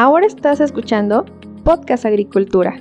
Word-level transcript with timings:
Ahora 0.00 0.28
estás 0.28 0.60
escuchando 0.60 1.24
Podcast 1.64 2.04
Agricultura. 2.04 2.80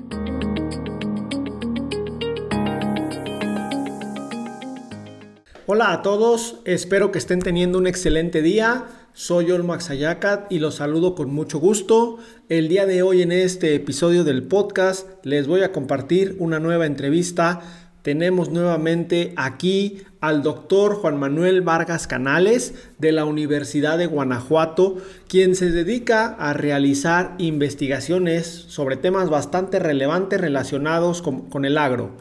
Hola 5.65 5.93
a 5.93 6.03
todos, 6.03 6.59
espero 6.65 7.11
que 7.11 7.17
estén 7.17 7.39
teniendo 7.39 7.79
un 7.79 7.87
excelente 7.87 8.43
día. 8.43 8.85
Soy 9.13 9.49
Olmax 9.49 9.89
Ayacat 9.89 10.51
y 10.51 10.59
los 10.59 10.75
saludo 10.75 11.15
con 11.15 11.33
mucho 11.33 11.57
gusto. 11.57 12.19
El 12.49 12.67
día 12.67 12.85
de 12.85 13.01
hoy 13.01 13.23
en 13.23 13.31
este 13.31 13.73
episodio 13.73 14.23
del 14.23 14.43
podcast 14.43 15.09
les 15.25 15.47
voy 15.47 15.63
a 15.63 15.71
compartir 15.71 16.35
una 16.37 16.59
nueva 16.59 16.85
entrevista 16.85 17.86
tenemos 18.07 18.49
nuevamente 18.51 19.33
aquí 19.35 20.03
al 20.21 20.41
doctor 20.41 20.95
Juan 20.95 21.19
Manuel 21.19 21.61
Vargas 21.61 22.07
Canales 22.07 22.73
de 22.99 23.11
la 23.11 23.25
Universidad 23.25 23.97
de 23.97 24.05
Guanajuato, 24.05 24.95
quien 25.27 25.55
se 25.55 25.71
dedica 25.71 26.27
a 26.39 26.53
realizar 26.53 27.35
investigaciones 27.37 28.47
sobre 28.47 28.95
temas 28.95 29.29
bastante 29.29 29.79
relevantes 29.79 30.39
relacionados 30.39 31.21
con, 31.21 31.65
el 31.65 31.77
agro. 31.77 32.11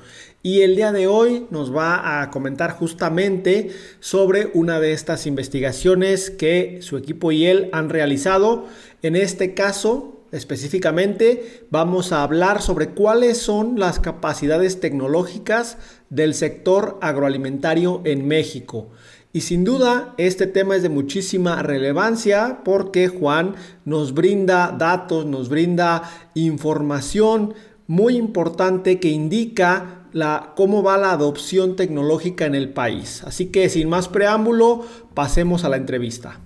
Y 0.43 0.63
el 0.63 0.75
día 0.75 0.91
de 0.91 1.07
hoy 1.07 1.47
nos 1.53 1.73
va 1.73 2.21
a 2.21 2.33
comentar 2.33 2.73
justamente 2.73 3.71
sobre 4.01 4.51
una 4.55 4.81
de 4.81 4.93
estas 4.93 5.25
investigaciones 5.25 6.31
que 6.31 6.79
su 6.83 6.97
equipo 6.97 7.31
y 7.31 7.47
él 7.47 7.69
han 7.71 7.91
realizado. 7.91 8.67
En 9.03 9.15
este 9.15 9.55
caso, 9.55 10.16
Específicamente 10.33 11.67
vamos 11.71 12.13
a 12.13 12.23
hablar 12.23 12.61
sobre 12.61 12.91
cuáles 12.91 13.39
son 13.39 13.79
las 13.79 14.01
capacidades 14.01 14.81
tecnológicas 14.81 15.79
del 16.11 16.35
sector 16.35 16.99
agroalimentario 17.01 18.03
en 18.05 18.27
México. 18.27 18.91
Y 19.33 19.43
sin 19.43 19.65
duda 19.65 20.15
este 20.17 20.47
tema 20.47 20.77
es 20.77 20.83
de 20.83 20.89
muchísima 20.89 21.63
relevancia 21.63 22.63
porque 22.65 23.09
Juan 23.09 23.55
nos 23.85 24.15
brinda 24.15 24.75
datos, 24.77 25.27
nos 25.27 25.49
brinda 25.49 26.03
información 26.35 27.55
muy 27.87 28.17
importante 28.17 28.99
que 28.99 29.11
indica 29.11 30.07
la, 30.13 30.55
cómo 30.57 30.83
va 30.83 30.97
la 30.97 31.13
adopción 31.13 31.77
tecnológica 31.77 32.47
en 32.47 32.55
el 32.55 32.71
país. 32.71 33.23
Así 33.25 33.47
que 33.47 33.69
sin 33.69 33.89
más 33.89 34.09
preámbulo, 34.09 34.85
pasemos 35.15 35.65
a 35.65 35.69
la 35.69 35.77
entrevista. 35.77 36.41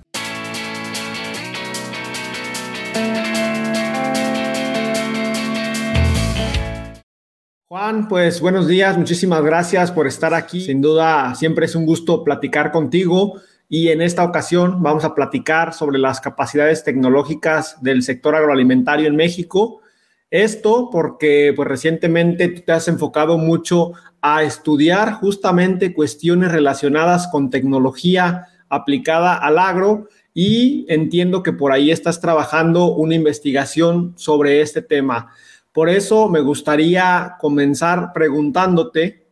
Juan, 7.80 8.08
pues 8.08 8.42
buenos 8.42 8.68
días, 8.68 8.98
muchísimas 8.98 9.42
gracias 9.42 9.90
por 9.90 10.06
estar 10.06 10.34
aquí. 10.34 10.60
Sin 10.60 10.82
duda, 10.82 11.34
siempre 11.34 11.64
es 11.64 11.74
un 11.74 11.86
gusto 11.86 12.24
platicar 12.24 12.72
contigo 12.72 13.40
y 13.70 13.88
en 13.88 14.02
esta 14.02 14.22
ocasión 14.22 14.82
vamos 14.82 15.02
a 15.06 15.14
platicar 15.14 15.72
sobre 15.72 15.98
las 15.98 16.20
capacidades 16.20 16.84
tecnológicas 16.84 17.82
del 17.82 18.02
sector 18.02 18.34
agroalimentario 18.34 19.06
en 19.06 19.16
México. 19.16 19.80
Esto 20.30 20.90
porque 20.92 21.54
pues, 21.56 21.66
recientemente 21.66 22.48
tú 22.48 22.60
te 22.66 22.72
has 22.72 22.86
enfocado 22.86 23.38
mucho 23.38 23.92
a 24.20 24.42
estudiar 24.42 25.14
justamente 25.14 25.94
cuestiones 25.94 26.52
relacionadas 26.52 27.28
con 27.28 27.48
tecnología 27.48 28.48
aplicada 28.68 29.34
al 29.34 29.58
agro 29.58 30.06
y 30.34 30.84
entiendo 30.90 31.42
que 31.42 31.54
por 31.54 31.72
ahí 31.72 31.90
estás 31.90 32.20
trabajando 32.20 32.94
una 32.94 33.14
investigación 33.14 34.12
sobre 34.16 34.60
este 34.60 34.82
tema. 34.82 35.32
Por 35.72 35.88
eso 35.88 36.28
me 36.28 36.40
gustaría 36.40 37.36
comenzar 37.38 38.12
preguntándote, 38.12 39.26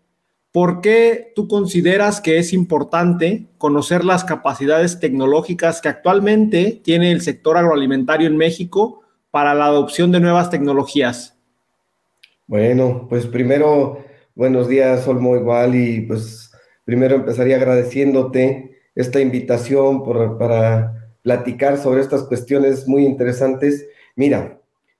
¿por 0.52 0.80
qué 0.80 1.32
tú 1.34 1.48
consideras 1.48 2.20
que 2.20 2.38
es 2.38 2.52
importante 2.52 3.48
conocer 3.58 4.04
las 4.04 4.24
capacidades 4.24 5.00
tecnológicas 5.00 5.80
que 5.80 5.88
actualmente 5.88 6.80
tiene 6.84 7.10
el 7.10 7.22
sector 7.22 7.56
agroalimentario 7.56 8.28
en 8.28 8.36
México 8.36 9.02
para 9.30 9.54
la 9.54 9.66
adopción 9.66 10.12
de 10.12 10.20
nuevas 10.20 10.48
tecnologías? 10.48 11.36
Bueno, 12.46 13.06
pues 13.08 13.26
primero, 13.26 14.04
buenos 14.34 14.68
días, 14.68 15.06
Olmo, 15.06 15.36
igual, 15.36 15.74
y 15.74 16.02
pues 16.02 16.50
primero 16.84 17.16
empezaría 17.16 17.56
agradeciéndote 17.56 18.78
esta 18.94 19.20
invitación 19.20 20.02
para 20.38 21.12
platicar 21.22 21.78
sobre 21.78 22.00
estas 22.00 22.22
cuestiones 22.22 22.88
muy 22.88 23.04
interesantes. 23.04 23.86
Mira, 24.16 24.57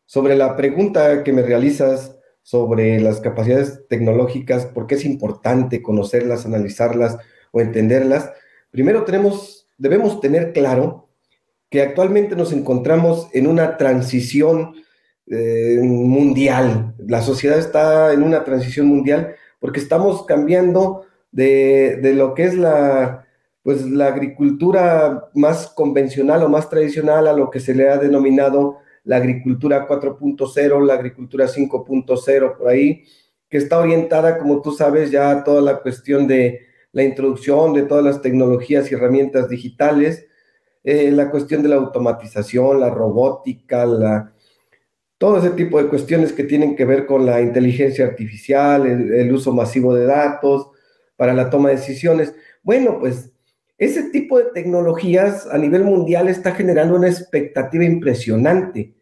sobre 0.08 0.36
la 0.36 0.56
pregunta 0.56 1.22
que 1.22 1.34
me 1.34 1.42
realizas 1.42 2.16
sobre 2.40 2.98
las 2.98 3.20
capacidades 3.20 3.86
tecnológicas, 3.88 4.64
por 4.64 4.86
qué 4.86 4.94
es 4.94 5.04
importante 5.04 5.82
conocerlas, 5.82 6.46
analizarlas 6.46 7.18
o 7.52 7.60
entenderlas, 7.60 8.32
primero 8.70 9.04
tenemos, 9.04 9.68
debemos 9.76 10.18
tener 10.20 10.54
claro 10.54 11.10
que 11.68 11.82
actualmente 11.82 12.36
nos 12.36 12.54
encontramos 12.54 13.28
en 13.34 13.46
una 13.46 13.76
transición 13.76 14.76
eh, 15.26 15.78
mundial. 15.82 16.94
La 17.06 17.20
sociedad 17.20 17.58
está 17.58 18.14
en 18.14 18.22
una 18.22 18.44
transición 18.44 18.86
mundial 18.86 19.34
porque 19.60 19.78
estamos 19.78 20.24
cambiando 20.24 21.04
de, 21.32 21.98
de 22.00 22.14
lo 22.14 22.32
que 22.32 22.44
es 22.44 22.54
la, 22.54 23.26
pues, 23.62 23.84
la 23.84 24.06
agricultura 24.06 25.28
más 25.34 25.66
convencional 25.66 26.42
o 26.44 26.48
más 26.48 26.70
tradicional 26.70 27.28
a 27.28 27.34
lo 27.34 27.50
que 27.50 27.60
se 27.60 27.74
le 27.74 27.90
ha 27.90 27.98
denominado 27.98 28.78
la 29.08 29.16
agricultura 29.16 29.88
4.0, 29.88 30.84
la 30.84 30.92
agricultura 30.92 31.46
5.0, 31.46 32.58
por 32.58 32.68
ahí, 32.68 33.04
que 33.48 33.56
está 33.56 33.78
orientada, 33.78 34.36
como 34.36 34.60
tú 34.60 34.72
sabes, 34.72 35.10
ya 35.10 35.30
a 35.30 35.44
toda 35.44 35.62
la 35.62 35.80
cuestión 35.80 36.26
de 36.28 36.60
la 36.92 37.04
introducción 37.04 37.72
de 37.72 37.84
todas 37.84 38.04
las 38.04 38.20
tecnologías 38.20 38.92
y 38.92 38.94
herramientas 38.94 39.48
digitales, 39.48 40.26
eh, 40.84 41.10
la 41.10 41.30
cuestión 41.30 41.62
de 41.62 41.70
la 41.70 41.76
automatización, 41.76 42.80
la 42.80 42.90
robótica, 42.90 43.86
la, 43.86 44.34
todo 45.16 45.38
ese 45.38 45.50
tipo 45.50 45.82
de 45.82 45.88
cuestiones 45.88 46.34
que 46.34 46.44
tienen 46.44 46.76
que 46.76 46.84
ver 46.84 47.06
con 47.06 47.24
la 47.24 47.40
inteligencia 47.40 48.04
artificial, 48.04 48.86
el 48.86 49.32
uso 49.32 49.54
masivo 49.54 49.94
de 49.94 50.04
datos 50.04 50.68
para 51.16 51.32
la 51.32 51.48
toma 51.48 51.70
de 51.70 51.76
decisiones. 51.76 52.34
Bueno, 52.62 52.98
pues 53.00 53.32
ese 53.78 54.10
tipo 54.10 54.36
de 54.36 54.50
tecnologías 54.52 55.46
a 55.46 55.56
nivel 55.56 55.84
mundial 55.84 56.28
está 56.28 56.52
generando 56.52 56.94
una 56.94 57.08
expectativa 57.08 57.84
impresionante 57.84 58.97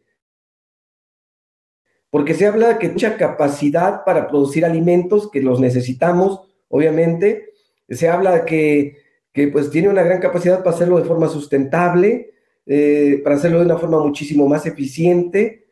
porque 2.16 2.32
se 2.32 2.47
habla 2.47 2.69
de 2.69 2.78
que 2.78 2.88
mucha 2.88 3.19
capacidad 3.19 4.03
para 4.03 4.27
producir 4.27 4.65
alimentos, 4.65 5.31
que 5.31 5.43
los 5.43 5.60
necesitamos, 5.60 6.41
obviamente, 6.71 7.50
se 7.91 8.09
habla 8.09 8.47
que, 8.47 8.97
que 9.34 9.49
pues 9.49 9.69
tiene 9.69 9.91
una 9.91 10.03
gran 10.03 10.19
capacidad 10.19 10.65
para 10.65 10.75
hacerlo 10.75 10.97
de 10.97 11.04
forma 11.04 11.28
sustentable, 11.28 12.31
eh, 12.65 13.21
para 13.22 13.37
hacerlo 13.37 13.59
de 13.59 13.66
una 13.66 13.77
forma 13.77 13.99
muchísimo 13.99 14.49
más 14.49 14.65
eficiente. 14.65 15.66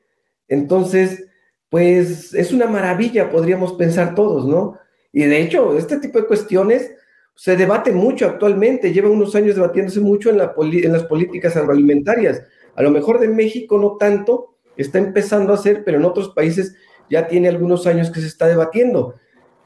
Entonces, 0.47 1.25
pues 1.71 2.35
es 2.35 2.53
una 2.53 2.67
maravilla, 2.67 3.31
podríamos 3.31 3.73
pensar 3.73 4.15
todos, 4.15 4.47
¿no? 4.47 4.79
Y 5.13 5.25
de 5.25 5.41
hecho, 5.41 5.79
este 5.79 5.99
tipo 5.99 6.19
de 6.21 6.27
cuestiones 6.27 6.93
se 7.35 7.57
debate 7.57 7.91
mucho 7.91 8.27
actualmente, 8.27 8.93
lleva 8.93 9.09
unos 9.09 9.35
años 9.35 9.55
debatiéndose 9.55 10.01
mucho 10.01 10.29
en, 10.29 10.37
la 10.37 10.55
en 10.59 10.93
las 10.93 11.05
políticas 11.05 11.57
agroalimentarias. 11.57 12.43
A 12.75 12.83
lo 12.83 12.91
mejor 12.91 13.19
de 13.19 13.29
México 13.29 13.79
no 13.79 13.97
tanto, 13.97 14.54
está 14.77 14.99
empezando 14.99 15.53
a 15.53 15.57
hacer, 15.57 15.85
pero 15.85 15.99
en 15.99 16.05
otros 16.05 16.31
países 16.31 16.75
ya 17.11 17.27
tiene 17.27 17.49
algunos 17.49 17.87
años 17.87 18.11
que 18.11 18.21
se 18.21 18.27
está 18.27 18.47
debatiendo. 18.47 19.15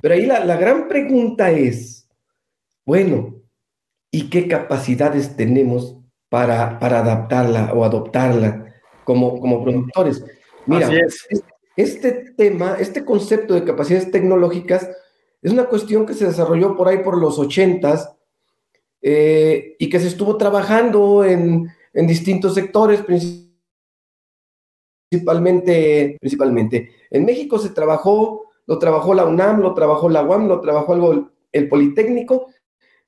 Pero 0.00 0.14
ahí 0.14 0.26
la, 0.26 0.56
gran 0.56 0.88
pregunta 0.88 1.50
es, 1.50 2.08
bueno, 2.84 3.36
¿y 4.10 4.30
qué 4.30 4.46
capacidades 4.48 5.36
tenemos 5.36 5.96
para, 6.28 6.78
para 6.78 7.00
adaptarla 7.00 7.72
o 7.74 7.84
adoptarla 7.84 8.74
como, 9.04 9.40
como 9.40 9.64
productores? 9.64 10.24
Mira, 10.66 10.88
este 11.76 12.12
tema, 12.36 12.76
este 12.78 13.04
concepto 13.04 13.54
de 13.54 13.64
capacidades 13.64 14.10
tecnológicas 14.10 14.88
es 15.42 15.52
una 15.52 15.66
cuestión 15.66 16.06
que 16.06 16.14
se 16.14 16.26
desarrolló 16.26 16.76
por 16.76 16.88
ahí 16.88 16.98
por 16.98 17.16
los 17.16 17.38
ochentas 17.38 18.12
eh, 19.00 19.76
y 19.78 19.88
que 19.88 20.00
se 20.00 20.08
estuvo 20.08 20.36
trabajando 20.36 21.24
en, 21.24 21.68
en 21.92 22.06
distintos 22.06 22.54
sectores, 22.54 23.02
principalmente 23.02 23.47
principalmente, 25.08 26.16
principalmente. 26.20 26.90
En 27.10 27.24
México 27.24 27.58
se 27.58 27.70
trabajó, 27.70 28.46
lo 28.66 28.78
trabajó 28.78 29.14
la 29.14 29.24
UNAM, 29.24 29.60
lo 29.60 29.74
trabajó 29.74 30.08
la 30.08 30.22
UAM, 30.22 30.48
lo 30.48 30.60
trabajó 30.60 30.94
algo 30.94 31.30
el 31.52 31.68
Politécnico, 31.68 32.48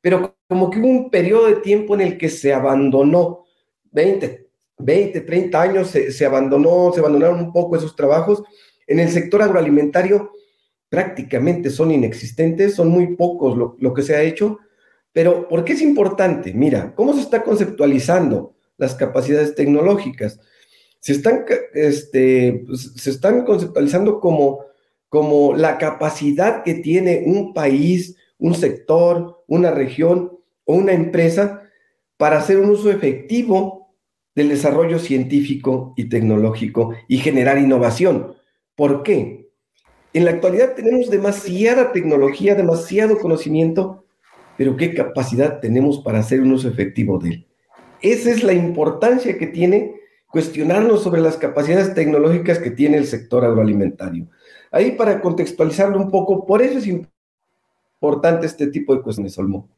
pero 0.01 0.35
como 0.49 0.71
que 0.71 0.79
hubo 0.79 0.89
un 0.89 1.11
periodo 1.11 1.47
de 1.47 1.57
tiempo 1.57 1.95
en 1.95 2.01
el 2.01 2.19
que 2.19 2.31
se 2.31 2.55
abandonó, 2.55 3.45
20, 3.93 4.49
20, 4.79 5.21
30 5.21 5.61
años 5.61 5.89
se, 5.89 6.25
abandonó, 6.25 6.91
se 6.93 7.01
abandonaron 7.01 7.41
un 7.41 7.53
poco 7.53 7.77
esos 7.77 7.95
trabajos. 7.95 8.43
En 8.87 8.99
el 8.99 9.11
sector 9.11 9.43
agroalimentario 9.43 10.33
prácticamente 10.89 11.71
son 11.71 11.91
inexistentes, 11.91 12.75
son 12.75 12.89
muy 12.89 13.15
pocos 13.15 13.57
lo, 13.57 13.77
lo 13.79 13.95
que 13.95 14.03
se 14.03 14.17
ha 14.17 14.23
hecho, 14.23 14.59
pero 15.13 15.49
¿por 15.49 15.65
qué 15.65 15.75
es 15.75 15.83
importante? 15.83 16.53
Mira, 16.55 16.95
¿cómo 16.95 17.13
se 17.13 17.21
está 17.21 17.45
conceptualizando 17.45 18.55
las 18.77 18.95
capacidades 18.95 19.55
tecnológicas? 19.55 20.41
Se 21.01 21.13
están, 21.13 21.45
este, 21.75 22.63
pues, 22.67 22.93
se 22.95 23.11
están 23.11 23.45
conceptualizando 23.45 24.21
como, 24.21 24.61
como 25.09 25.57
la 25.57 25.79
capacidad 25.79 26.63
que 26.63 26.75
tiene 26.75 27.25
un 27.27 27.53
país, 27.53 28.17
un 28.39 28.55
sector, 28.55 29.43
una 29.47 29.71
región 29.71 30.39
o 30.65 30.75
una 30.75 30.93
empresa 30.93 31.63
para 32.17 32.39
hacer 32.39 32.59
un 32.59 32.71
uso 32.71 32.91
efectivo 32.91 33.95
del 34.35 34.51
desarrollo 34.51 34.99
científico 34.99 35.95
y 35.97 36.09
tecnológico 36.09 36.93
y 37.09 37.19
generar 37.19 37.59
innovación. 37.59 38.35
¿Por 38.77 39.03
qué? 39.03 39.49
En 40.13 40.25
la 40.25 40.33
actualidad 40.33 40.75
tenemos 40.75 41.11
demasiada 41.11 41.93
tecnología, 41.93 42.55
demasiado 42.55 43.19
conocimiento, 43.19 44.05
pero 44.59 44.77
¿qué 44.77 44.95
capacidad 44.95 45.61
tenemos 45.61 46.01
para 46.01 46.19
hacer 46.19 46.43
un 46.43 46.53
uso 46.53 46.69
efectivo 46.69 47.19
de 47.19 47.29
él? 47.31 47.47
Esa 48.03 48.31
es 48.31 48.43
la 48.43 48.53
importancia 48.53 49.39
que 49.39 49.47
tiene 49.47 50.00
cuestionarnos 50.31 51.03
sobre 51.03 51.21
las 51.21 51.37
capacidades 51.37 51.95
tecnológicas 51.95 52.59
que 52.59 52.71
tiene 52.71 52.97
el 52.97 53.07
sector 53.07 53.45
agroalimentario. 53.45 54.29
Ahí 54.71 54.93
para 54.93 55.21
contextualizarlo 55.21 55.99
un 55.99 56.11
poco, 56.11 56.47
por 56.47 56.63
eso 56.63 56.79
es 56.79 56.87
importante 56.87 58.47
este 58.47 58.69
tipo 58.69 58.95
de 58.95 59.03
cuestiones, 59.03 59.37
Olmo. 59.39 59.69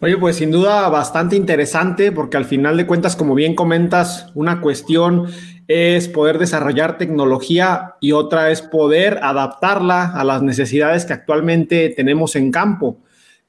Oye, 0.00 0.18
pues 0.18 0.36
sin 0.36 0.50
duda 0.50 0.88
bastante 0.88 1.36
interesante 1.36 2.12
porque 2.12 2.36
al 2.36 2.44
final 2.44 2.76
de 2.76 2.86
cuentas, 2.86 3.16
como 3.16 3.34
bien 3.34 3.54
comentas, 3.54 4.26
una 4.34 4.60
cuestión 4.60 5.28
es 5.66 6.08
poder 6.08 6.38
desarrollar 6.38 6.98
tecnología 6.98 7.94
y 8.00 8.12
otra 8.12 8.50
es 8.50 8.60
poder 8.60 9.20
adaptarla 9.22 10.12
a 10.12 10.24
las 10.24 10.42
necesidades 10.42 11.06
que 11.06 11.14
actualmente 11.14 11.88
tenemos 11.96 12.36
en 12.36 12.50
campo. 12.50 12.98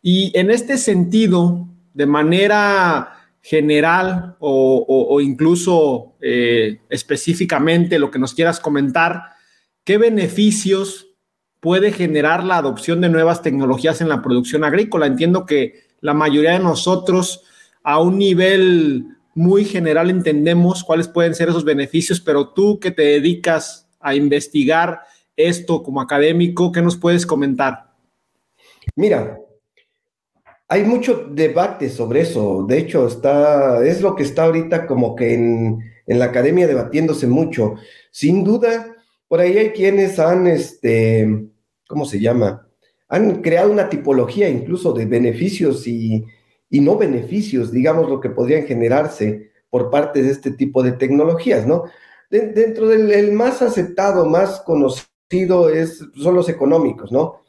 Y 0.02 0.32
en 0.38 0.52
este 0.52 0.78
sentido, 0.78 1.68
de 1.94 2.06
manera 2.06 3.15
general 3.46 4.38
o, 4.40 5.22
incluso 5.22 6.16
eh, 6.20 6.80
específicamente 6.90 8.00
lo 8.00 8.10
que 8.10 8.18
nos 8.18 8.34
quieras 8.34 8.60
comentar, 8.60 9.22
¿qué 9.84 10.00
beneficios 10.00 11.10
puede 11.60 11.92
generar 11.92 12.44
la 12.44 12.58
adopción 12.58 13.02
de 13.02 13.10
nuevas 13.10 13.44
tecnologías 13.44 14.02
en 14.02 14.10
la 14.10 14.24
producción 14.24 14.64
agrícola? 14.64 15.06
Entiendo 15.06 15.46
que 15.46 15.84
la 16.02 16.16
mayoría 16.16 16.54
de 16.54 16.60
nosotros 16.60 17.44
a 17.84 18.02
un 18.02 18.18
nivel 18.18 19.10
muy 19.36 19.64
general 19.64 20.10
entendemos 20.10 20.84
cuáles 20.84 21.08
pueden 21.08 21.36
ser 21.36 21.50
esos 21.50 21.66
beneficios, 21.66 22.20
pero 22.20 22.50
tú 22.50 22.80
que 22.80 22.90
te 22.90 23.04
dedicas 23.04 23.88
a 24.00 24.16
investigar 24.16 25.02
esto 25.36 25.84
como 25.84 26.02
académico, 26.02 26.72
¿qué 26.72 26.82
nos 26.82 26.98
puedes 26.98 27.28
comentar? 27.28 27.94
Mira, 28.96 29.38
hay 30.68 30.84
mucho 30.84 31.28
debate 31.32 31.90
sobre 31.90 32.22
eso. 32.22 32.66
De 32.68 32.78
hecho, 32.78 33.08
está, 33.08 33.86
es 33.86 34.02
lo 34.02 34.16
que 34.16 34.24
está 34.24 34.46
ahorita 34.46 34.88
como 34.88 35.16
que 35.16 35.34
en, 35.34 35.80
la 36.08 36.26
academia 36.26 36.68
debatiéndose 36.68 37.28
mucho. 37.28 37.76
Sin 38.12 38.44
duda, 38.44 38.96
por 39.28 39.40
ahí 39.40 39.58
hay 39.58 39.70
quienes 39.72 40.20
han, 40.20 40.48
este, 40.48 41.48
¿cómo 41.88 42.06
se 42.06 42.20
llama? 42.20 42.68
Han 43.08 43.42
creado 43.42 43.72
una 43.72 43.90
tipología 43.90 44.50
incluso 44.50 44.94
de 44.94 45.06
beneficios 45.06 45.88
y, 45.88 46.26
no 46.70 46.98
beneficios, 46.98 47.72
digamos, 47.72 48.10
lo 48.10 48.20
que 48.20 48.30
podrían 48.30 48.66
generarse 48.66 49.52
por 49.70 49.90
parte 49.90 50.22
de 50.22 50.32
este 50.32 50.52
tipo 50.52 50.84
de 50.84 50.92
tecnologías, 50.92 51.66
¿no? 51.66 51.86
dentro 52.30 52.90
del 52.90 53.32
más 53.32 53.62
aceptado, 53.62 54.26
más 54.26 54.60
conocido 54.62 55.70
es, 55.70 56.04
son 56.16 56.36
los 56.36 56.50
económicos, 56.50 57.12
¿no? 57.12 57.45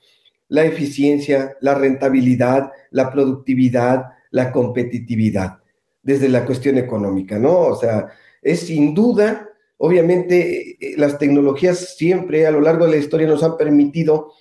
La 0.49 0.65
eficiencia, 0.65 1.57
la 1.61 1.75
rentabilidad, 1.75 2.71
la 2.91 3.11
productividad, 3.11 4.05
la 4.31 4.53
competitividad, 4.53 5.59
desde 6.03 6.29
la 6.29 6.45
cuestión 6.45 6.79
económica, 6.79 7.39
¿no? 7.39 7.59
O 7.59 7.77
sea, 7.77 8.09
es 8.43 8.61
sin 8.61 8.95
duda, 8.95 9.49
obviamente, 9.79 10.77
eh, 10.81 10.95
las 10.97 11.19
tecnologías 11.19 11.97
siempre 11.97 12.47
a 12.47 12.51
lo 12.51 12.61
largo 12.61 12.85
de 12.85 12.93
la 12.93 12.97
historia 12.99 13.27
nos 13.27 13.43
han 13.43 13.57
permitido, 13.57 14.33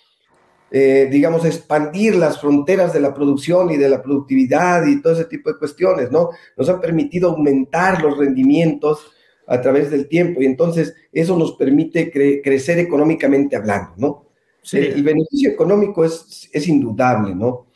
eh, 0.70 1.08
digamos, 1.12 1.46
expandir 1.46 2.16
las 2.16 2.40
fronteras 2.40 2.94
de 2.94 3.00
la 3.00 3.14
producción 3.14 3.72
y 3.72 3.78
de 3.78 3.90
la 3.90 4.04
productividad 4.04 4.86
y 4.86 5.02
todo 5.02 5.14
ese 5.14 5.26
tipo 5.26 5.52
de 5.52 5.58
cuestiones, 5.58 6.12
¿no? 6.12 6.30
Nos 6.56 6.70
han 6.70 6.80
permitido 6.80 7.32
aumentar 7.32 8.02
los 8.02 8.18
rendimientos 8.18 9.12
a 9.48 9.62
través 9.62 9.92
del 9.92 10.08
tiempo 10.08 10.42
y 10.42 10.46
entonces 10.46 10.96
eso 11.12 11.38
nos 11.38 11.54
permite 11.54 12.12
crecer 12.44 12.80
económicamente 12.80 13.56
hablando, 13.56 13.94
¿no? 13.98 14.25
El, 14.72 15.04
beneficio 15.04 15.52
económico 15.52 16.04
es, 16.04 16.50
es 16.52 16.68
indudable, 16.68 17.36
¿no? 17.36 17.68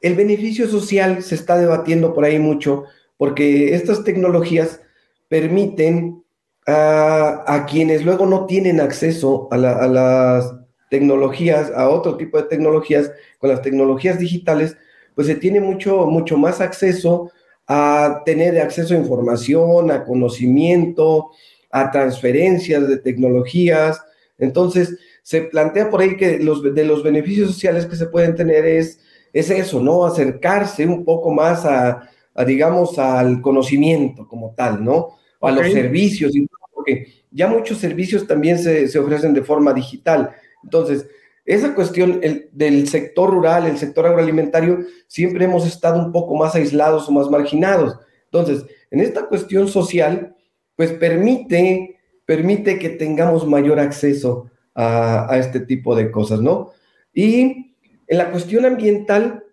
El 0.00 0.14
beneficio 0.14 0.68
social 0.68 1.22
se 1.22 1.34
está 1.34 1.58
debatiendo 1.58 2.12
por 2.12 2.24
ahí 2.24 2.38
mucho 2.38 2.84
porque 3.16 3.74
estas 3.74 4.04
tecnologías 4.04 4.80
permiten 5.28 6.24
a, 6.66 7.66
quienes 7.68 8.04
luego 8.04 8.26
no 8.26 8.46
tienen 8.46 8.80
acceso 8.80 9.48
a, 9.50 9.56
las 9.56 10.54
tecnologías, 10.90 11.70
a 11.74 11.88
otro 11.88 12.16
tipo 12.16 12.38
de 12.38 12.48
tecnologías, 12.48 13.10
con 13.38 13.50
las 13.50 13.62
tecnologías 13.62 14.18
digitales, 14.18 14.76
pues 15.14 15.26
se 15.26 15.34
tiene 15.36 15.60
mucho, 15.60 16.06
mucho 16.06 16.36
más 16.36 16.60
acceso 16.60 17.30
a 17.66 18.22
tener 18.24 18.60
acceso 18.60 18.94
a 18.94 18.98
información, 18.98 19.90
a 19.90 20.04
conocimiento, 20.04 21.30
a 21.70 21.90
transferencias 21.90 22.88
de 22.88 22.98
tecnologías. 22.98 24.02
Entonces, 24.38 24.98
se 25.24 25.40
plantea 25.40 25.88
por 25.88 26.02
ahí 26.02 26.18
que 26.18 26.38
los, 26.38 26.62
de 26.62 26.84
los 26.84 27.02
beneficios 27.02 27.50
sociales 27.50 27.86
que 27.86 27.96
se 27.96 28.06
pueden 28.06 28.34
tener 28.36 28.66
es, 28.66 29.00
es 29.32 29.48
eso, 29.48 29.80
¿no? 29.80 30.04
Acercarse 30.04 30.86
un 30.86 31.02
poco 31.02 31.32
más 31.32 31.64
a, 31.64 32.10
digamos, 32.46 32.98
al 32.98 33.40
conocimiento 33.40 34.28
como 34.28 34.54
tal, 34.54 34.84
¿no? 34.84 35.16
A 35.40 35.50
los 35.50 35.72
servicios, 35.72 36.30
porque 36.74 37.06
ya 37.30 37.48
muchos 37.48 37.78
servicios 37.78 38.26
también 38.26 38.58
se, 38.58 38.86
se, 38.86 38.98
ofrecen 38.98 39.32
de 39.32 39.42
forma 39.42 39.72
digital. 39.72 40.30
Entonces, 40.62 41.06
esa 41.46 41.74
cuestión 41.74 42.20
el, 42.22 42.50
del 42.52 42.86
sector 42.86 43.30
rural, 43.30 43.66
el 43.66 43.78
sector 43.78 44.06
agroalimentario, 44.06 44.80
siempre 45.06 45.46
hemos 45.46 45.66
estado 45.66 46.04
un 46.04 46.12
poco 46.12 46.36
más 46.36 46.54
aislados 46.54 47.08
o 47.08 47.12
más 47.12 47.30
marginados. 47.30 47.98
Entonces, 48.26 48.66
en 48.90 49.00
esta 49.00 49.26
cuestión 49.26 49.68
social, 49.68 50.36
pues 50.76 50.92
permite, 50.92 51.98
permite 52.26 52.78
que 52.78 52.90
tengamos 52.90 53.46
mayor 53.46 53.80
acceso 53.80 54.50
a, 54.74 55.36
este 55.38 55.60
tipo 55.60 55.94
de 55.94 56.10
cosas, 56.10 56.40
¿no? 56.40 56.72
Y 57.12 57.74
en 58.06 58.18
la 58.18 58.30
cuestión 58.30 58.64
ambiental, 58.64 59.44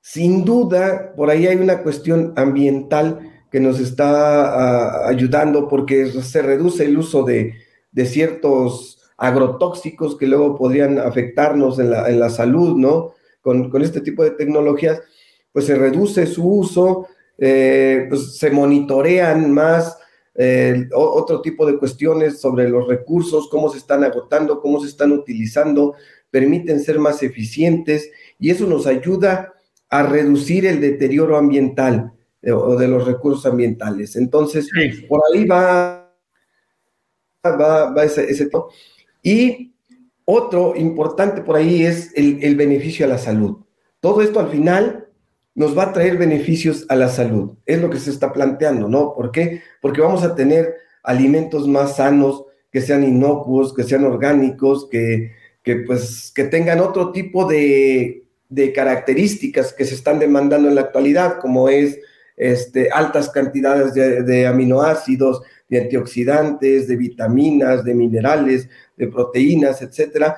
sin 0.00 0.44
duda, 0.44 1.12
por 1.16 1.30
ahí 1.30 1.46
hay 1.46 1.56
una 1.56 1.82
cuestión 1.82 2.32
ambiental 2.36 3.32
que 3.50 3.60
nos 3.60 3.80
está 3.80 5.06
ayudando 5.06 5.68
porque 5.68 6.06
se 6.06 6.42
reduce 6.42 6.84
el 6.84 6.98
uso 6.98 7.24
de, 7.24 7.54
ciertos 8.04 8.98
agrotóxicos 9.16 10.18
que 10.18 10.26
luego 10.26 10.56
podrían 10.56 10.98
afectarnos 10.98 11.78
en 11.78 11.90
la, 11.90 12.30
salud, 12.30 12.76
¿no? 12.76 13.14
Con, 13.40 13.70
este 13.82 14.00
tipo 14.00 14.24
de 14.24 14.32
tecnologías, 14.32 15.00
pues 15.52 15.66
se 15.66 15.76
reduce 15.76 16.26
su 16.26 16.46
uso, 16.46 17.06
eh, 17.38 18.06
pues 18.08 18.36
se 18.36 18.50
monitorean 18.50 19.52
más 19.52 19.98
otro 20.94 21.40
tipo 21.40 21.66
de 21.66 21.78
cuestiones 21.78 22.40
sobre 22.40 22.68
los 22.68 22.86
recursos, 22.86 23.48
cómo 23.48 23.70
se 23.70 23.78
están 23.78 24.04
agotando, 24.04 24.60
cómo 24.60 24.80
se 24.80 24.88
están 24.88 25.12
utilizando, 25.12 25.94
permiten 26.30 26.80
ser 26.80 26.98
más 26.98 27.22
eficientes 27.22 28.10
y 28.38 28.50
eso 28.50 28.66
nos 28.66 28.86
ayuda 28.86 29.54
a 29.88 30.02
reducir 30.02 30.66
el 30.66 30.80
deterioro 30.80 31.36
ambiental 31.36 32.12
eh, 32.42 32.52
o 32.52 32.76
de 32.76 32.88
los 32.88 33.06
recursos 33.06 33.46
ambientales. 33.46 34.16
Entonces, 34.16 34.68
por 35.08 35.20
ahí 35.32 35.46
va, 35.46 36.12
va, 37.44 38.04
ese, 38.04 38.30
ese 38.30 38.50
Y 39.22 39.72
otro 40.24 40.74
importante 40.76 41.40
por 41.40 41.56
ahí 41.56 41.84
es 41.84 42.12
el, 42.14 42.42
el 42.42 42.56
beneficio 42.56 43.06
a 43.06 43.08
la 43.08 43.18
salud. 43.18 43.58
Todo 44.00 44.20
esto 44.20 44.40
al 44.40 44.48
final 44.48 45.05
nos 45.56 45.76
va 45.76 45.84
a 45.84 45.92
traer 45.92 46.18
beneficios 46.18 46.84
a 46.90 46.96
la 46.96 47.08
salud. 47.08 47.56
Es 47.64 47.80
lo 47.80 47.88
que 47.88 47.98
se 47.98 48.10
está 48.10 48.32
planteando, 48.32 48.88
¿no? 48.88 49.14
¿Por 49.14 49.32
qué? 49.32 49.62
Porque 49.80 50.02
vamos 50.02 50.22
a 50.22 50.34
tener 50.34 50.74
alimentos 51.02 51.66
más 51.66 51.96
sanos, 51.96 52.44
que 52.70 52.82
sean 52.82 53.02
inocuos, 53.02 53.72
que 53.74 53.84
sean 53.84 54.04
orgánicos, 54.04 54.86
que, 54.90 55.32
pues, 55.86 56.30
que 56.34 56.44
tengan 56.44 56.80
otro 56.80 57.10
tipo 57.10 57.46
de, 57.46 58.22
características 58.74 59.72
que 59.72 59.86
se 59.86 59.94
están 59.94 60.18
demandando 60.18 60.68
en 60.68 60.74
la 60.74 60.82
actualidad, 60.82 61.38
como 61.40 61.70
es 61.70 61.98
este, 62.36 62.90
altas 62.90 63.30
cantidades 63.30 63.94
de, 63.94 64.22
de 64.24 64.46
aminoácidos, 64.46 65.40
de 65.70 65.80
antioxidantes, 65.80 66.86
de 66.86 66.96
vitaminas, 66.96 67.82
de 67.82 67.94
minerales, 67.94 68.68
de 68.94 69.08
proteínas, 69.08 69.80
etcétera. 69.80 70.36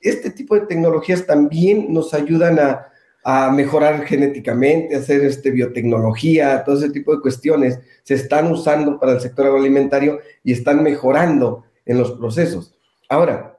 Este 0.00 0.30
tipo 0.30 0.54
de 0.54 0.66
tecnologías 0.66 1.26
también 1.26 1.92
nos 1.92 2.14
ayudan 2.14 2.60
a, 2.60 2.89
a 3.22 3.50
mejorar 3.50 4.04
genéticamente, 4.04 4.96
hacer 4.96 5.24
este, 5.24 5.50
biotecnología, 5.50 6.64
todo 6.64 6.78
ese 6.78 6.90
tipo 6.90 7.14
de 7.14 7.20
cuestiones 7.20 7.78
se 8.02 8.14
están 8.14 8.50
usando 8.50 8.98
para 8.98 9.12
el 9.12 9.20
sector 9.20 9.46
agroalimentario 9.46 10.20
y 10.42 10.52
están 10.52 10.82
mejorando 10.82 11.64
en 11.84 11.98
los 11.98 12.12
procesos. 12.12 12.74
Ahora, 13.08 13.58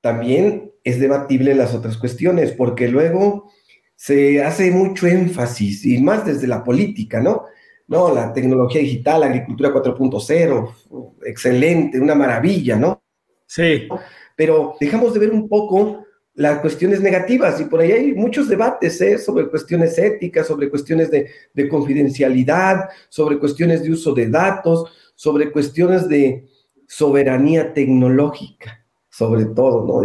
también 0.00 0.72
es 0.84 1.00
debatible 1.00 1.54
las 1.54 1.74
otras 1.74 1.96
cuestiones, 1.96 2.52
porque 2.52 2.88
luego 2.88 3.50
se 3.96 4.42
hace 4.42 4.70
mucho 4.70 5.06
énfasis, 5.06 5.84
y 5.84 5.98
más 5.98 6.26
desde 6.26 6.46
la 6.46 6.62
política, 6.62 7.20
¿no? 7.20 7.44
No, 7.86 8.14
la 8.14 8.32
tecnología 8.32 8.80
digital, 8.80 9.20
la 9.20 9.26
agricultura 9.26 9.72
4.0, 9.72 11.16
excelente, 11.26 12.00
una 12.00 12.14
maravilla, 12.14 12.76
¿no? 12.76 13.02
Sí. 13.46 13.88
Pero 14.36 14.74
dejamos 14.80 15.14
de 15.14 15.20
ver 15.20 15.30
un 15.30 15.48
poco 15.48 16.03
las 16.34 16.58
cuestiones 16.60 17.00
negativas 17.00 17.60
y 17.60 17.64
por 17.64 17.80
ahí 17.80 17.92
hay 17.92 18.12
muchos 18.12 18.48
debates 18.48 19.00
¿eh? 19.00 19.18
sobre 19.18 19.48
cuestiones 19.48 19.96
éticas, 19.98 20.46
sobre 20.46 20.68
cuestiones 20.68 21.10
de, 21.10 21.68
confidencialidad, 21.68 22.88
sobre 23.08 23.38
cuestiones 23.38 23.82
de 23.82 23.92
uso 23.92 24.12
de 24.14 24.28
datos, 24.28 24.92
sobre 25.14 25.52
cuestiones 25.52 26.08
de 26.08 26.48
soberanía 26.88 27.72
tecnológica, 27.72 28.84
sobre 29.08 29.44
todo, 29.46 29.86
¿no? 29.86 30.04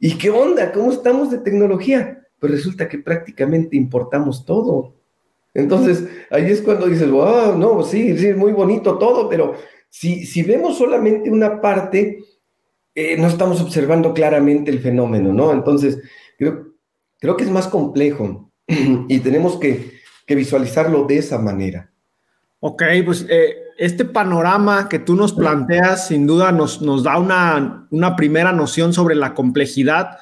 ¿y 0.00 0.18
qué 0.18 0.30
onda? 0.30 0.72
¿Cómo 0.72 0.92
estamos 0.92 1.30
de 1.30 1.38
tecnología? 1.38 2.26
Pues 2.40 2.52
resulta 2.52 2.88
que 2.88 2.98
prácticamente 2.98 3.76
importamos 3.76 4.44
todo. 4.44 4.94
Entonces, 5.54 6.04
ahí 6.30 6.50
es 6.50 6.60
cuando 6.60 6.86
dices, 6.86 7.10
wow, 7.10 7.56
no, 7.56 7.82
sí, 7.82 8.16
sí, 8.18 8.34
muy 8.34 8.52
bonito 8.52 8.98
todo, 8.98 9.28
pero 9.28 9.54
si, 9.88 10.26
si 10.26 10.42
vemos 10.42 10.76
solamente 10.76 11.30
una 11.30 11.60
parte, 11.60 12.18
eh, 13.00 13.16
no 13.16 13.28
estamos 13.28 13.60
observando 13.60 14.12
claramente 14.12 14.72
el 14.72 14.80
fenómeno, 14.80 15.32
¿no? 15.32 15.52
Entonces, 15.52 16.00
creo, 16.36 16.74
creo 17.20 17.36
que 17.36 17.44
es 17.44 17.50
más 17.50 17.68
complejo 17.68 18.50
y 18.66 19.20
tenemos 19.20 19.56
que, 19.56 19.96
visualizarlo 20.26 21.04
de 21.04 21.18
esa 21.18 21.38
manera. 21.38 21.92
Ok, 22.58 22.82
pues 23.06 23.24
eh, 23.30 23.54
este 23.78 24.04
panorama 24.04 24.88
que 24.88 24.98
tú 24.98 25.14
nos 25.14 25.32
planteas 25.32 26.08
sin 26.08 26.26
duda 26.26 26.50
nos, 26.50 26.82
nos 26.82 27.04
da 27.04 27.18
una, 27.18 27.86
una, 27.92 28.16
primera 28.16 28.52
noción 28.52 28.92
sobre 28.92 29.14
la 29.14 29.32
complejidad 29.32 30.18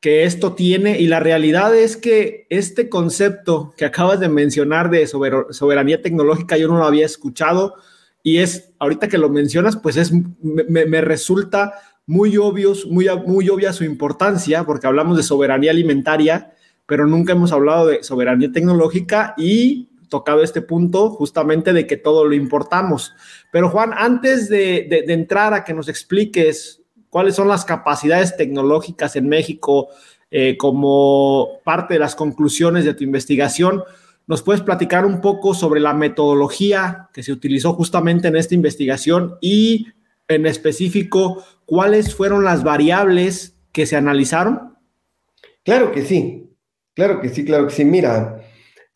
que 0.00 0.24
esto 0.24 0.52
tiene 0.52 1.00
y 1.00 1.06
la 1.06 1.18
realidad 1.18 1.74
es 1.74 1.96
que 1.96 2.46
este 2.50 2.90
concepto 2.90 3.72
que 3.76 3.86
acabas 3.86 4.20
de 4.20 4.28
mencionar 4.28 4.90
de 4.90 5.06
soberanía 5.06 6.02
tecnológica 6.02 6.58
yo 6.58 6.68
no 6.68 6.76
lo 6.76 6.84
había 6.84 7.06
escuchado 7.06 7.74
y 8.22 8.38
es, 8.38 8.72
ahorita 8.78 9.08
que 9.08 9.18
lo 9.18 9.28
mencionas, 9.28 9.76
pues 9.76 9.96
es, 9.96 10.12
me, 10.12 10.86
me 10.86 11.00
resulta 11.00 11.72
muy 12.06 12.36
obvios, 12.36 12.86
muy, 12.86 13.06
muy 13.26 13.48
obvia 13.48 13.72
su 13.72 13.84
importancia, 13.84 14.64
porque 14.64 14.86
hablamos 14.86 15.16
de 15.16 15.22
soberanía 15.22 15.70
alimentaria, 15.70 16.52
pero 16.86 17.06
nunca 17.06 17.32
hemos 17.32 17.52
hablado 17.52 17.86
de 17.86 18.02
soberanía 18.02 18.50
tecnológica 18.52 19.34
y 19.36 19.88
tocado 20.12 20.42
este 20.42 20.60
punto 20.60 21.08
justamente 21.10 21.72
de 21.72 21.86
que 21.86 21.96
todo 21.96 22.26
lo 22.26 22.34
importamos. 22.34 23.14
Pero 23.50 23.70
Juan, 23.70 23.92
antes 23.96 24.50
de, 24.50 25.04
entrar 25.08 25.54
a 25.54 25.64
que 25.64 25.72
nos 25.72 25.88
expliques 25.88 26.82
cuáles 27.08 27.34
son 27.34 27.48
las 27.48 27.64
capacidades 27.64 28.36
tecnológicas 28.36 29.16
en 29.16 29.28
México 29.28 29.88
eh, 30.30 30.58
como 30.58 31.60
parte 31.64 31.94
de 31.94 32.00
las 32.00 32.14
conclusiones 32.14 32.84
de 32.84 32.92
tu 32.92 33.04
investigación, 33.04 33.82
¿nos 34.26 34.42
puedes 34.42 34.60
platicar 34.60 35.06
un 35.06 35.22
poco 35.22 35.54
sobre 35.54 35.80
la 35.80 35.94
metodología 35.94 37.08
que 37.14 37.22
se 37.22 37.32
utilizó 37.32 37.72
justamente 37.72 38.28
en 38.28 38.36
esta 38.36 38.54
investigación 38.54 39.36
y 39.40 39.86
en 40.32 40.46
específico 40.46 41.44
cuáles 41.66 42.14
fueron 42.14 42.44
las 42.44 42.64
variables 42.64 43.56
que 43.72 43.86
se 43.86 43.96
analizaron? 43.96 44.76
Claro 45.64 45.92
que 45.92 46.02
sí, 46.02 46.50
claro 46.94 47.20
que 47.20 47.28
sí, 47.28 47.44
claro 47.44 47.66
que 47.66 47.74
sí. 47.74 47.84
Mira, 47.84 48.42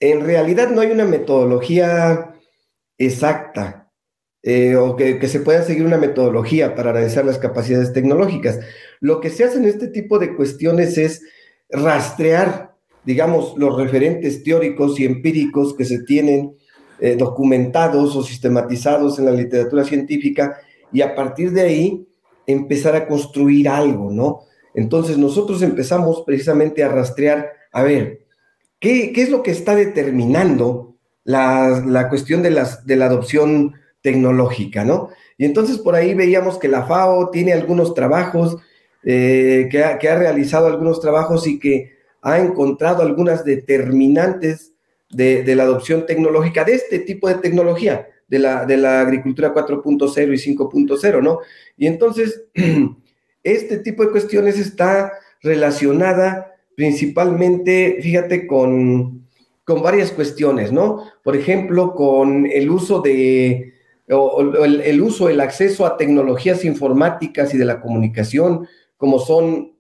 en 0.00 0.25
realidad 0.25 0.71
no 0.71 0.81
hay 0.81 0.90
una 0.90 1.05
metodología 1.05 2.35
exacta 2.99 3.90
eh, 4.43 4.76
o 4.76 4.95
que, 4.95 5.26
se 5.26 5.40
pueda 5.40 5.62
seguir 5.62 5.85
una 5.85 5.99
metodología 5.99 6.75
para 6.75 6.90
analizar 6.90 7.25
las 7.25 7.38
capacidades 7.38 7.93
tecnológicas. 7.93 8.61
Lo 9.00 9.21
que 9.21 9.31
se 9.31 9.45
hace 9.45 9.59
en 9.59 9.64
este 9.64 9.88
tipo 9.88 10.19
de 10.19 10.37
cuestiones 10.37 10.99
es 10.99 11.23
rastrear, 11.69 12.76
digamos, 13.05 13.55
los 13.57 13.76
referentes 13.76 14.45
teóricos 14.45 15.00
y 15.00 15.05
empíricos 15.05 15.75
que 15.75 15.85
se 15.85 16.05
tienen 16.05 16.57
eh, 17.00 17.16
documentados 17.16 18.14
o 18.14 18.23
sistematizados 18.23 19.19
en 19.19 19.25
la 19.25 19.33
literatura 19.33 19.85
científica 19.85 20.59
y 20.93 21.02
a 21.02 21.14
partir 21.14 21.52
de 21.52 21.62
ahí 21.62 22.09
empezar 22.47 22.95
a 22.97 23.07
construir 23.07 23.69
algo, 23.69 24.11
¿no? 24.11 24.40
Entonces 24.75 25.19
nosotros 25.19 25.62
empezamos 25.62 26.23
precisamente 26.25 26.85
a 26.85 26.88
rastrear, 26.88 27.52
a 27.73 27.83
ver, 27.83 28.21
¿qué, 28.78 29.12
es 29.14 29.31
lo 29.31 29.43
que 29.43 29.50
está 29.50 29.75
determinando 29.75 30.95
la, 31.25 32.07
cuestión 32.09 32.43
de, 32.43 32.50
las, 32.50 32.87
de 32.87 32.97
la 32.97 33.07
adopción 33.07 33.75
tecnológica, 34.02 34.85
¿no? 34.85 35.09
Y 35.38 35.45
entonces 35.45 35.78
por 35.78 35.95
ahí 35.95 36.14
veíamos 36.14 36.59
que 36.59 36.69
la 36.69 36.85
FAO 36.85 37.31
tiene 37.31 37.52
algunos 37.52 37.95
trabajos, 37.95 38.59
eh, 39.02 39.69
que, 39.71 39.83
ha, 39.83 40.19
realizado 40.19 40.66
algunos 40.66 41.00
trabajos 41.00 41.47
y 41.47 41.59
que 41.59 41.93
ha 42.23 42.38
encontrado 42.38 43.02
algunas 43.02 43.45
determinantes 43.45 44.73
de, 45.11 45.43
de 45.43 45.57
la 45.57 45.64
adopción 45.64 46.07
tecnológica 46.07 46.64
de 46.64 46.75
este 46.75 46.99
tipo 46.99 47.28
de 47.28 47.37
tecnología 47.37 48.09
de 48.28 48.38
la, 48.38 48.64
de 48.64 48.76
la 48.76 49.00
agricultura 49.00 49.54
4.0 49.54 50.35
y 50.35 50.56
5.0, 50.56 51.23
¿no? 51.23 51.40
Y 51.76 51.87
entonces, 51.87 52.45
este 53.42 53.78
tipo 53.78 54.04
de 54.04 54.11
cuestiones 54.11 54.59
está 54.59 55.12
relacionada 55.42 56.52
principalmente, 56.75 57.99
fíjate, 58.02 58.47
con, 58.47 59.26
con 59.64 59.83
varias 59.83 60.12
cuestiones, 60.12 60.73
¿no? 60.73 61.04
Por 61.25 61.37
ejemplo, 61.37 61.95
con 61.95 62.47
el 62.47 62.71
uso 62.71 63.00
de, 63.00 63.73
el, 64.06 65.02
uso, 65.02 65.28
el 65.28 65.40
acceso 65.40 65.87
a 65.87 65.97
tecnologías 65.97 66.64
informáticas 66.64 67.52
y 67.54 67.59
de 67.59 67.64
la 67.64 67.80
comunicación, 67.80 68.68
como 68.97 69.18
son 69.18 69.73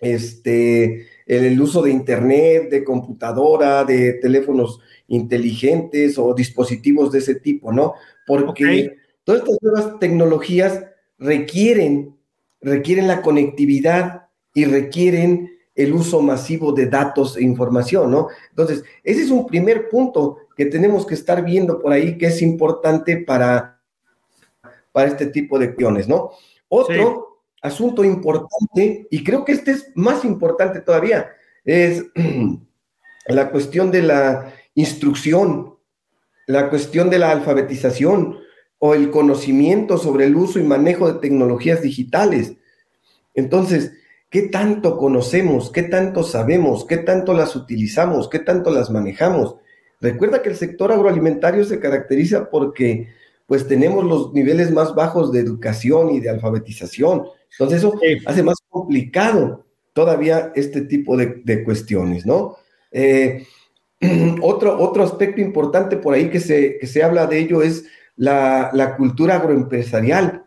este, 0.00 1.06
el 1.26 1.60
uso 1.60 1.82
de 1.82 1.90
Internet, 1.90 2.70
de 2.70 2.84
computadora, 2.84 3.84
de 3.84 4.14
teléfonos 4.14 4.80
inteligentes 5.08 6.18
o 6.18 6.34
dispositivos 6.34 7.10
de 7.10 7.18
ese 7.18 7.34
tipo, 7.34 7.72
¿no? 7.72 7.94
Porque 8.26 8.96
todas 9.24 9.42
estas 9.42 9.58
nuevas 9.60 9.98
tecnologías 9.98 10.84
requieren, 11.18 12.16
requieren 12.60 13.08
la 13.08 13.22
conectividad 13.22 14.28
y 14.54 14.64
requieren 14.64 15.58
el 15.74 15.92
uso 15.92 16.20
masivo 16.20 16.72
de 16.72 16.86
datos 16.86 17.36
e 17.36 17.42
información, 17.42 18.10
¿no? 18.10 18.28
Entonces, 18.50 18.84
ese 19.04 19.22
es 19.22 19.30
un 19.30 19.46
primer 19.46 19.88
punto 19.88 20.38
que 20.56 20.66
tenemos 20.66 21.06
que 21.06 21.14
estar 21.14 21.44
viendo 21.44 21.80
por 21.80 21.92
ahí 21.92 22.18
que 22.18 22.26
es 22.26 22.42
importante 22.42 23.18
para, 23.18 23.80
para 24.90 25.08
este 25.08 25.26
tipo 25.26 25.58
de 25.58 25.66
cuestiones, 25.66 26.08
¿no? 26.08 26.32
Otro 26.68 27.42
asunto 27.62 28.04
importante, 28.04 29.06
y 29.10 29.24
creo 29.24 29.44
que 29.44 29.52
este 29.52 29.70
es 29.70 29.90
más 29.94 30.24
importante 30.24 30.80
todavía, 30.80 31.28
es 31.64 32.04
la 33.26 33.50
cuestión 33.50 33.90
de 33.90 34.02
la 34.02 34.52
instrucción, 34.78 35.74
la 36.46 36.70
cuestión 36.70 37.10
de 37.10 37.18
la 37.18 37.32
alfabetización 37.32 38.38
o 38.78 38.94
el 38.94 39.10
conocimiento 39.10 39.98
sobre 39.98 40.26
el 40.26 40.36
uso 40.36 40.60
y 40.60 40.62
manejo 40.62 41.12
de 41.12 41.18
tecnologías 41.18 41.82
digitales. 41.82 42.54
Entonces, 43.34 43.92
¿qué 44.30 44.42
tanto 44.42 44.96
conocemos? 44.96 45.72
¿Qué 45.72 45.82
tanto 45.82 46.22
sabemos? 46.22 46.86
¿Qué 46.86 46.98
tanto 46.98 47.34
las 47.34 47.56
utilizamos? 47.56 48.28
¿Qué 48.28 48.38
tanto 48.38 48.70
las 48.70 48.88
manejamos? 48.90 49.56
Recuerda 50.00 50.42
que 50.42 50.50
el 50.50 50.56
sector 50.56 50.92
agroalimentario 50.92 51.64
se 51.64 51.80
caracteriza 51.80 52.48
porque 52.48 53.08
pues 53.46 53.66
tenemos 53.66 54.04
los 54.04 54.32
niveles 54.32 54.70
más 54.70 54.94
bajos 54.94 55.32
de 55.32 55.40
educación 55.40 56.10
y 56.10 56.20
de 56.20 56.30
alfabetización. 56.30 57.24
Entonces 57.50 57.78
eso 57.78 57.98
hace 58.26 58.42
más 58.44 58.58
complicado 58.68 59.64
todavía 59.92 60.52
este 60.54 60.82
tipo 60.82 61.16
de, 61.16 61.64
cuestiones, 61.64 62.24
¿no? 62.24 62.56
Eh, 62.92 63.44
otro, 64.42 64.78
otro 64.78 65.02
aspecto 65.02 65.40
importante 65.40 65.96
por 65.96 66.14
ahí 66.14 66.30
que 66.30 66.40
se, 66.40 66.78
que 66.78 66.86
se 66.86 67.02
habla 67.02 67.26
de 67.26 67.38
ello 67.38 67.62
es 67.62 67.84
la, 68.16 68.70
la, 68.72 68.96
cultura 68.96 69.36
agroempresarial. 69.36 70.44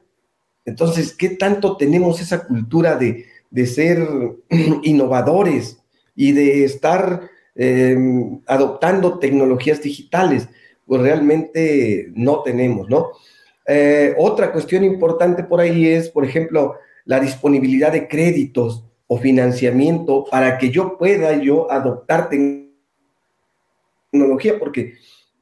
Entonces, 0.65 1.13
¿qué 1.13 1.29
tanto 1.29 1.77
tenemos 1.77 2.21
esa 2.21 2.45
cultura 2.45 2.95
de, 2.95 3.25
de 3.49 3.65
ser 3.65 4.07
innovadores 4.83 5.77
y 6.15 6.31
de 6.33 6.63
estar 6.63 7.29
em, 7.55 8.41
adoptando 8.47 9.19
tecnologías 9.19 9.81
digitales? 9.81 10.47
Pues 10.85 11.01
realmente 11.01 12.11
no 12.15 12.41
tenemos, 12.43 12.89
¿no? 12.89 13.11
Eh, 13.67 14.13
otra 14.17 14.51
cuestión 14.51 14.83
importante 14.83 15.43
por 15.43 15.59
ahí 15.59 15.87
es, 15.87 16.09
por 16.09 16.25
ejemplo, 16.25 16.75
la 17.05 17.19
disponibilidad 17.19 17.91
de 17.91 18.07
créditos 18.07 18.85
o 19.07 19.17
financiamiento 19.17 20.25
para 20.29 20.57
que 20.57 20.69
yo 20.69 20.97
pueda 20.97 21.35
yo 21.37 21.71
adoptar 21.71 22.29
tecnología, 24.11 24.59
porque 24.59 24.93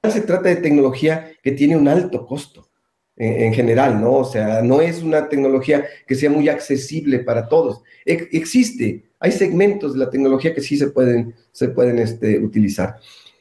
se 0.08 0.22
trata 0.22 0.50
de 0.50 0.58
tecnología 0.58 1.32
que 1.44 1.52
tiene 1.52 1.76
un 1.76 1.88
alto 1.88 2.26
costo 2.26 2.70
en, 3.18 3.54
general, 3.54 4.00
¿no? 4.00 4.14
O 4.14 4.24
sea, 4.24 4.62
no 4.62 4.80
es 4.80 5.04
una 5.04 5.28
tecnología 5.28 5.86
que 6.08 6.16
sea 6.16 6.30
muy 6.30 6.48
accesible 6.48 7.20
para 7.20 7.50
todos. 7.50 7.84
existe, 8.06 9.04
hay 9.20 9.32
segmentos 9.34 9.94
de 9.94 10.00
la 10.00 10.10
tecnología 10.10 10.54
que 10.54 10.62
sí 10.62 10.78
se 10.78 10.88
pueden, 10.88 11.36
se 11.52 11.68
pueden 11.68 12.00
este, 12.00 12.40
utilizar. 12.40 12.96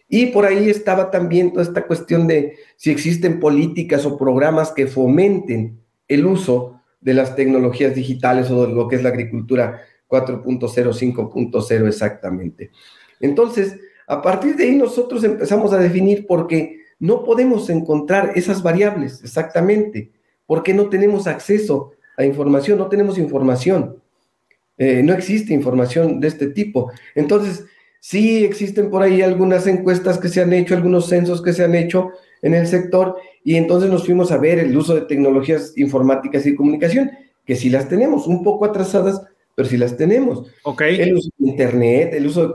Y 0.08 0.26
por 0.26 0.46
ahí 0.46 0.68
estaba 0.68 1.10
también 1.10 1.52
toda 1.52 1.62
esta 1.62 1.86
cuestión 1.86 2.26
de 2.26 2.56
si 2.76 2.90
existen 2.90 3.38
políticas 3.38 4.04
o 4.04 4.18
programas 4.18 4.72
que 4.72 4.88
fomenten 4.88 5.78
el 6.08 6.26
uso 6.26 6.80
de 7.00 7.14
las 7.14 7.36
tecnologías 7.36 7.94
digitales 7.94 8.50
o 8.50 8.66
de 8.66 8.72
lo 8.72 8.88
que 8.88 8.96
es 8.96 9.02
la 9.02 9.10
agricultura 9.10 9.82
4.0, 10.08 10.68
5.0 10.68 11.86
exactamente. 11.86 12.70
Entonces, 13.20 13.78
a 14.08 14.22
partir 14.22 14.56
de 14.56 14.64
ahí 14.64 14.74
nosotros 14.74 15.22
empezamos 15.22 15.72
a 15.72 15.78
definir 15.78 16.26
porque 16.26 16.80
no 16.98 17.24
podemos 17.24 17.68
encontrar 17.68 18.32
esas 18.34 18.62
variables 18.62 19.22
exactamente, 19.22 20.10
porque 20.46 20.72
no 20.72 20.88
tenemos 20.88 21.26
acceso 21.26 21.92
a 22.16 22.24
información, 22.24 22.78
no 22.78 22.88
tenemos 22.88 23.18
información. 23.18 24.02
Eh, 24.78 25.02
no 25.02 25.12
existe 25.12 25.52
información 25.52 26.20
de 26.20 26.28
este 26.28 26.48
tipo. 26.48 26.90
Entonces, 27.14 27.66
sí 28.00 28.44
existen 28.44 28.90
por 28.90 29.02
ahí 29.02 29.22
algunas 29.22 29.66
encuestas 29.66 30.18
que 30.18 30.28
se 30.28 30.40
han 30.40 30.52
hecho, 30.52 30.74
algunos 30.74 31.06
censos 31.06 31.42
que 31.42 31.52
se 31.52 31.64
han 31.64 31.74
hecho 31.74 32.10
en 32.40 32.54
el 32.54 32.66
sector, 32.66 33.16
y 33.44 33.56
entonces 33.56 33.90
nos 33.90 34.06
fuimos 34.06 34.32
a 34.32 34.38
ver 34.38 34.58
el 34.58 34.76
uso 34.76 34.94
de 34.94 35.02
tecnologías 35.02 35.76
informáticas 35.76 36.46
y 36.46 36.54
comunicación, 36.54 37.10
que 37.44 37.56
sí 37.56 37.68
las 37.68 37.88
tenemos, 37.88 38.26
un 38.26 38.42
poco 38.42 38.64
atrasadas, 38.64 39.20
pero 39.54 39.68
sí 39.68 39.76
las 39.76 39.96
tenemos. 39.96 40.46
Okay. 40.62 40.98
El 41.00 41.14
uso 41.14 41.30
de 41.36 41.50
Internet, 41.50 42.14
el 42.14 42.26
uso 42.26 42.46
de 42.46 42.54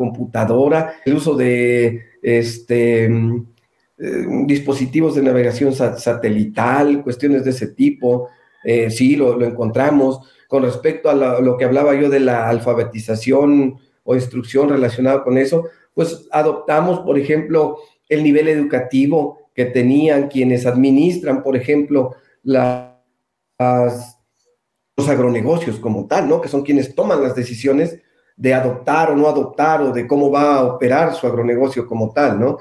computadora, 0.00 0.94
el 1.04 1.14
uso 1.14 1.34
de 1.36 2.00
este, 2.22 3.04
eh, 3.04 4.26
dispositivos 4.46 5.14
de 5.14 5.22
navegación 5.22 5.74
satelital, 5.74 7.02
cuestiones 7.02 7.44
de 7.44 7.50
ese 7.50 7.66
tipo, 7.66 8.30
eh, 8.64 8.90
sí, 8.90 9.14
lo, 9.14 9.44
encontramos. 9.44 10.20
Con 10.48 10.62
respecto 10.62 11.10
a 11.10 11.40
lo 11.40 11.58
que 11.58 11.66
hablaba 11.66 11.94
yo 11.94 12.08
de 12.08 12.20
la 12.20 12.48
alfabetización 12.48 13.76
o 14.02 14.14
instrucción 14.14 14.70
relacionada 14.70 15.22
con 15.22 15.36
eso, 15.36 15.66
pues 15.92 16.26
adoptamos, 16.32 17.00
por 17.00 17.18
ejemplo, 17.18 17.76
el 18.08 18.24
nivel 18.24 18.48
educativo 18.48 19.50
que 19.54 19.66
tenían 19.66 20.28
quienes 20.28 20.64
administran, 20.64 21.42
por 21.42 21.56
ejemplo, 21.56 22.14
las, 22.42 22.96
los 24.96 25.08
agronegocios 25.08 25.78
como 25.78 26.06
tal, 26.06 26.26
¿no? 26.26 26.40
Que 26.40 26.48
son 26.48 26.62
quienes 26.62 26.94
toman 26.94 27.22
las 27.22 27.36
decisiones 27.36 28.00
de 28.40 28.54
adoptar 28.54 29.10
o 29.10 29.16
no 29.16 29.28
adoptar 29.28 29.82
o 29.82 29.92
de 29.92 30.06
cómo 30.06 30.30
va 30.30 30.54
a 30.54 30.64
operar 30.64 31.14
su 31.14 31.26
agronegocio 31.26 31.86
como 31.86 32.10
tal, 32.10 32.40
¿no? 32.40 32.56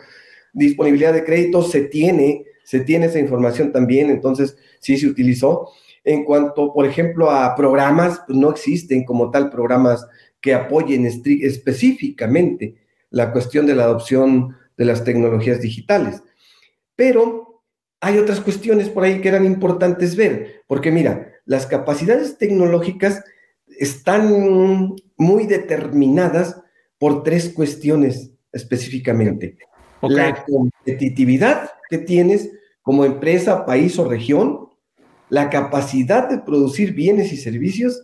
Disponibilidad 0.52 1.14
de 1.14 1.24
créditos 1.24 1.72
se 1.72 1.84
tiene, 1.84 2.44
se 2.66 2.82
tiene 2.82 3.06
esa 3.06 3.18
información 3.18 3.72
también, 3.72 4.10
entonces 4.10 4.58
sí 4.80 4.98
se 4.98 5.08
utilizó. 5.08 5.70
En 6.04 6.26
cuanto, 6.26 6.74
por 6.74 6.86
ejemplo, 6.86 7.32
a 7.32 7.56
programas, 7.56 8.22
pues 8.28 8.38
no 8.38 8.50
existen 8.50 9.06
como 9.06 9.32
tal 9.32 9.50
programas 9.50 10.06
que 10.42 10.54
apoyen 10.54 11.06
específicamente 11.06 12.76
la 13.10 13.32
cuestión 13.32 13.66
de 13.66 13.76
la 13.76 13.84
adopción 13.86 14.58
de 14.76 14.84
las 14.84 15.06
tecnologías 15.06 15.62
digitales. 15.62 16.22
Pero 16.98 17.64
hay 18.02 18.18
otras 18.18 18.42
cuestiones 18.42 18.90
por 18.90 19.06
ahí 19.06 19.22
que 19.22 19.30
eran 19.30 19.46
importantes 19.46 20.18
ver, 20.18 20.64
porque 20.68 20.92
mira, 20.92 21.32
las 21.46 21.66
capacidades 21.66 22.38
tecnológicas 22.38 23.24
están 23.80 24.96
muy 25.18 25.46
determinadas 25.48 26.62
por 26.98 27.24
tres 27.24 27.50
cuestiones 27.54 28.32
específicamente. 28.52 29.58
La 30.02 30.46
competitividad 30.46 31.72
que 31.90 31.98
tienes 31.98 32.50
como 32.82 33.06
empresa, 33.06 33.66
país 33.66 33.98
o 33.98 34.08
región, 34.08 34.70
la 35.30 35.50
capacidad 35.50 36.28
de 36.28 36.40
producir 36.40 36.94
bienes 36.94 37.32
y 37.32 37.38
servicios 37.38 38.04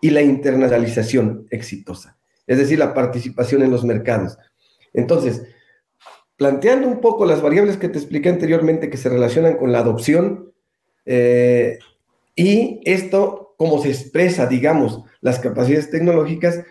y 0.00 0.10
la 0.10 0.22
internacionalización 0.22 1.46
exitosa, 1.50 2.18
es 2.46 2.58
decir, 2.58 2.78
la 2.78 2.94
participación 2.94 3.62
en 3.62 3.70
los 3.70 3.84
mercados. 3.84 4.38
Entonces, 4.94 5.42
planteando 6.36 6.88
un 6.88 7.00
poco 7.00 7.26
las 7.26 7.42
variables 7.42 7.76
que 7.76 7.88
te 7.88 7.98
expliqué 7.98 8.30
anteriormente 8.30 8.88
que 8.88 8.96
se 8.96 9.10
relacionan 9.10 9.56
con 9.56 9.72
la 9.72 9.80
adopción 9.80 10.52
eh, 11.04 11.78
y 12.34 12.80
esto 12.84 13.49
cómo 13.60 13.78
se 13.78 13.90
expresa, 13.90 14.46
digamos, 14.46 15.04
las 15.20 15.38
capacidades 15.38 15.90
tecnológicas, 15.90 16.64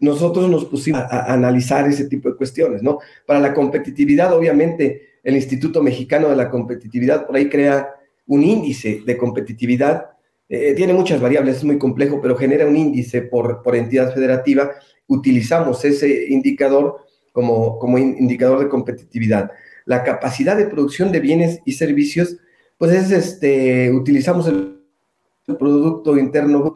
nosotros 0.00 0.50
nos 0.50 0.64
pusimos 0.64 1.02
a, 1.02 1.32
analizar 1.32 1.88
ese 1.88 2.06
tipo 2.08 2.28
de 2.28 2.34
cuestiones, 2.34 2.82
¿no? 2.82 2.98
Para 3.24 3.38
la 3.38 3.54
competitividad, 3.54 4.32
obviamente, 4.34 5.20
el 5.22 5.36
Instituto 5.36 5.80
Mexicano 5.80 6.28
de 6.30 6.34
la 6.34 6.50
Competitividad 6.50 7.28
por 7.28 7.36
ahí 7.36 7.48
crea 7.48 7.94
un 8.26 8.42
índice 8.42 9.02
de 9.06 9.16
competitividad, 9.16 10.06
eh, 10.48 10.74
tiene 10.74 10.94
muchas 10.94 11.20
variables, 11.20 11.58
es 11.58 11.64
muy 11.64 11.78
complejo, 11.78 12.20
pero 12.20 12.36
genera 12.36 12.66
un 12.66 12.76
índice 12.76 13.22
por, 13.22 13.62
por 13.62 13.76
entidad 13.76 14.12
federativa. 14.12 14.72
Utilizamos 15.06 15.84
ese 15.84 16.24
indicador 16.28 17.06
como, 17.30 17.78
como 17.78 17.98
indicador 17.98 18.58
de 18.58 18.68
competitividad. 18.68 19.52
La 19.84 20.02
capacidad 20.02 20.56
de 20.56 20.66
producción 20.66 21.12
de 21.12 21.20
bienes 21.20 21.60
y 21.64 21.74
servicios, 21.74 22.38
pues 22.78 22.90
es 22.90 23.12
este, 23.12 23.92
utilizamos 23.92 24.48
el 24.48 24.81
el 24.81 24.81
Producto 25.56 26.16
Interno 26.16 26.72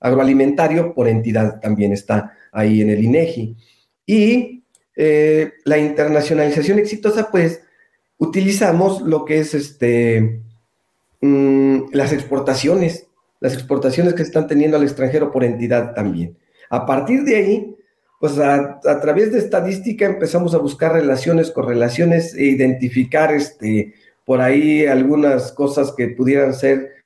Agroalimentario 0.00 0.94
por 0.94 1.08
entidad 1.08 1.60
también 1.60 1.92
está 1.92 2.32
ahí 2.52 2.80
en 2.80 2.90
el 2.90 3.04
INEGI. 3.04 3.56
Y 4.06 4.64
eh, 4.96 5.52
la 5.64 5.78
internacionalización 5.78 6.78
exitosa, 6.78 7.30
pues 7.30 7.62
utilizamos 8.18 9.02
lo 9.02 9.24
que 9.24 9.40
es 9.40 9.54
este, 9.54 10.42
mm, 11.20 11.92
las 11.92 12.12
exportaciones, 12.12 13.06
las 13.40 13.54
exportaciones 13.54 14.14
que 14.14 14.22
están 14.22 14.46
teniendo 14.46 14.76
al 14.76 14.82
extranjero 14.82 15.30
por 15.30 15.44
entidad 15.44 15.94
también. 15.94 16.36
A 16.70 16.86
partir 16.86 17.24
de 17.24 17.36
ahí, 17.36 17.76
pues 18.20 18.38
a, 18.38 18.80
a, 18.84 19.00
través 19.00 19.32
de 19.32 19.38
estadística 19.38 20.04
empezamos 20.04 20.54
a 20.54 20.58
buscar 20.58 20.92
relaciones, 20.92 21.50
correlaciones 21.50 22.34
e 22.34 22.44
identificar 22.44 23.32
este, 23.32 23.94
por 24.26 24.40
ahí 24.40 24.86
algunas 24.86 25.52
cosas 25.52 25.92
que 25.96 26.08
pudieran 26.08 26.52
ser 26.54 26.99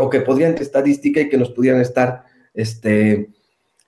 o 0.00 0.10
que 0.10 0.20
podrían 0.20 0.54
estadística 0.54 1.20
y 1.20 1.28
que 1.28 1.36
nos 1.36 1.50
pudieran 1.50 1.80
estar, 1.80 2.24
este, 2.54 3.28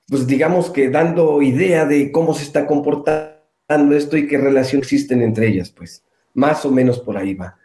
pues 0.09 0.27
digamos 0.27 0.71
que 0.71 0.91
dando 0.91 1.43
idea 1.43 1.85
de 1.85 2.13
cómo 2.13 2.35
se 2.35 2.45
está 2.45 2.67
comportando 2.67 3.97
esto 3.97 4.17
y 4.17 4.27
qué 4.27 4.39
relación 4.39 4.81
existen 4.81 5.23
entre 5.23 5.49
ellas, 5.49 5.71
pues 5.71 6.05
más 6.35 6.65
o 6.65 6.71
menos 6.71 6.99
por 6.99 7.17
ahí 7.17 7.35
va. 7.35 7.57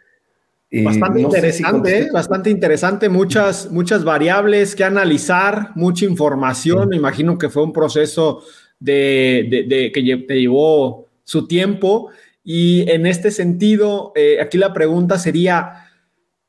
Eh, 0.68 0.82
bastante 0.82 1.20
interesante, 1.20 2.08
bastante 2.12 2.50
interesante, 2.50 3.08
muchas, 3.08 3.70
muchas 3.70 4.02
variables 4.04 4.74
que 4.74 4.82
analizar, 4.82 5.70
mucha 5.76 6.04
información, 6.04 6.88
me 6.88 6.96
imagino 6.96 7.38
que 7.38 7.48
fue 7.48 7.62
un 7.62 7.72
proceso 7.72 8.42
de, 8.80 9.90
que 9.94 10.24
te 10.26 10.40
llevó 10.40 11.06
su 11.24 11.46
tiempo. 11.46 12.10
Y 12.42 12.88
en 12.90 13.06
este 13.06 13.30
sentido, 13.30 14.12
eh, 14.14 14.38
aquí 14.40 14.58
la 14.58 14.72
pregunta 14.72 15.18
sería, 15.18 15.88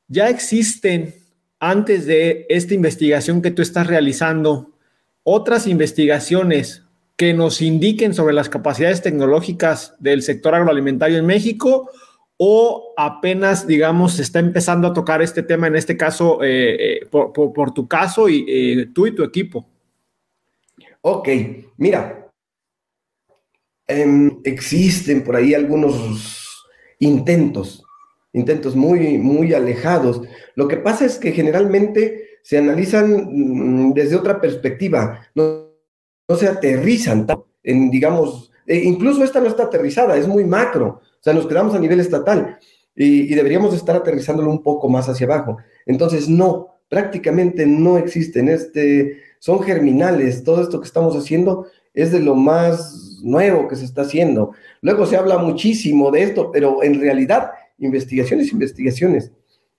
¿ya 0.08 0.30
existen 0.30 1.14
antes 1.60 2.06
de 2.06 2.46
esta 2.50 2.74
investigación 2.74 3.42
que 3.42 3.52
tú 3.52 3.62
estás 3.62 3.88
realizando, 3.88 4.72
otras 5.24 5.68
investigaciones 5.68 6.84
que 7.16 7.34
nos 7.34 7.62
indiquen 7.62 8.14
sobre 8.14 8.34
las 8.34 8.48
capacidades 8.48 9.02
tecnológicas 9.02 9.96
del 10.00 10.22
sector 10.22 10.54
agroalimentario 10.54 11.18
en 11.18 11.26
México 11.26 11.90
o 12.38 12.94
apenas, 12.96 13.66
digamos, 13.66 14.14
se 14.14 14.22
está 14.22 14.40
empezando 14.40 14.88
a 14.88 14.94
tocar 14.94 15.24
este 15.24 15.42
tema, 15.42 15.66
en 15.66 15.76
este 15.76 15.98
caso, 15.98 16.44
eh, 16.44 17.02
eh, 17.02 17.06
por, 17.08 17.74
tu 17.74 17.88
caso 17.88 18.30
y 18.30 18.46
eh, 18.48 18.90
tú 18.94 19.08
y 19.08 19.16
tu 19.16 19.24
equipo? 19.24 19.68
Ok, 21.02 21.30
mira, 21.78 22.30
em, 23.88 24.40
existen 24.44 25.24
por 25.24 25.36
ahí 25.36 25.56
algunos 25.56 26.68
intentos 27.00 27.84
intentos 28.38 28.76
muy, 28.76 29.18
muy 29.18 29.54
alejados. 29.54 30.22
Lo 30.56 30.68
que 30.68 30.78
pasa 30.78 31.06
es 31.06 31.18
que 31.18 31.32
generalmente 31.32 32.40
se 32.44 32.58
analizan 32.58 33.30
mm, 33.30 33.94
desde 33.94 34.16
otra 34.16 34.40
perspectiva, 34.40 35.20
no, 35.36 35.68
no 36.28 36.36
se 36.36 36.48
aterrizan 36.48 37.28
en, 37.64 37.90
digamos, 37.90 38.52
e 38.66 38.78
incluso 38.78 39.24
esta 39.24 39.40
no 39.40 39.48
está 39.48 39.64
aterrizada, 39.64 40.18
es 40.18 40.28
muy 40.28 40.44
macro, 40.44 41.02
o 41.04 41.24
sea, 41.24 41.34
nos 41.34 41.48
quedamos 41.48 41.74
a 41.74 41.80
nivel 41.80 42.00
estatal 42.00 42.58
y, 42.96 43.34
deberíamos 43.34 43.74
estar 43.74 43.96
aterrizándolo 43.96 44.50
un 44.50 44.64
poco 44.64 44.90
más 44.90 45.08
hacia 45.08 45.28
abajo. 45.28 45.58
Entonces, 45.86 46.28
no, 46.28 46.80
prácticamente 46.90 47.66
no 47.66 47.98
existen, 47.98 48.50
este, 48.50 49.22
son 49.40 49.62
germinales, 49.62 50.44
todo 50.44 50.62
esto 50.62 50.80
que 50.80 50.88
estamos 50.88 51.16
haciendo 51.16 51.68
es 51.94 52.12
de 52.12 52.20
lo 52.20 52.36
más 52.36 53.20
nuevo 53.24 53.68
que 53.68 53.76
se 53.76 53.86
está 53.86 54.02
haciendo. 54.02 54.52
Luego 54.82 55.06
se 55.06 55.18
habla 55.18 55.38
muchísimo 55.38 56.12
de 56.12 56.24
esto, 56.24 56.52
pero 56.52 56.84
en 56.84 57.00
realidad 57.00 57.52
investigaciones, 57.80 58.52
investigaciones 58.52 59.32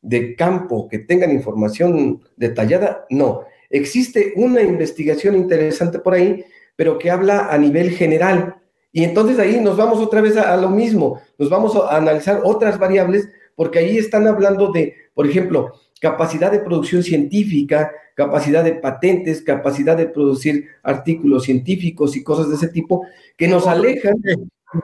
de 0.03 0.37
campo 0.37 0.89
que 0.89 0.99
tengan 0.99 1.33
información 1.33 2.23
detallada, 2.37 3.07
no. 3.11 3.43
Existe 3.71 4.33
una 4.37 4.63
investigación 4.63 5.35
interesante 5.35 5.99
por 5.99 6.15
ahí, 6.15 6.45
pero 6.77 6.99
que 6.99 7.11
habla 7.11 7.49
a 7.51 7.59
nivel 7.59 7.91
general. 7.91 8.57
Y 8.93 9.05
entonces 9.05 9.39
ahí 9.39 9.61
nos 9.61 9.77
vamos 9.77 9.99
otra 9.99 10.21
vez 10.21 10.37
a, 10.37 10.57
lo 10.57 10.71
mismo, 10.71 11.21
nos 11.39 11.51
vamos 11.51 11.77
a 11.77 11.97
analizar 11.97 12.41
otras 12.45 12.79
variables, 12.79 13.29
porque 13.55 13.81
ahí 13.81 13.99
están 13.99 14.27
hablando 14.27 14.73
de, 14.73 14.95
por 15.13 15.27
ejemplo, 15.27 15.73
capacidad 16.01 16.51
de 16.51 16.61
producción 16.61 17.03
científica, 17.03 17.93
capacidad 18.15 18.65
de 18.65 18.77
patentes, 18.77 19.43
capacidad 19.43 19.97
de 19.97 20.07
producir 20.07 20.69
artículos 20.83 21.45
científicos 21.45 22.17
y 22.17 22.25
cosas 22.25 22.49
de 22.49 22.55
ese 22.55 22.69
tipo, 22.69 23.05
que 23.37 23.49
nos 23.49 23.67
alejan 23.67 24.15
de 24.21 24.37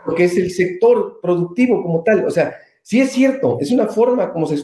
lo 0.06 0.14
que 0.14 0.24
es 0.24 0.36
el 0.36 0.50
sector 0.50 1.20
productivo 1.22 1.82
como 1.82 2.02
tal. 2.02 2.26
O 2.26 2.30
sea, 2.30 2.54
Sí 2.84 3.00
es 3.00 3.12
cierto, 3.12 3.56
es 3.60 3.70
una 3.70 3.86
forma 3.86 4.30
como 4.30 4.46
se 4.46 4.62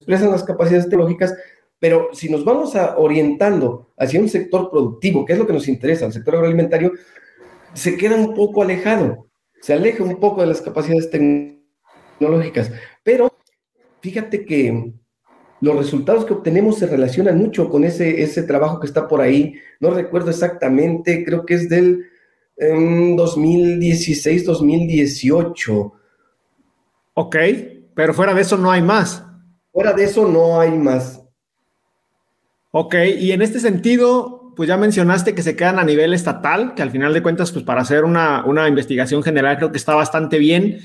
expresan 0.00 0.32
las 0.32 0.42
capacidades 0.42 0.88
tecnológicas, 0.88 1.32
pero 1.78 2.08
si 2.12 2.28
nos 2.28 2.44
vamos 2.44 2.74
a 2.74 2.98
orientando 2.98 3.92
hacia 3.96 4.18
un 4.18 4.28
sector 4.28 4.68
productivo, 4.68 5.24
que 5.24 5.34
es 5.34 5.38
lo 5.38 5.46
que 5.46 5.52
nos 5.52 5.68
interesa, 5.68 6.06
el 6.06 6.12
sector 6.12 6.34
agroalimentario, 6.34 6.90
se 7.72 7.96
queda 7.96 8.16
un 8.16 8.34
poco 8.34 8.62
alejado, 8.62 9.28
se 9.60 9.74
aleja 9.74 10.02
un 10.02 10.18
poco 10.18 10.40
de 10.40 10.48
las 10.48 10.60
capacidades 10.60 11.08
tecnológicas. 11.08 12.72
Pero 13.04 13.32
fíjate 14.00 14.44
que 14.44 14.92
los 15.60 15.76
resultados 15.76 16.24
que 16.24 16.32
obtenemos 16.32 16.80
se 16.80 16.88
relacionan 16.88 17.38
mucho 17.38 17.70
con 17.70 17.84
ese, 17.84 18.22
ese 18.24 18.42
trabajo 18.42 18.80
que 18.80 18.88
está 18.88 19.06
por 19.06 19.20
ahí. 19.20 19.54
No 19.78 19.90
recuerdo 19.90 20.30
exactamente, 20.30 21.24
creo 21.24 21.46
que 21.46 21.54
es 21.54 21.68
del 21.68 22.06
2016, 22.58 24.44
2018. 24.44 25.92
Ok, 27.18 27.36
pero 27.94 28.12
fuera 28.12 28.34
de 28.34 28.42
eso 28.42 28.58
no 28.58 28.70
hay 28.70 28.82
más. 28.82 29.24
Fuera 29.72 29.94
de 29.94 30.04
eso 30.04 30.28
no 30.28 30.60
hay 30.60 30.70
más. 30.72 31.22
Ok, 32.72 32.94
y 33.18 33.32
en 33.32 33.40
este 33.40 33.58
sentido, 33.58 34.52
pues 34.54 34.68
ya 34.68 34.76
mencionaste 34.76 35.34
que 35.34 35.42
se 35.42 35.56
quedan 35.56 35.78
a 35.78 35.84
nivel 35.84 36.12
estatal, 36.12 36.74
que 36.74 36.82
al 36.82 36.90
final 36.90 37.14
de 37.14 37.22
cuentas, 37.22 37.52
pues 37.52 37.64
para 37.64 37.80
hacer 37.80 38.04
una, 38.04 38.44
una 38.44 38.68
investigación 38.68 39.22
general 39.22 39.56
creo 39.56 39.72
que 39.72 39.78
está 39.78 39.94
bastante 39.94 40.38
bien. 40.38 40.80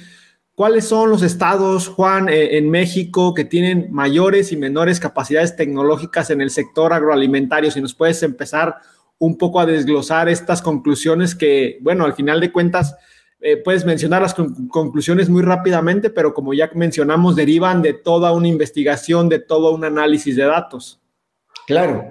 ¿Cuáles 0.56 0.86
son 0.86 1.10
los 1.10 1.22
estados, 1.22 1.90
Juan, 1.90 2.30
eh, 2.30 2.58
en 2.58 2.70
México 2.70 3.34
que 3.34 3.44
tienen 3.44 3.90
mayores 3.92 4.54
y 4.54 4.56
menores 4.56 5.02
capacidades 5.02 5.58
tecnológicas 5.58 6.30
en 6.30 6.40
el 6.40 6.50
sector 6.50 6.94
agroalimentario? 6.94 7.72
Si 7.72 7.82
nos 7.82 7.94
puedes 7.94 8.24
empezar 8.24 8.78
un 9.18 9.38
poco 9.38 9.60
a 9.60 9.66
desglosar 9.66 10.30
estas 10.30 10.62
conclusiones 10.62 11.36
que, 11.36 11.78
bueno, 11.82 12.06
al 12.06 12.14
final 12.14 12.40
de 12.40 12.54
cuentas, 12.54 12.96
eh, 13.42 13.58
puedes 13.58 13.86
mencionar 13.86 14.22
las 14.22 14.34
conclusiones 14.34 15.30
muy 15.30 15.42
rápidamente, 15.42 16.10
pero 16.10 16.34
como 16.34 16.54
ya 16.54 16.70
mencionamos, 16.76 17.36
derivan 17.36 17.82
de 17.82 17.94
toda 17.94 18.32
una 18.34 18.48
investigación, 18.48 19.30
de 19.30 19.40
todo 19.40 19.74
un 19.74 19.84
análisis 19.84 20.36
de 20.36 20.44
datos. 20.44 21.02
Claro, 21.66 22.06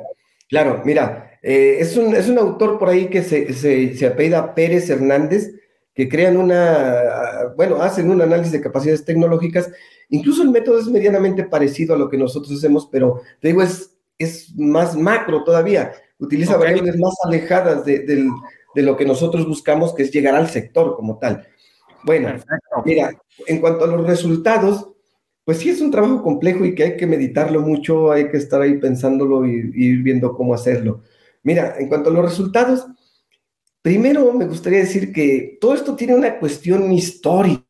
claro, 0.49 0.83
mira, 0.85 1.39
eh, 1.43 1.77
es, 1.79 1.97
un, 1.97 2.15
es, 2.15 2.29
un, 2.29 2.39
autor 2.39 2.79
por 2.79 2.89
ahí 2.89 3.09
que 3.09 3.23
se, 3.23 3.53
se, 3.53 3.95
se 3.95 4.07
apellida 4.07 4.55
Pérez 4.55 4.91
Hernández, 4.91 5.55
que 5.95 6.09
crean 6.09 6.37
una, 6.37 7.53
bueno, 7.57 7.81
hacen 7.83 8.11
un 8.11 8.21
análisis 8.23 8.53
de 8.53 8.61
capacidades 8.61 9.05
tecnológicas. 9.05 9.71
Incluso 10.09 10.43
el 10.43 10.51
método 10.51 10.81
es 10.81 10.87
medianamente 10.87 11.45
parecido 11.45 11.95
a 11.95 11.99
lo 11.99 12.09
que 12.09 12.19
nosotros 12.19 12.59
hacemos, 12.59 12.89
pero 12.91 13.23
te 13.41 13.49
digo, 13.49 13.63
es, 13.63 13.97
es 14.19 14.55
más 14.57 14.97
macro 14.97 15.45
todavía 15.45 15.93
utiliza 16.21 16.57
variables 16.57 16.97
más 16.99 17.15
alejadas 17.25 17.85
de, 17.85 18.29
lo 18.75 18.97
que 18.97 19.05
nosotros 19.05 19.47
buscamos, 19.47 19.95
que 19.95 20.03
es 20.03 20.11
llegar 20.11 20.35
al 20.35 20.49
sector 20.49 20.97
como 20.97 21.19
tal. 21.19 21.47
Bueno, 22.05 22.33
mira, 22.85 23.11
en 23.47 23.61
cuanto 23.61 23.85
a 23.85 23.89
los 23.89 24.07
resultados, 24.07 24.89
pues 25.45 25.59
sí 25.59 25.71
es 25.71 25.81
un 25.81 25.91
trabajo 25.91 26.23
complejo 26.23 26.65
y 26.65 26.75
que 26.75 26.85
hay 26.85 26.97
que 26.97 27.07
meditarlo 27.07 27.61
mucho, 27.61 28.13
hay 28.13 28.29
que 28.29 28.37
estar 28.37 28.63
ahí 28.63 28.79
pensándolo 28.79 29.47
y, 29.47 29.73
ir 29.75 30.03
viendo 30.03 30.35
cómo 30.35 30.55
hacerlo. 30.55 31.03
Mira, 31.43 31.77
en 31.79 31.89
cuanto 31.89 32.11
a 32.11 32.13
los 32.13 32.25
resultados, 32.25 32.87
primero 33.83 34.33
me 34.33 34.47
gustaría 34.47 34.81
decir 34.81 35.13
que 35.13 35.59
todo 35.61 35.75
esto 35.75 35.97
tiene 35.97 36.15
una 36.15 36.39
cuestión 36.39 36.93
histórica, 36.93 37.65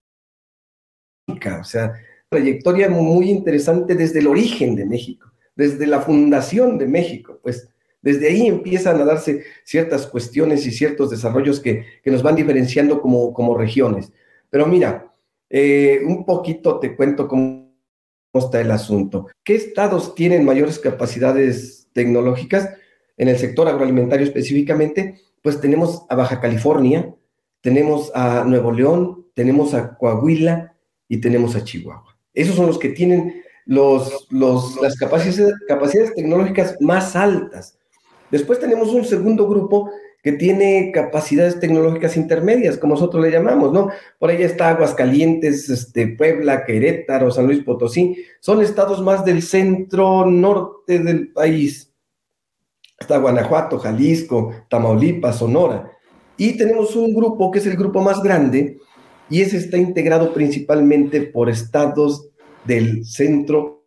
o 1.60 1.64
sea, 1.64 1.94
trayectoria 2.28 2.88
muy 2.88 3.30
interesante 3.30 3.94
desde 3.94 4.20
el 4.20 4.26
origen 4.26 4.76
de 4.76 4.84
México, 4.84 5.32
desde 5.56 5.86
la 5.86 6.00
fundación 6.00 6.78
de 6.78 6.86
México, 6.86 7.38
pues 7.42 7.68
desde 8.02 8.28
ahí 8.28 8.46
empiezan 8.46 9.00
a 9.00 9.04
darse 9.04 9.44
ciertas 9.64 10.06
cuestiones 10.06 10.66
y 10.66 10.72
ciertos 10.72 11.10
desarrollos 11.10 11.60
que, 11.60 11.84
nos 12.04 12.22
van 12.22 12.36
diferenciando 12.36 13.00
como, 13.00 13.32
como 13.32 13.56
regiones. 13.56 14.12
Pero 14.48 14.66
mira, 14.66 15.12
eh, 15.48 16.00
un 16.06 16.24
poquito 16.24 16.78
te 16.78 16.96
cuento 16.96 17.28
cómo 17.28 17.70
está 18.34 18.60
el 18.60 18.70
asunto. 18.70 19.26
¿Qué 19.44 19.54
estados 19.54 20.14
tienen 20.14 20.44
mayores 20.44 20.78
capacidades 20.78 21.88
tecnológicas 21.92 22.70
en 23.16 23.28
el 23.28 23.38
sector 23.38 23.68
agroalimentario 23.68 24.26
específicamente? 24.26 25.20
Pues 25.42 25.60
tenemos 25.60 26.04
a 26.08 26.14
Baja 26.14 26.40
California, 26.40 27.14
tenemos 27.60 28.10
a 28.14 28.44
Nuevo 28.44 28.72
León, 28.72 29.26
tenemos 29.34 29.74
a 29.74 29.96
Coahuila 29.96 30.74
y 31.08 31.18
tenemos 31.18 31.56
a 31.56 31.64
Chihuahua. 31.64 32.16
Esos 32.32 32.54
son 32.54 32.66
los 32.66 32.78
que 32.78 32.90
tienen 32.90 33.42
los, 33.66 34.28
los, 34.30 34.80
las 34.80 34.96
capacidades, 34.96 35.54
capacidades 35.66 36.14
tecnológicas 36.14 36.76
más 36.80 37.16
altas. 37.16 37.78
Después 38.30 38.58
tenemos 38.60 38.92
un 38.92 39.04
segundo 39.04 39.48
grupo 39.48 39.90
que 40.22 40.32
tiene 40.32 40.90
capacidades 40.92 41.58
tecnológicas 41.60 42.16
intermedias, 42.16 42.76
como 42.76 42.94
nosotros 42.94 43.24
le 43.24 43.30
llamamos, 43.30 43.72
¿no? 43.72 43.90
Por 44.18 44.30
ahí 44.30 44.42
está 44.42 44.68
Aguascalientes, 44.68 45.70
este, 45.70 46.08
Puebla, 46.08 46.64
Querétaro, 46.64 47.30
San 47.30 47.46
Luis 47.46 47.64
Potosí, 47.64 48.24
son 48.40 48.60
estados 48.60 49.02
más 49.02 49.24
del 49.24 49.42
centro 49.42 50.26
norte 50.26 50.98
del 50.98 51.32
país. 51.32 51.92
Está 52.98 53.16
Guanajuato, 53.16 53.78
Jalisco, 53.78 54.52
Tamaulipas, 54.68 55.38
Sonora. 55.38 55.90
Y 56.36 56.56
tenemos 56.58 56.94
un 56.96 57.14
grupo 57.14 57.50
que 57.50 57.58
es 57.58 57.66
el 57.66 57.76
grupo 57.76 58.02
más 58.02 58.22
grande, 58.22 58.78
y 59.30 59.40
ese 59.40 59.56
está 59.56 59.78
integrado 59.78 60.34
principalmente 60.34 61.22
por 61.22 61.48
estados 61.48 62.28
del 62.64 63.06
centro 63.06 63.84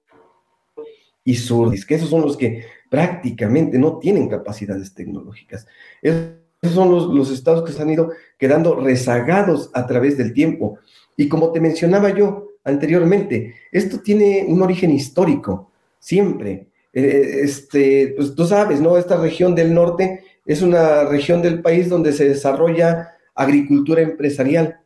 y 1.24 1.36
sur, 1.36 1.74
que 1.86 1.96
esos 1.96 2.10
son 2.10 2.22
los 2.22 2.38
que 2.38 2.66
prácticamente 2.94 3.80
no 3.80 3.98
tienen 3.98 4.30
capacidades 4.30 4.94
tecnológicas. 4.94 5.66
Esos 6.00 6.76
son 6.76 6.92
los, 6.92 7.32
estados 7.32 7.64
que 7.64 7.74
se 7.74 7.82
han 7.82 7.90
ido 7.90 8.12
quedando 8.38 8.76
rezagados 8.76 9.72
a 9.74 9.88
través 9.88 10.16
del 10.16 10.32
tiempo. 10.32 10.78
Y 11.18 11.28
como 11.28 11.52
te 11.52 11.60
mencionaba 11.60 12.12
yo 12.12 12.50
anteriormente, 12.64 13.56
esto 13.72 14.02
tiene 14.02 14.46
un 14.48 14.62
origen 14.62 14.92
histórico, 14.92 15.72
siempre. 15.98 16.68
Eh, 16.94 17.40
este, 17.42 18.14
pues 18.16 18.36
tú 18.36 18.46
sabes, 18.46 18.80
¿no? 18.80 18.96
Esta 18.96 19.18
región 19.18 19.56
del 19.56 19.74
norte 19.74 20.24
es 20.46 20.62
una 20.62 21.06
región 21.06 21.42
del 21.42 21.64
país 21.64 21.90
donde 21.90 22.14
se 22.14 22.30
desarrolla 22.30 23.10
agricultura 23.34 24.04
empresarial 24.04 24.82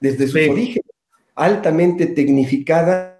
desde 0.00 0.28
su 0.28 0.38
origen, 0.50 0.82
altamente 1.34 2.06
tecnificada 2.06 3.19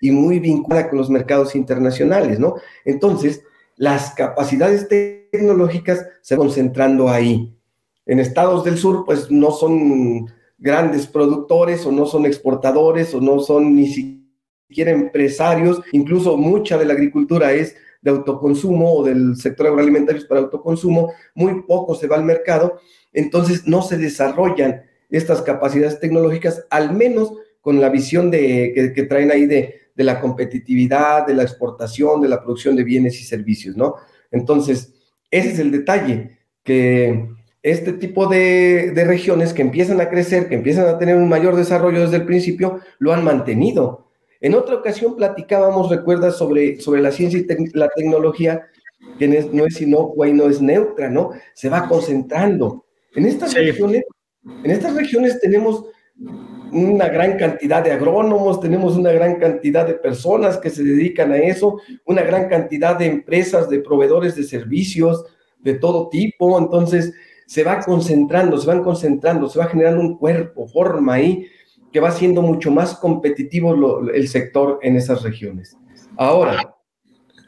y 0.00 0.10
muy 0.10 0.38
vinculada 0.38 0.88
con 0.88 0.98
los 0.98 1.10
mercados 1.10 1.54
internacionales, 1.54 2.38
¿no? 2.38 2.56
Entonces, 2.84 3.42
las 3.76 4.14
capacidades 4.14 4.88
tecnológicas 4.88 6.06
se 6.22 6.34
van 6.34 6.46
concentrando 6.46 7.08
ahí. 7.08 7.54
En 8.06 8.20
estados 8.20 8.64
del 8.64 8.78
sur, 8.78 9.04
pues 9.04 9.30
no 9.30 9.50
son 9.50 10.26
grandes 10.58 11.06
productores 11.06 11.84
o 11.86 11.92
no 11.92 12.06
son 12.06 12.24
exportadores 12.24 13.14
o 13.14 13.20
no 13.20 13.40
son 13.40 13.74
ni 13.76 13.88
siquiera 13.88 14.90
empresarios, 14.90 15.82
incluso 15.92 16.36
mucha 16.36 16.78
de 16.78 16.86
la 16.86 16.94
agricultura 16.94 17.52
es 17.52 17.76
de 18.00 18.10
autoconsumo 18.10 18.94
o 18.94 19.04
del 19.04 19.36
sector 19.36 19.66
agroalimentario 19.66 20.20
es 20.20 20.26
para 20.26 20.40
autoconsumo, 20.42 21.12
muy 21.34 21.62
poco 21.62 21.94
se 21.94 22.06
va 22.06 22.16
al 22.16 22.24
mercado, 22.24 22.78
entonces 23.12 23.66
no 23.66 23.82
se 23.82 23.98
desarrollan 23.98 24.82
estas 25.10 25.42
capacidades 25.42 26.00
tecnológicas, 26.00 26.64
al 26.70 26.94
menos 26.94 27.32
con 27.60 27.80
la 27.80 27.88
visión 27.88 28.30
de, 28.30 28.92
que 28.94 29.02
traen 29.02 29.30
ahí 29.30 29.46
de, 29.46 29.85
de 29.96 30.04
la 30.04 30.20
competitividad, 30.20 31.26
de 31.26 31.34
la 31.34 31.42
exportación, 31.42 32.20
de 32.20 32.28
la 32.28 32.42
producción 32.42 32.76
de 32.76 32.84
bienes 32.84 33.20
y 33.20 33.24
servicios, 33.24 33.76
¿no? 33.76 33.96
Entonces, 34.30 34.94
ese 35.30 35.52
es 35.52 35.58
el 35.58 35.72
detalle, 35.72 36.38
que 36.62 37.28
este 37.62 37.92
tipo 37.92 38.26
de, 38.26 38.92
regiones 38.94 39.52
que 39.52 39.62
empiezan 39.62 40.00
a 40.00 40.08
crecer, 40.08 40.48
que 40.48 40.54
empiezan 40.54 40.86
a 40.86 40.98
tener 40.98 41.16
un 41.16 41.28
mayor 41.28 41.56
desarrollo 41.56 42.02
desde 42.02 42.16
el 42.16 42.26
principio, 42.26 42.80
lo 42.98 43.12
han 43.12 43.24
mantenido. 43.24 44.08
En 44.40 44.54
otra 44.54 44.76
ocasión 44.76 45.16
platicábamos, 45.16 45.90
recuerdas, 45.90 46.36
sobre, 46.36 46.80
sobre 46.80 47.00
la 47.00 47.10
ciencia 47.10 47.40
y 47.40 47.46
la 47.72 47.88
tecnología, 47.88 48.66
que 49.18 49.26
no 49.28 49.64
es 49.64 49.80
inocua 49.80 50.28
y 50.28 50.32
no 50.32 50.48
es 50.48 50.60
neutra, 50.60 51.08
¿no? 51.08 51.30
Se 51.54 51.68
va 51.68 51.88
concentrando. 51.88 52.84
En 53.14 53.24
estas 53.24 53.54
regiones, 53.54 54.04
en 54.62 54.70
estas 54.70 54.94
regiones 54.94 55.40
tenemos 55.40 55.86
una 56.72 57.08
gran 57.08 57.38
cantidad 57.38 57.82
de 57.82 57.92
agrónomos, 57.92 58.60
tenemos 58.60 58.96
una 58.96 59.12
gran 59.12 59.36
cantidad 59.36 59.86
de 59.86 59.94
personas 59.94 60.58
que 60.58 60.70
se 60.70 60.82
dedican 60.82 61.32
a 61.32 61.38
eso, 61.38 61.80
una 62.04 62.22
gran 62.22 62.48
cantidad 62.48 62.96
de 62.96 63.06
empresas, 63.06 63.68
de 63.68 63.80
proveedores 63.80 64.34
de 64.36 64.42
servicios 64.44 65.24
de 65.60 65.74
todo 65.74 66.08
tipo, 66.08 66.58
entonces 66.58 67.12
se 67.46 67.64
va 67.64 67.80
concentrando, 67.80 68.58
se 68.58 68.66
van 68.66 68.82
concentrando, 68.82 69.48
se 69.48 69.58
va 69.58 69.66
generando 69.66 70.00
un 70.00 70.16
cuerpo, 70.16 70.66
forma 70.68 71.14
ahí, 71.14 71.46
que 71.92 72.00
va 72.00 72.10
siendo 72.10 72.42
mucho 72.42 72.70
más 72.70 72.94
competitivo 72.96 74.00
el 74.10 74.28
sector 74.28 74.78
en 74.82 74.96
esas 74.96 75.22
regiones. 75.22 75.76
Ahora, 76.16 76.76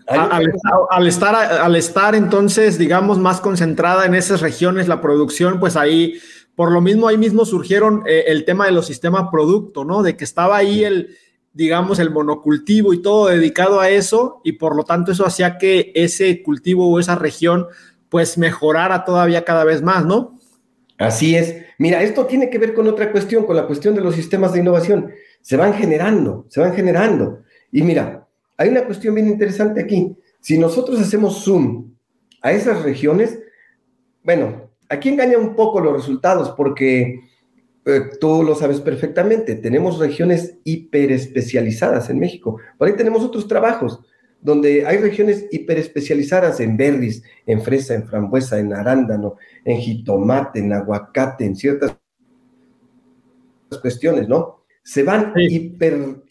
al, 0.07 1.07
estar, 1.07 1.35
al 1.35 1.77
estar 1.77 2.15
entonces, 2.15 2.79
digamos, 2.79 3.19
más 3.19 3.41
concentrada 3.41 4.07
en 4.07 4.15
esas 4.15 4.41
regiones, 4.41 4.89
la 4.89 5.01
producción, 5.01 5.61
pues 5.61 5.77
ahí 5.77 6.15
por 6.59 6.73
lo 6.73 6.81
mismo, 6.81 7.07
ahí 7.07 7.17
mismo 7.17 7.45
surgieron 7.45 8.03
eh, 8.05 8.25
el 8.27 8.45
tema 8.45 8.67
de 8.67 8.73
los 8.73 8.85
sistemas 8.85 9.29
producto, 9.31 9.85
¿no? 9.85 10.03
De 10.03 10.17
que 10.17 10.25
estaba 10.25 10.57
ahí 10.57 10.83
el, 10.83 11.17
digamos, 11.53 12.01
el 12.01 12.11
monocultivo 12.11 12.93
y 12.93 13.01
todo 13.01 13.29
dedicado 13.29 13.79
a 13.79 13.91
eso, 13.91 14.41
y 14.43 14.55
por 14.55 14.75
lo 14.75 14.83
tanto 14.83 15.13
eso 15.13 15.25
hacía 15.25 15.57
que 15.57 15.93
ese 15.95 16.43
cultivo 16.43 16.91
o 16.91 16.99
esa 16.99 17.15
región, 17.15 17.69
pues 18.09 18.39
mejorara 18.39 19.05
todavía 19.05 19.45
cada 19.45 19.63
vez 19.63 19.83
más, 19.83 20.05
¿no? 20.05 20.37
Así 20.99 21.37
es. 21.37 21.55
Mira, 21.79 22.03
esto 22.03 22.27
tiene 22.27 22.51
que 22.51 22.59
ver 22.59 22.75
con 22.75 22.89
otra 22.89 23.13
cuestión, 23.13 23.47
con 23.47 23.55
la 23.55 23.69
cuestión 23.69 23.95
de 23.95 24.01
los 24.01 24.17
sistemas 24.17 24.53
de 24.53 24.59
innovación. 24.59 25.13
Se 25.43 25.57
van 25.57 25.75
generando, 25.75 26.45
se 26.49 26.59
van 26.59 26.75
generando. 26.75 27.45
Y 27.71 27.83
mira, 27.83 28.27
hay 28.57 28.71
una 28.71 28.85
cuestión 28.85 29.15
bien 29.15 29.29
interesante 29.29 29.81
aquí. 29.81 30.17
Si 30.41 30.59
nosotros 30.59 30.99
hacemos 30.99 31.45
zoom 31.45 31.95
a 32.43 32.51
esas 32.51 32.83
regiones, 32.83 33.39
bueno, 34.25 34.68
aquí 34.89 35.09
engaña 35.09 35.39
un 35.39 35.55
poco 35.55 35.81
los 35.81 35.93
resultados 35.93 36.51
porque 36.57 37.21
eh, 37.85 38.01
tú 38.21 38.43
lo 38.43 38.55
sabes 38.55 38.81
perfectamente, 38.81 39.55
tenemos 39.55 39.99
regiones 39.99 40.59
hiperespecializadas 40.65 42.11
en 42.11 42.19
México. 42.19 42.59
Por 42.77 42.89
ahí 42.89 42.95
tenemos 42.95 43.23
otros 43.25 43.49
trabajos 43.49 44.01
donde 44.41 44.87
hay 44.87 44.99
regiones 44.99 45.47
hiperespecializadas 45.51 46.61
en 46.61 46.77
berries, 46.77 47.23
en 47.47 47.61
fresa, 47.61 47.95
en 47.95 48.07
frambuesa, 48.07 48.59
en 48.59 48.73
arándano, 48.73 49.37
en 49.65 49.79
jitomate, 49.79 50.61
en 50.61 50.73
aguacate, 50.73 51.45
en 51.45 51.57
ciertas 51.57 51.97
cuestiones, 53.81 54.29
¿no? 54.29 54.59
Se 54.83 55.03
van 55.03 55.33
hiper, 55.37 56.23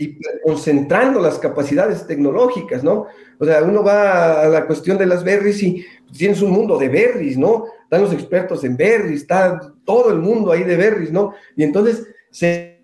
concentrando 0.44 1.20
las 1.20 1.38
capacidades 1.38 2.08
tecnológicas, 2.08 2.84
¿no? 2.84 3.08
O 3.40 3.46
sea, 3.46 3.62
uno 3.64 3.84
va 3.84 4.42
a 4.42 4.48
la 4.48 4.66
cuestión 4.66 4.98
de 4.98 5.06
las 5.06 5.24
berries 5.24 5.62
y 5.62 5.86
tienes 6.16 6.42
un 6.42 6.52
mundo 6.52 6.78
de 6.78 6.90
berries, 6.90 7.38
¿no? 7.38 7.66
Están 7.88 8.02
los 8.02 8.12
expertos 8.12 8.66
en 8.66 8.76
berries, 8.76 9.22
está 9.22 9.74
todo 9.86 10.12
el 10.12 10.20
mundo 10.20 10.52
ahí 10.52 10.66
de 10.66 10.76
berries, 10.76 11.10
¿no? 11.10 11.34
Y 11.56 11.64
entonces 11.64 12.06
se 12.30 12.82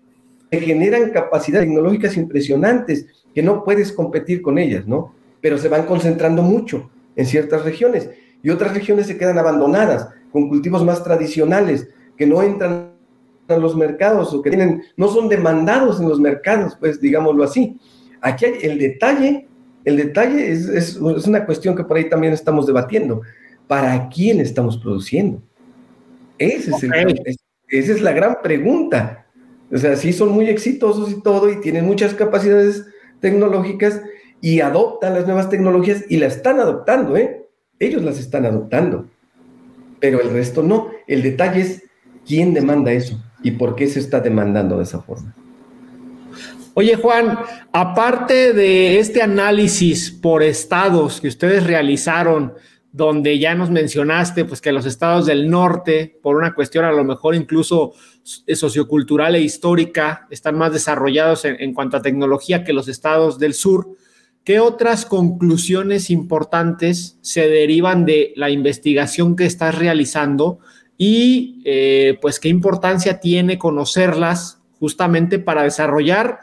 generan 0.50 1.10
capacidades 1.10 1.68
tecnológicas 1.68 2.16
impresionantes 2.16 3.04
que 3.34 3.42
no 3.42 3.64
puedes 3.64 3.92
competir 3.92 4.40
con 4.40 4.58
ellas, 4.58 4.86
¿no? 4.86 5.14
Pero 5.42 5.58
se 5.58 5.68
van 5.68 5.84
concentrando 5.84 6.42
mucho 6.42 6.90
en 7.16 7.26
ciertas 7.26 7.64
regiones 7.64 8.08
y 8.42 8.50
otras 8.50 8.72
regiones 8.72 9.06
se 9.06 9.18
quedan 9.18 9.38
abandonadas 9.38 10.08
con 10.32 10.48
cultivos 10.48 10.84
más 10.84 11.04
tradicionales 11.04 11.88
que 12.16 12.26
no 12.26 12.42
entran 12.42 12.92
a 13.48 13.56
los 13.56 13.76
mercados 13.76 14.32
o 14.32 14.40
que 14.40 14.50
tienen, 14.50 14.84
no 14.96 15.08
son 15.08 15.28
demandados 15.28 16.00
en 16.00 16.08
los 16.08 16.18
mercados, 16.18 16.76
pues 16.80 17.00
digámoslo 17.00 17.44
así. 17.44 17.78
Aquí 18.20 18.46
hay 18.46 18.54
el 18.62 18.78
detalle, 18.78 19.46
el 19.84 19.96
detalle 19.96 20.50
es, 20.50 20.66
es, 20.68 20.96
una 20.96 21.44
cuestión 21.44 21.76
que 21.76 21.84
por 21.84 21.96
ahí 21.96 22.08
también 22.08 22.32
estamos 22.32 22.66
debatiendo. 22.66 23.20
¿Para 23.66 24.08
quién 24.08 24.40
estamos 24.40 24.78
produciendo? 24.78 25.42
Ese 26.38 26.70
es 26.70 27.38
esa 27.68 27.92
es 27.92 28.02
la 28.02 28.12
gran 28.12 28.36
pregunta. 28.42 29.26
O 29.72 29.78
sea, 29.78 29.96
sí 29.96 30.12
son 30.12 30.30
muy 30.30 30.48
exitosos 30.48 31.10
y 31.10 31.22
todo 31.22 31.50
y 31.50 31.60
tienen 31.60 31.84
muchas 31.84 32.14
capacidades 32.14 32.86
tecnológicas 33.20 34.00
y 34.40 34.60
adoptan 34.60 35.14
las 35.14 35.26
nuevas 35.26 35.48
tecnologías 35.48 36.04
y 36.08 36.18
las 36.18 36.36
están 36.36 36.60
adoptando, 36.60 37.16
¿eh? 37.16 37.48
Ellos 37.78 38.02
las 38.02 38.18
están 38.18 38.46
adoptando, 38.46 39.08
pero 39.98 40.20
el 40.20 40.30
resto 40.30 40.62
no. 40.62 40.90
El 41.06 41.22
detalle 41.22 41.62
es 41.62 41.82
quién 42.26 42.54
demanda 42.54 42.92
eso 42.92 43.20
y 43.42 43.52
por 43.52 43.74
qué 43.74 43.88
se 43.88 44.00
está 44.00 44.20
demandando 44.20 44.76
de 44.76 44.84
esa 44.84 45.00
forma. 45.00 45.34
Oye 46.74 46.96
Juan, 46.96 47.38
aparte 47.72 48.52
de 48.52 48.98
este 48.98 49.22
análisis 49.22 50.10
por 50.10 50.42
estados 50.42 51.20
que 51.20 51.28
ustedes 51.28 51.64
realizaron, 51.66 52.52
donde 52.94 53.40
ya 53.40 53.56
nos 53.56 53.70
mencionaste 53.70 54.44
pues 54.44 54.60
que 54.60 54.70
los 54.70 54.86
estados 54.86 55.26
del 55.26 55.50
norte, 55.50 56.16
por 56.22 56.36
una 56.36 56.54
cuestión 56.54 56.84
a 56.84 56.92
lo 56.92 57.02
mejor 57.02 57.34
incluso 57.34 57.92
sociocultural 58.22 59.34
e 59.34 59.40
histórica, 59.40 60.28
están 60.30 60.56
más 60.56 60.72
desarrollados 60.72 61.44
en, 61.44 61.56
en 61.58 61.74
cuanto 61.74 61.96
a 61.96 62.02
tecnología 62.02 62.62
que 62.62 62.72
los 62.72 62.86
estados 62.86 63.40
del 63.40 63.54
sur. 63.54 63.96
¿Qué 64.44 64.60
otras 64.60 65.06
conclusiones 65.06 66.08
importantes 66.08 67.18
se 67.20 67.48
derivan 67.48 68.04
de 68.04 68.32
la 68.36 68.50
investigación 68.50 69.34
que 69.34 69.46
estás 69.46 69.76
realizando 69.76 70.60
y 70.96 71.62
eh, 71.64 72.16
pues 72.22 72.38
qué 72.38 72.48
importancia 72.48 73.18
tiene 73.18 73.58
conocerlas 73.58 74.60
justamente 74.78 75.40
para 75.40 75.64
desarrollar 75.64 76.38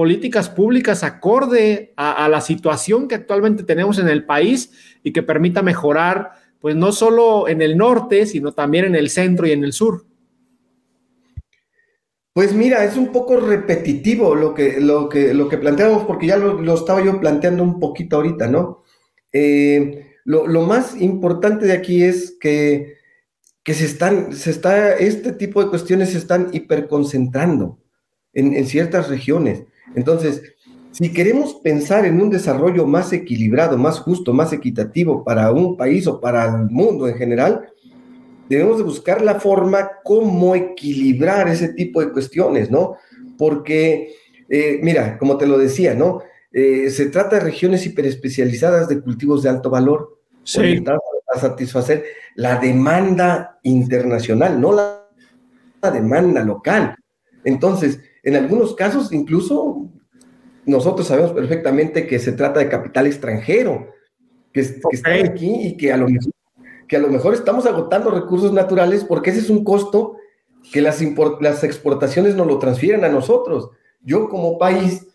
políticas 0.00 0.48
públicas 0.48 1.04
acorde 1.04 1.92
a, 1.94 2.26
la 2.30 2.40
situación 2.40 3.06
que 3.06 3.16
actualmente 3.16 3.64
tenemos 3.64 3.98
en 3.98 4.08
el 4.08 4.24
país 4.24 4.72
y 5.02 5.12
que 5.12 5.22
permita 5.22 5.60
mejorar, 5.60 6.30
pues 6.58 6.74
no 6.74 6.90
solo 6.90 7.48
en 7.48 7.60
el 7.60 7.76
norte, 7.76 8.24
sino 8.24 8.52
también 8.52 8.86
en 8.86 8.94
el 8.94 9.10
centro 9.10 9.46
y 9.46 9.52
en 9.52 9.62
el 9.62 9.74
sur. 9.74 10.06
Pues 12.32 12.54
mira, 12.54 12.82
es 12.82 12.96
un 12.96 13.12
poco 13.12 13.40
repetitivo 13.40 14.34
lo 14.34 14.54
que, 14.54 14.80
lo 14.80 15.06
que, 15.10 15.34
lo 15.34 15.50
que 15.50 15.58
planteamos, 15.58 16.04
porque 16.04 16.28
ya 16.28 16.38
lo, 16.38 16.74
estaba 16.74 17.04
yo 17.04 17.20
planteando 17.20 17.62
un 17.62 17.78
poquito 17.78 18.16
ahorita, 18.16 18.48
¿no? 18.48 18.82
Eh, 19.34 20.14
lo, 20.24 20.62
más 20.62 20.98
importante 20.98 21.66
de 21.66 21.74
aquí 21.74 22.04
es 22.04 22.38
que, 22.40 22.94
que, 23.62 23.74
se 23.74 23.84
están, 23.84 24.32
se 24.32 24.50
está, 24.50 24.96
este 24.96 25.32
tipo 25.32 25.62
de 25.62 25.68
cuestiones 25.68 26.12
se 26.12 26.16
están 26.16 26.48
hiperconcentrando 26.54 27.78
en, 28.32 28.54
en 28.54 28.64
ciertas 28.64 29.10
regiones. 29.10 29.64
Entonces, 29.94 30.42
si 30.92 31.12
queremos 31.12 31.54
pensar 31.54 32.04
en 32.04 32.20
un 32.20 32.30
desarrollo 32.30 32.86
más 32.86 33.12
equilibrado, 33.12 33.78
más 33.78 34.00
justo, 34.00 34.32
más 34.32 34.52
equitativo 34.52 35.24
para 35.24 35.52
un 35.52 35.76
país 35.76 36.06
o 36.06 36.20
para 36.20 36.44
el 36.44 36.70
mundo 36.70 37.08
en 37.08 37.14
general, 37.14 37.68
debemos 38.48 38.78
de 38.78 38.84
buscar 38.84 39.22
la 39.22 39.38
forma 39.38 39.90
cómo 40.02 40.54
equilibrar 40.56 41.48
ese 41.48 41.68
tipo 41.68 42.00
de 42.00 42.10
cuestiones, 42.10 42.70
¿no? 42.70 42.96
Porque, 43.38 44.14
eh, 44.48 44.80
mira, 44.82 45.16
como 45.18 45.38
te 45.38 45.46
lo 45.46 45.56
decía, 45.56 45.94
¿no? 45.94 46.22
Eh, 46.52 46.90
se 46.90 47.06
trata 47.06 47.36
de 47.36 47.42
regiones 47.42 47.86
hiperespecializadas 47.86 48.88
de 48.88 49.00
cultivos 49.00 49.42
de 49.42 49.50
alto 49.50 49.70
valor. 49.70 50.18
Sí. 50.42 50.82
A 51.32 51.38
satisfacer 51.38 52.04
la 52.34 52.58
demanda 52.58 53.60
internacional, 53.62 54.60
no 54.60 54.72
la, 54.72 55.06
la 55.80 55.90
demanda 55.92 56.42
local. 56.42 56.96
Entonces, 57.44 58.00
en 58.24 58.34
algunos 58.34 58.74
casos, 58.74 59.12
incluso 59.12 59.79
nosotros 60.70 61.06
sabemos 61.06 61.32
perfectamente 61.32 62.06
que 62.06 62.18
se 62.18 62.32
trata 62.32 62.60
de 62.60 62.68
capital 62.68 63.06
extranjero, 63.06 63.88
que, 64.52 64.60
está 64.60 65.12
aquí 65.24 65.52
y 65.68 65.76
que 65.76 65.92
a, 65.92 65.96
lo 65.96 66.08
mejor, 66.08 66.32
que 66.88 66.96
a 66.96 67.00
lo 67.00 67.08
mejor 67.08 67.34
estamos 67.34 67.66
agotando 67.66 68.10
recursos 68.10 68.52
naturales 68.52 69.04
porque 69.04 69.30
ese 69.30 69.40
es 69.40 69.50
un 69.50 69.64
costo 69.64 70.16
que 70.72 70.80
las, 70.80 71.00
las 71.40 71.64
exportaciones 71.64 72.34
nos 72.34 72.46
lo 72.46 72.58
transfieren 72.58 73.04
a 73.04 73.08
nosotros. 73.08 73.70
Yo 74.02 74.28
como 74.28 74.58
país 74.58 75.06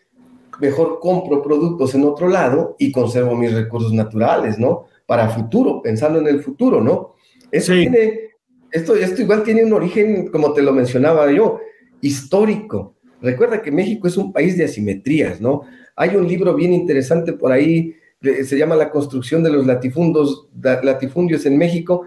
mejor 0.59 0.99
compro 0.99 1.41
productos 1.41 1.95
en 1.95 2.03
otro 2.03 2.27
lado 2.27 2.75
y 2.79 2.91
conservo 2.91 3.35
mis 3.35 3.53
recursos 3.53 3.93
naturales, 3.93 4.57
¿no? 4.57 4.85
Para 5.05 5.29
futuro, 5.29 5.81
pensando 5.81 6.19
en 6.19 6.27
el 6.27 6.41
futuro, 6.41 6.81
¿no? 6.81 7.15
Eso 7.51 7.73
tiene, 7.73 8.31
esto, 8.71 8.95
esto 8.95 9.21
igual 9.21 9.43
tiene 9.43 9.63
un 9.63 9.73
origen, 9.73 10.29
como 10.29 10.53
te 10.53 10.61
lo 10.61 10.73
mencionaba 10.73 11.31
yo, 11.31 11.59
histórico. 12.01 12.94
Recuerda 13.25 13.61
que 13.63 13.71
México 13.71 14.07
es 14.07 14.17
un 14.17 14.31
país 14.31 14.55
de 14.55 14.65
asimetrías, 14.65 15.41
¿no? 15.41 15.63
Hay 15.95 16.15
un 16.15 16.27
libro 16.27 16.53
bien 16.53 16.73
interesante 16.73 17.33
por 17.33 17.51
ahí, 17.51 17.95
se 18.21 18.57
llama 18.57 18.75
La 18.75 18.91
construcción 18.91 19.41
de 19.41 19.49
los 19.49 19.65
latifundios 19.65 21.45
en 21.47 21.57
México, 21.57 22.03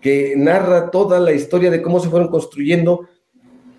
que 0.00 0.34
narra 0.36 0.90
toda 0.90 1.18
la 1.18 1.32
historia 1.32 1.70
de 1.70 1.82
cómo 1.82 1.98
se 1.98 2.08
fueron 2.08 2.28
construyendo 2.28 3.08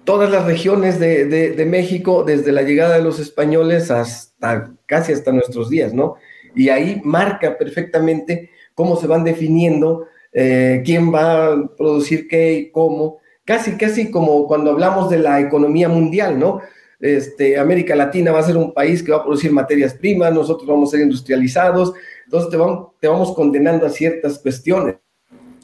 todas 0.04 0.30
las 0.30 0.46
regiones 0.46 1.00
de, 1.00 1.66
México 1.66 2.26
desde 2.26 2.52
la 2.52 2.64
llegada 2.64 2.98
de 2.98 3.04
los 3.04 3.20
españoles 3.20 3.90
hasta 3.90 4.74
casi 4.86 5.14
hasta 5.14 5.32
nuestros 5.32 5.70
días, 5.70 5.94
¿no? 5.94 6.16
Y 6.56 6.68
ahí 6.68 7.02
marca 7.06 7.58
perfectamente 7.58 8.50
cómo 8.76 8.98
se 8.98 9.08
van 9.08 9.24
definiendo 9.24 10.08
eh, 10.34 10.82
quién 10.86 11.14
va 11.14 11.54
a 11.54 11.68
producir 11.78 12.28
qué 12.28 12.54
y 12.54 12.72
cómo, 12.72 13.20
casi, 13.46 13.78
casi 13.78 14.12
como 14.12 14.46
cuando 14.48 14.72
hablamos 14.72 15.10
de 15.10 15.20
la 15.20 15.40
economía 15.40 15.88
mundial, 15.88 16.38
¿no? 16.38 16.60
Este, 17.02 17.58
América 17.58 17.96
Latina 17.96 18.32
va 18.32 18.40
a 18.40 18.44
ser 18.44 18.56
un 18.56 18.74
país 18.74 19.02
que 19.02 19.12
va 19.12 19.18
a 19.18 19.24
producir 19.24 19.52
materias 19.52 19.94
primas, 19.94 20.34
nosotros 20.34 20.68
vamos 20.68 20.90
a 20.90 20.92
ser 20.92 21.02
industrializados, 21.02 21.94
entonces 22.26 22.50
te 22.52 22.58
vamos, 22.58 22.90
te 23.00 23.08
vamos 23.08 23.34
condenando 23.34 23.86
a 23.86 23.90
ciertas 23.90 24.40
cuestiones. 24.40 24.96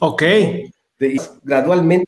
Ok. 0.00 0.22
gradualmente 1.42 2.06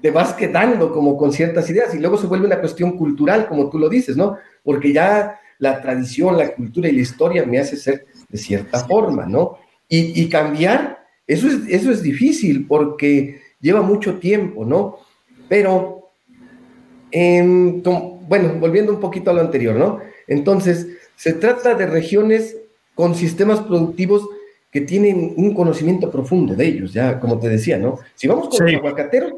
te 0.00 0.10
vas 0.10 0.32
quedando 0.34 0.92
como 0.92 1.16
con 1.16 1.32
ciertas 1.32 1.68
ideas 1.70 1.94
y 1.94 1.98
luego 1.98 2.16
se 2.16 2.26
vuelve 2.26 2.46
una 2.46 2.60
cuestión 2.60 2.96
cultural, 2.96 3.48
como 3.48 3.68
tú 3.68 3.78
lo 3.78 3.88
dices, 3.88 4.16
¿no? 4.16 4.36
Porque 4.62 4.92
ya 4.92 5.40
la 5.58 5.82
tradición, 5.82 6.36
la 6.36 6.54
cultura 6.54 6.88
y 6.88 6.92
la 6.92 7.00
historia 7.00 7.44
me 7.44 7.58
hace 7.58 7.76
ser 7.76 8.06
de 8.28 8.38
cierta 8.38 8.84
forma, 8.84 9.26
¿no? 9.26 9.58
Y, 9.88 10.22
y 10.22 10.28
cambiar, 10.28 11.04
eso 11.26 11.48
es, 11.48 11.66
eso 11.68 11.90
es 11.90 12.02
difícil 12.02 12.66
porque 12.66 13.40
lleva 13.60 13.82
mucho 13.82 14.18
tiempo, 14.18 14.64
¿no? 14.64 14.98
Pero, 15.48 16.10
en, 17.10 17.82
bueno, 18.28 18.54
volviendo 18.60 18.92
un 18.92 19.00
poquito 19.00 19.30
a 19.30 19.34
lo 19.34 19.40
anterior, 19.40 19.74
¿no? 19.76 20.00
Entonces, 20.26 20.86
se 21.16 21.32
trata 21.32 21.74
de 21.74 21.86
regiones 21.86 22.56
con 22.94 23.14
sistemas 23.14 23.60
productivos 23.60 24.28
que 24.70 24.82
tienen 24.82 25.32
un 25.36 25.54
conocimiento 25.54 26.10
profundo 26.10 26.54
de 26.54 26.66
ellos, 26.66 26.92
ya 26.92 27.18
como 27.18 27.38
te 27.38 27.48
decía, 27.48 27.78
¿no? 27.78 27.98
Si 28.14 28.28
vamos 28.28 28.48
con 28.48 28.66
los 28.66 28.74
aguacateros, 28.74 29.32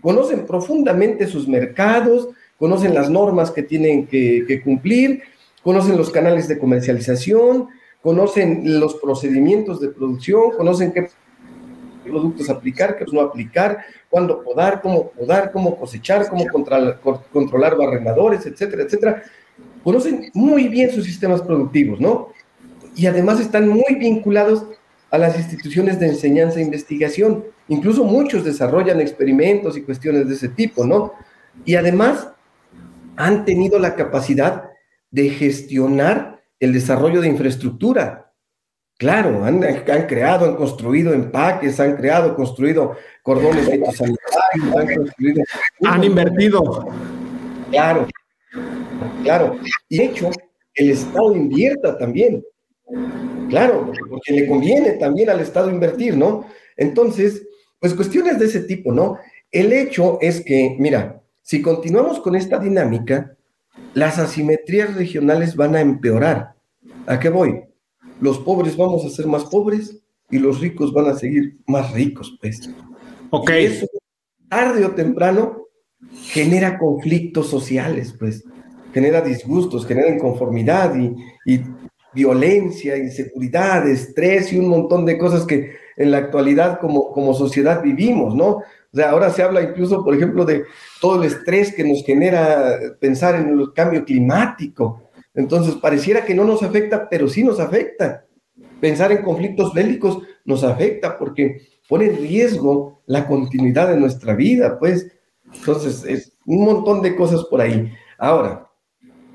conocen 0.00 0.46
profundamente 0.46 1.26
sus 1.26 1.48
mercados, 1.48 2.28
conocen 2.58 2.94
las 2.94 3.10
normas 3.10 3.50
que 3.50 3.62
tienen 3.62 4.06
que, 4.06 4.44
que 4.46 4.62
cumplir, 4.62 5.22
conocen 5.62 5.96
los 5.96 6.10
canales 6.10 6.46
de 6.46 6.58
comercialización, 6.58 7.68
conocen 8.00 8.78
los 8.78 8.94
procedimientos 8.94 9.80
de 9.80 9.88
producción, 9.88 10.52
conocen 10.56 10.92
qué 10.92 11.08
productos 12.06 12.48
aplicar, 12.48 12.96
qué 12.96 13.04
no 13.12 13.20
aplicar, 13.20 13.78
cuándo 14.08 14.42
podar, 14.42 14.80
cómo 14.80 15.10
podar, 15.10 15.52
cómo 15.52 15.76
cosechar, 15.76 16.28
cómo 16.28 16.46
controlar, 16.46 17.00
controlar 17.32 17.76
barrenadores, 17.76 18.46
etcétera, 18.46 18.84
etcétera. 18.84 19.22
Conocen 19.82 20.30
muy 20.34 20.68
bien 20.68 20.90
sus 20.90 21.04
sistemas 21.04 21.42
productivos, 21.42 22.00
¿no? 22.00 22.28
Y 22.94 23.06
además 23.06 23.40
están 23.40 23.68
muy 23.68 23.94
vinculados 23.98 24.66
a 25.10 25.18
las 25.18 25.36
instituciones 25.36 26.00
de 26.00 26.08
enseñanza 26.08 26.58
e 26.58 26.62
investigación. 26.62 27.44
Incluso 27.68 28.04
muchos 28.04 28.44
desarrollan 28.44 29.00
experimentos 29.00 29.76
y 29.76 29.82
cuestiones 29.82 30.28
de 30.28 30.34
ese 30.34 30.48
tipo, 30.48 30.86
¿no? 30.86 31.12
Y 31.64 31.74
además 31.74 32.28
han 33.16 33.44
tenido 33.44 33.78
la 33.78 33.94
capacidad 33.94 34.70
de 35.10 35.30
gestionar 35.30 36.42
el 36.60 36.72
desarrollo 36.72 37.20
de 37.20 37.28
infraestructura. 37.28 38.25
Claro, 38.98 39.44
han, 39.44 39.62
han 39.62 40.06
creado, 40.06 40.46
han 40.46 40.56
construido 40.56 41.12
empaques, 41.12 41.78
han 41.80 41.96
creado, 41.96 42.34
construido 42.34 42.96
cordones 43.22 43.68
fitosanitarios, 43.68 44.76
han 44.76 44.94
construido... 44.94 45.42
Han 45.84 46.04
invertido. 46.04 46.88
Claro, 47.70 48.06
claro. 49.22 49.58
Y 49.88 49.98
de 49.98 50.04
hecho, 50.04 50.30
el 50.74 50.90
Estado 50.90 51.36
invierta 51.36 51.98
también. 51.98 52.42
Claro, 53.50 53.92
porque 54.08 54.32
le 54.32 54.46
conviene 54.46 54.92
también 54.92 55.28
al 55.28 55.40
Estado 55.40 55.70
invertir, 55.70 56.16
¿no? 56.16 56.46
Entonces, 56.76 57.46
pues 57.78 57.92
cuestiones 57.92 58.38
de 58.38 58.46
ese 58.46 58.60
tipo, 58.60 58.92
¿no? 58.92 59.18
El 59.50 59.72
hecho 59.72 60.18
es 60.22 60.40
que, 60.40 60.74
mira, 60.78 61.20
si 61.42 61.60
continuamos 61.60 62.18
con 62.20 62.34
esta 62.34 62.58
dinámica, 62.58 63.36
las 63.94 64.18
asimetrías 64.18 64.94
regionales 64.94 65.54
van 65.54 65.76
a 65.76 65.80
empeorar. 65.80 66.54
¿A 67.06 67.20
qué 67.20 67.28
voy? 67.28 67.62
Los 68.20 68.38
pobres 68.38 68.76
vamos 68.76 69.04
a 69.04 69.10
ser 69.10 69.26
más 69.26 69.44
pobres 69.44 70.02
y 70.30 70.38
los 70.38 70.60
ricos 70.60 70.92
van 70.92 71.06
a 71.06 71.14
seguir 71.14 71.58
más 71.66 71.92
ricos, 71.92 72.36
pues. 72.40 72.70
Ok. 73.30 73.50
Y 73.50 73.64
eso, 73.64 73.86
tarde 74.48 74.84
o 74.84 74.90
temprano, 74.92 75.66
genera 76.22 76.78
conflictos 76.78 77.48
sociales, 77.48 78.14
pues. 78.18 78.44
Genera 78.92 79.20
disgustos, 79.20 79.86
genera 79.86 80.14
inconformidad 80.14 80.96
y, 80.96 81.14
y 81.44 81.60
violencia, 82.14 82.96
inseguridad, 82.96 83.86
estrés 83.86 84.52
y 84.52 84.58
un 84.58 84.68
montón 84.68 85.04
de 85.04 85.18
cosas 85.18 85.44
que 85.44 85.74
en 85.96 86.10
la 86.10 86.18
actualidad 86.18 86.80
como, 86.80 87.12
como 87.12 87.34
sociedad 87.34 87.82
vivimos, 87.82 88.34
¿no? 88.34 88.48
O 88.48 88.96
sea, 88.96 89.10
ahora 89.10 89.30
se 89.30 89.42
habla 89.42 89.60
incluso, 89.62 90.02
por 90.02 90.14
ejemplo, 90.14 90.46
de 90.46 90.64
todo 91.00 91.20
el 91.22 91.28
estrés 91.28 91.74
que 91.74 91.84
nos 91.84 92.02
genera 92.04 92.78
pensar 92.98 93.34
en 93.34 93.48
el 93.48 93.72
cambio 93.74 94.04
climático. 94.04 95.05
Entonces, 95.36 95.76
pareciera 95.76 96.24
que 96.24 96.34
no 96.34 96.44
nos 96.44 96.62
afecta, 96.62 97.08
pero 97.08 97.28
sí 97.28 97.44
nos 97.44 97.60
afecta. 97.60 98.26
Pensar 98.80 99.12
en 99.12 99.22
conflictos 99.22 99.72
bélicos 99.72 100.18
nos 100.44 100.64
afecta 100.64 101.18
porque 101.18 101.60
pone 101.88 102.06
en 102.06 102.16
riesgo 102.16 103.02
la 103.06 103.28
continuidad 103.28 103.88
de 103.88 104.00
nuestra 104.00 104.34
vida, 104.34 104.78
pues. 104.78 105.06
Entonces, 105.54 106.04
es 106.04 106.36
un 106.44 106.64
montón 106.64 107.02
de 107.02 107.14
cosas 107.14 107.44
por 107.44 107.60
ahí. 107.60 107.92
Ahora, 108.18 108.68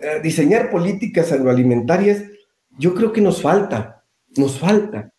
eh, 0.01 0.19
diseñar 0.21 0.69
políticas 0.69 1.31
agroalimentarias 1.31 2.23
yo 2.77 2.95
creo 2.95 3.11
que 3.11 3.21
nos 3.21 3.41
falta, 3.41 4.03
nos 4.37 4.57
falta, 4.57 5.13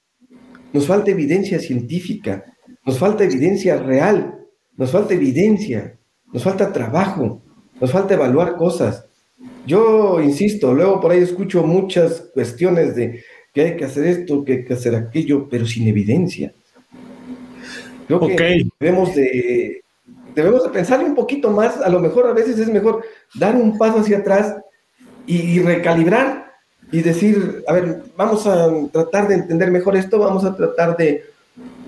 nos 0.73 0.87
falta 0.87 1.11
evidencia 1.11 1.59
científica, 1.61 2.45
nos 2.85 2.99
falta 2.99 3.25
evidencia 3.25 3.77
real, 3.77 4.47
nos 4.77 4.91
falta 4.91 5.15
evidencia, 5.15 5.99
nos 6.33 6.43
falta 6.43 6.73
trabajo, 6.73 7.43
nos 7.81 7.93
falta 7.93 8.15
evaluar 8.15 8.57
cosas. 8.57 9.07
Yo 9.67 10.21
insisto, 10.21 10.75
luego 10.75 11.01
por 11.01 11.13
ahí 11.13 11.21
escucho 11.21 11.63
muchas 11.63 12.31
cuestiones 12.35 12.97
de 12.97 13.23
que 13.53 13.61
hay 13.61 13.77
que 13.77 13.85
hacer 13.85 14.07
esto, 14.07 14.45
que 14.45 14.53
hay 14.53 14.65
que 14.65 14.75
hacer 14.75 14.95
aquello, 14.95 15.49
pero 15.49 15.67
sin 15.67 15.87
evidencia. 15.87 16.53
Creo 18.07 18.21
que 18.21 18.67
debemos 18.81 19.15
de, 19.15 19.83
debemos 20.35 20.65
de 20.65 20.71
pensarle 20.71 21.07
un 21.07 21.15
poquito 21.15 21.51
más, 21.51 21.77
a 21.79 21.89
lo 21.89 22.01
mejor 22.01 22.27
a 22.27 22.33
veces 22.33 22.59
es 22.59 22.69
mejor 22.69 23.05
dar 23.35 23.55
un 23.57 23.79
paso 23.79 24.01
hacia 24.01 24.19
atrás 24.19 24.57
y 25.27 25.61
recalibrar 25.61 26.53
y 26.91 27.01
decir, 27.01 27.65
a 27.67 27.73
ver, 27.73 28.03
vamos 28.17 28.47
a 28.47 28.71
tratar 28.93 29.29
de 29.29 29.37
entender 29.37 29.71
mejor 29.71 29.97
esto, 29.97 30.19
vamos 30.19 30.45
a 30.45 30.55
tratar 30.55 30.97
de, 30.97 31.25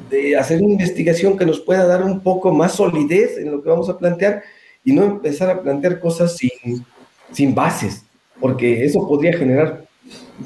de, 0.08 0.37
hacer 0.37 0.62
una 0.62 0.72
investigación 0.72 1.37
que 1.37 1.44
nos 1.44 1.60
pueda 1.60 1.87
dar 1.87 2.02
un 2.02 2.20
poco 2.20 2.52
más 2.52 2.72
solidez 2.72 3.37
en 3.37 3.50
lo 3.50 3.62
que 3.62 3.68
vamos 3.68 3.88
a 3.90 3.98
plantear 3.98 4.42
y 4.82 4.92
no 4.92 5.04
empezar 5.04 5.50
a 5.50 5.60
plantear 5.60 6.00
cosas 6.00 6.37
sin, 6.37 6.87
sin 7.35 7.55
bases, 7.55 8.05
porque 8.40 8.85
eso 8.85 9.07
podría 9.07 9.37
generar 9.37 9.85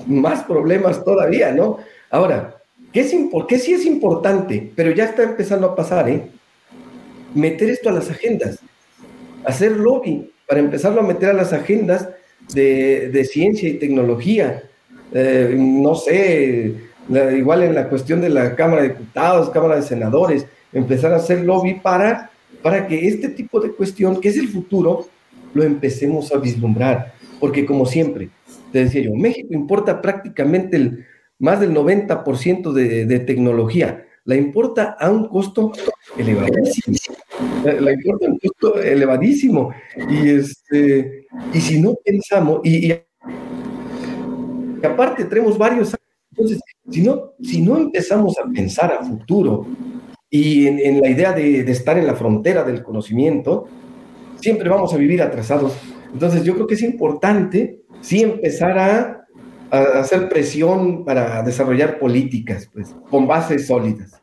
más 0.07 0.43
problemas 0.45 1.05
todavía, 1.05 1.53
¿no? 1.53 1.79
Ahora, 2.11 2.57
¿qué, 2.93 3.01
es 3.01 3.15
¿qué 3.49 3.59
sí 3.59 3.75
es 3.75 3.85
importante? 3.87 4.73
Pero 4.75 4.91
ya 4.91 5.05
está 5.05 5.23
empezando 5.23 5.69
a 5.69 5.77
pasar, 5.77 6.09
¿eh? 6.09 6.27
Meter 7.35 7.71
esto 7.71 7.91
a 7.91 7.93
las 7.93 8.11
agendas, 8.11 8.59
hacer 9.45 9.73
lobby 9.73 10.33
para 10.47 10.61
empezarlo 10.61 11.01
a 11.03 11.07
meter 11.07 11.29
a 11.29 11.35
las 11.35 11.53
agendas 11.53 12.09
de, 12.55 13.29
ciencia 13.31 13.69
y 13.69 13.75
tecnología. 13.75 14.65
Eh, 15.13 15.55
no 15.57 15.95
sé, 15.95 16.75
igual 17.37 17.63
en 17.63 17.75
la 17.75 17.89
cuestión 17.89 18.21
de 18.21 18.31
la 18.31 18.55
Cámara 18.57 18.83
de 18.83 18.89
Diputados, 18.89 19.51
Cámara 19.51 19.77
de 19.77 19.83
Senadores, 19.83 20.47
empezar 20.73 21.13
a 21.13 21.17
hacer 21.17 21.45
lobby 21.45 21.75
para, 21.75 22.31
para 22.63 22.87
que 22.87 23.07
este 23.07 23.29
tipo 23.29 23.61
de 23.61 23.73
cuestión, 23.73 24.21
que 24.21 24.29
es 24.29 24.39
el 24.39 24.49
futuro, 24.49 25.07
lo 25.55 25.63
empecemos 25.63 26.33
a 26.33 26.39
vislumbrar. 26.39 27.15
Porque 27.41 27.65
como 27.65 27.87
siempre, 27.87 28.31
te 28.73 28.85
decía 28.85 29.03
yo, 29.03 29.15
México 29.15 29.49
importa 29.53 30.01
prácticamente 30.01 30.77
el, 30.77 31.05
más 31.39 31.61
del 31.61 31.73
90% 31.73 32.73
de, 32.73 33.07
de 33.07 33.19
tecnología. 33.21 34.05
La 34.25 34.37
importa 34.37 34.97
a 35.01 35.11
un 35.11 35.29
costo 35.29 35.73
elevadísimo. 36.19 36.97
La, 37.65 37.93
importa 37.93 38.27
a 38.27 38.31
un 38.31 38.39
costo 38.39 38.79
elevadísimo. 38.79 39.73
Y, 40.11 40.29
este, 40.29 41.27
y 41.55 41.61
si 41.61 41.81
no 41.81 41.95
pensamos, 42.05 42.61
y, 42.65 42.93
aparte 44.83 45.25
tenemos 45.25 45.57
varios 45.57 45.95
entonces, 46.31 46.61
si 46.91 47.03
no, 47.03 47.33
si 47.43 47.63
no 47.63 47.79
empezamos 47.79 48.37
a 48.39 48.49
pensar 48.53 48.93
a 48.93 49.03
futuro 49.03 49.67
y 50.31 50.67
en, 50.67 51.01
la 51.01 51.09
idea 51.09 51.33
de, 51.33 51.65
de, 51.65 51.73
estar 51.73 51.99
en 51.99 52.07
la 52.07 52.15
frontera 52.15 52.63
del 52.63 52.83
conocimiento, 52.83 53.67
siempre 54.41 54.69
vamos 54.69 54.93
a 54.93 54.97
vivir 54.97 55.23
atrasados. 55.23 55.75
Entonces, 56.13 56.45
yo 56.45 56.55
creo 56.55 56.67
que 56.67 56.75
es 56.75 56.83
importante 56.83 57.83
sí 58.01 58.23
empezar 58.23 58.79
a 58.79 59.27
hacer 59.71 60.29
presión 60.29 61.05
para 61.05 61.43
desarrollar 61.43 61.99
políticas, 61.99 62.71
pues, 62.73 62.95
con 63.11 63.27
bases 63.27 63.67
sólidas. 63.67 64.21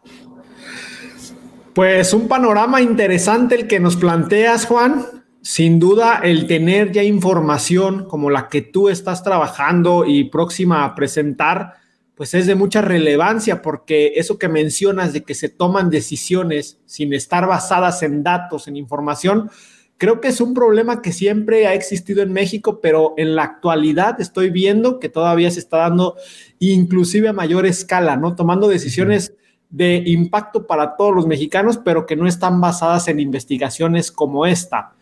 Pues 1.76 2.14
un 2.14 2.28
panorama 2.30 2.82
interesante 2.82 3.56
el 3.56 3.68
que 3.68 3.82
nos 3.82 3.98
planteas, 3.98 4.66
Juan. 4.66 5.06
Sin 5.42 5.78
duda, 5.78 6.22
el 6.24 6.48
tener 6.48 6.92
ya 6.92 7.04
información 7.04 8.08
como 8.08 8.30
la 8.30 8.48
que 8.48 8.62
tú 8.62 8.90
estás 8.90 9.24
trabajando 9.24 10.06
y 10.06 10.30
próxima 10.30 10.86
a 10.86 10.96
presentar, 10.96 11.74
pues 12.16 12.34
es 12.34 12.48
de 12.48 12.56
mucha 12.56 12.82
relevancia 12.82 13.62
porque 13.62 14.14
eso 14.16 14.40
que 14.40 14.48
mencionas 14.48 15.12
de 15.12 15.24
que 15.24 15.36
se 15.36 15.50
toman 15.50 15.90
decisiones 15.90 16.80
sin 16.86 17.14
estar 17.14 17.46
basadas 17.46 18.02
en 18.04 18.24
datos, 18.24 18.68
en 18.70 18.78
información, 18.78 19.52
Creo 19.98 20.20
que 20.20 20.28
es 20.28 20.42
un 20.42 20.54
problema 20.54 21.02
que 21.02 21.14
siempre 21.14 21.68
ha 21.68 21.74
existido 21.74 22.22
en 22.22 22.34
México, 22.34 22.80
pero 22.82 23.14
en 23.16 23.36
la 23.36 23.44
actualidad 23.44 24.20
estoy 24.20 24.50
viendo 24.50 25.00
que 25.00 25.08
todavía 25.08 25.50
se 25.52 25.60
está 25.60 25.78
dando 25.78 26.16
inclusive 26.60 27.30
a 27.30 27.34
mayor 27.34 27.66
escala, 27.66 28.18
¿no? 28.18 28.36
Tomando 28.36 28.68
decisiones 28.68 29.34
de 29.70 30.04
impacto 30.06 30.68
para 30.68 30.98
todos 30.98 31.16
los 31.16 31.28
mexicanos, 31.28 31.78
pero 31.78 32.06
que 32.06 32.16
no 32.16 32.28
están 32.28 32.60
basadas 32.60 33.08
en 33.08 33.20
investigaciones 33.20 34.12
como 34.12 34.46
esta. 34.46 34.94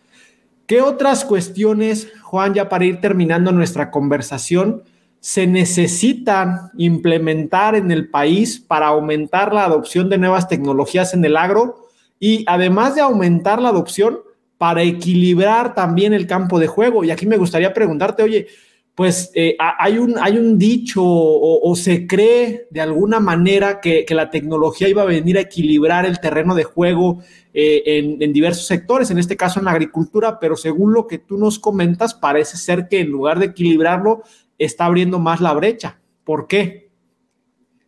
¿Qué 0.66 0.80
otras 0.80 1.24
cuestiones, 1.24 2.08
Juan, 2.22 2.54
ya 2.54 2.68
para 2.68 2.84
ir 2.84 3.00
terminando 3.00 3.52
nuestra 3.52 3.90
conversación, 3.90 4.82
se 5.20 5.46
necesitan 5.46 6.70
implementar 6.76 7.74
en 7.74 7.90
el 7.90 8.08
país 8.08 8.60
para 8.60 8.88
aumentar 8.88 9.52
la 9.52 9.64
adopción 9.64 10.08
de 10.08 10.18
nuevas 10.18 10.48
tecnologías 10.48 11.14
en 11.14 11.24
el 11.24 11.36
agro? 11.36 11.88
Y 12.18 12.44
además 12.46 12.94
de 12.94 13.02
aumentar 13.02 13.60
la 13.60 13.70
adopción, 13.70 14.20
para 14.58 14.82
equilibrar 14.82 15.74
también 15.74 16.12
el 16.12 16.26
campo 16.26 16.58
de 16.58 16.66
juego. 16.66 17.04
Y 17.04 17.10
aquí 17.10 17.26
me 17.26 17.36
gustaría 17.36 17.72
preguntarte, 17.72 18.22
oye, 18.22 18.46
pues 18.94 19.32
eh, 19.34 19.56
hay, 19.58 19.98
un, 19.98 20.16
hay 20.20 20.38
un 20.38 20.56
dicho 20.56 21.02
o, 21.04 21.74
se 21.74 22.06
cree 22.06 22.68
de 22.70 22.80
alguna 22.80 23.18
manera 23.18 23.80
que, 23.80 24.06
la 24.10 24.30
tecnología 24.30 24.88
iba 24.88 25.02
a 25.02 25.06
venir 25.06 25.36
a 25.36 25.42
equilibrar 25.42 26.06
el 26.06 26.20
terreno 26.20 26.54
de 26.54 26.62
juego 26.62 27.20
eh, 27.52 27.82
en, 27.84 28.22
en, 28.22 28.32
diversos 28.32 28.66
sectores, 28.66 29.10
en 29.10 29.18
este 29.18 29.36
caso 29.36 29.58
en 29.58 29.64
la 29.64 29.72
agricultura, 29.72 30.38
pero 30.38 30.56
según 30.56 30.92
lo 30.92 31.08
que 31.08 31.18
tú 31.18 31.38
nos 31.38 31.58
comentas, 31.58 32.14
parece 32.14 32.56
ser 32.56 32.86
que 32.88 33.00
en 33.00 33.08
lugar 33.08 33.40
de 33.40 33.46
equilibrarlo, 33.46 34.22
está 34.58 34.84
abriendo 34.84 35.18
más 35.18 35.40
la 35.40 35.52
brecha. 35.52 35.98
¿Por 36.22 36.46
qué? 36.46 36.90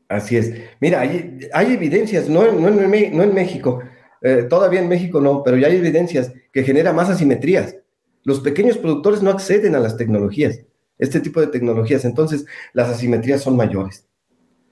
Así 0.08 0.36
es. 0.36 0.54
Mira, 0.80 1.00
hay, 1.00 1.38
hay 1.52 1.72
evidencias, 1.72 2.28
no, 2.28 2.50
no, 2.50 2.70
no 2.70 3.22
en 3.22 3.34
México, 3.34 3.80
eh, 4.22 4.46
todavía 4.48 4.80
en 4.80 4.88
México 4.88 5.20
no, 5.20 5.42
pero 5.44 5.56
ya 5.56 5.68
hay 5.68 5.76
evidencias 5.76 6.32
que 6.56 6.64
genera 6.64 6.94
más 6.94 7.10
asimetrías. 7.10 7.76
Los 8.22 8.40
pequeños 8.40 8.78
productores 8.78 9.22
no 9.22 9.28
acceden 9.28 9.74
a 9.74 9.78
las 9.78 9.98
tecnologías, 9.98 10.62
este 10.96 11.20
tipo 11.20 11.38
de 11.38 11.48
tecnologías, 11.48 12.06
entonces 12.06 12.46
las 12.72 12.88
asimetrías 12.88 13.42
son 13.42 13.58
mayores. 13.58 14.08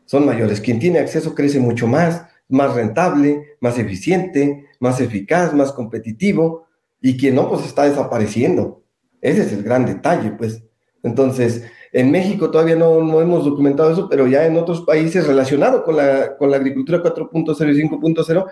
Son 0.06 0.24
mayores. 0.24 0.62
Quien 0.62 0.78
tiene 0.78 0.98
acceso 0.98 1.34
crece 1.34 1.60
mucho 1.60 1.86
más, 1.86 2.24
más 2.48 2.74
rentable, 2.74 3.58
más 3.60 3.78
eficiente, 3.78 4.64
más 4.80 4.98
eficaz, 5.02 5.52
más 5.52 5.72
competitivo, 5.72 6.64
y 7.02 7.18
quien 7.18 7.34
no, 7.34 7.50
pues 7.50 7.66
está 7.66 7.84
desapareciendo. 7.84 8.82
Ese 9.20 9.42
es 9.42 9.52
el 9.52 9.62
gran 9.62 9.84
detalle, 9.84 10.30
pues. 10.30 10.64
Entonces, 11.02 11.64
en 11.92 12.10
México 12.10 12.50
todavía 12.50 12.76
no, 12.76 13.02
no 13.02 13.20
hemos 13.20 13.44
documentado 13.44 13.92
eso, 13.92 14.08
pero 14.08 14.26
ya 14.26 14.46
en 14.46 14.56
otros 14.56 14.86
países 14.86 15.26
relacionados 15.26 15.82
con 15.82 15.98
la, 15.98 16.34
con 16.38 16.50
la 16.50 16.56
agricultura 16.56 17.02
4.0 17.02 17.76
y 17.76 17.82
5.0, 17.82 18.46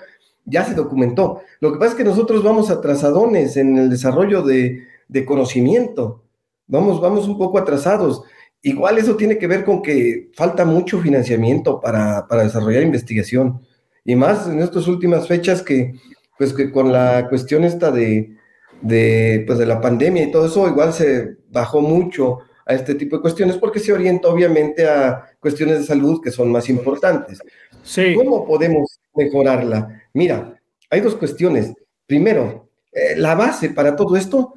ya 0.44 0.64
se 0.64 0.74
documentó. 0.74 1.40
Lo 1.60 1.72
que 1.72 1.78
pasa 1.78 1.92
es 1.92 1.96
que 1.96 2.04
nosotros 2.04 2.42
vamos 2.42 2.70
atrasadones 2.70 3.56
en 3.56 3.76
el 3.78 3.90
desarrollo 3.90 4.42
de, 4.42 4.86
conocimiento. 5.26 6.22
Vamos, 6.66 7.00
vamos 7.00 7.28
un 7.28 7.38
poco 7.38 7.58
atrasados. 7.58 8.22
Igual 8.62 8.98
eso 8.98 9.16
tiene 9.16 9.38
que 9.38 9.46
ver 9.46 9.64
con 9.64 9.82
que 9.82 10.30
falta 10.34 10.64
mucho 10.64 11.00
financiamiento 11.00 11.80
para, 11.80 12.26
desarrollar 12.42 12.82
investigación. 12.82 13.60
Y 14.04 14.16
más 14.16 14.48
en 14.48 14.60
estas 14.60 14.88
últimas 14.88 15.28
fechas 15.28 15.62
que, 15.62 15.94
pues 16.38 16.52
que 16.52 16.70
con 16.72 16.92
la 16.92 17.28
cuestión 17.28 17.64
esta 17.64 17.90
de, 17.90 18.36
de, 18.80 19.44
pues 19.46 19.58
de 19.58 19.66
la 19.66 19.80
pandemia 19.80 20.24
y 20.24 20.30
todo 20.30 20.46
eso, 20.46 20.66
igual 20.66 20.92
se 20.92 21.36
bajó 21.50 21.80
mucho 21.80 22.38
a 22.66 22.74
este 22.74 22.94
tipo 22.94 23.16
de 23.16 23.22
cuestiones 23.22 23.56
porque 23.56 23.80
se 23.80 23.92
orienta 23.92 24.28
obviamente 24.28 24.88
a 24.88 25.24
cuestiones 25.40 25.80
de 25.80 25.84
salud 25.84 26.20
que 26.22 26.30
son 26.30 26.50
más 26.50 26.68
importantes. 26.68 27.40
Sí. 27.82 28.14
¿Cómo 28.14 28.46
podemos 28.46 29.00
mejorarla? 29.14 30.01
Mira, 30.14 30.60
hay 30.90 31.00
dos 31.00 31.14
cuestiones. 31.14 31.72
Primero, 32.06 32.68
eh, 32.92 33.16
la 33.16 33.34
base 33.34 33.70
para 33.70 33.96
todo 33.96 34.16
esto 34.16 34.54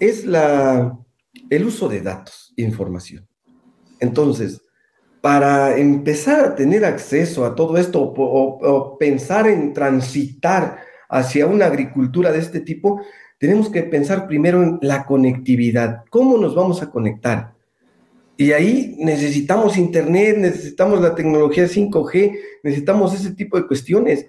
es 0.00 0.24
la, 0.24 0.98
el 1.50 1.66
uso 1.66 1.88
de 1.88 2.00
datos 2.00 2.52
e 2.56 2.62
información. 2.62 3.26
Entonces, 4.00 4.60
para 5.20 5.76
empezar 5.76 6.44
a 6.44 6.54
tener 6.54 6.84
acceso 6.84 7.44
a 7.44 7.54
todo 7.54 7.78
esto 7.78 8.00
o 8.02 8.96
pensar 8.98 9.48
en 9.48 9.72
transitar 9.72 10.78
hacia 11.08 11.46
una 11.46 11.66
agricultura 11.66 12.32
de 12.32 12.38
este 12.38 12.60
tipo, 12.60 13.00
tenemos 13.38 13.68
que 13.68 13.82
pensar 13.82 14.26
primero 14.26 14.62
en 14.62 14.78
la 14.82 15.04
conectividad. 15.04 16.04
¿Cómo 16.10 16.38
nos 16.38 16.54
vamos 16.54 16.82
a 16.82 16.90
conectar? 16.90 17.54
Y 18.36 18.52
ahí 18.52 18.96
necesitamos 18.98 19.78
Internet, 19.78 20.36
necesitamos 20.38 21.00
la 21.00 21.14
tecnología 21.14 21.64
5G, 21.64 22.38
necesitamos 22.62 23.14
ese 23.14 23.34
tipo 23.34 23.56
de 23.56 23.66
cuestiones 23.66 24.26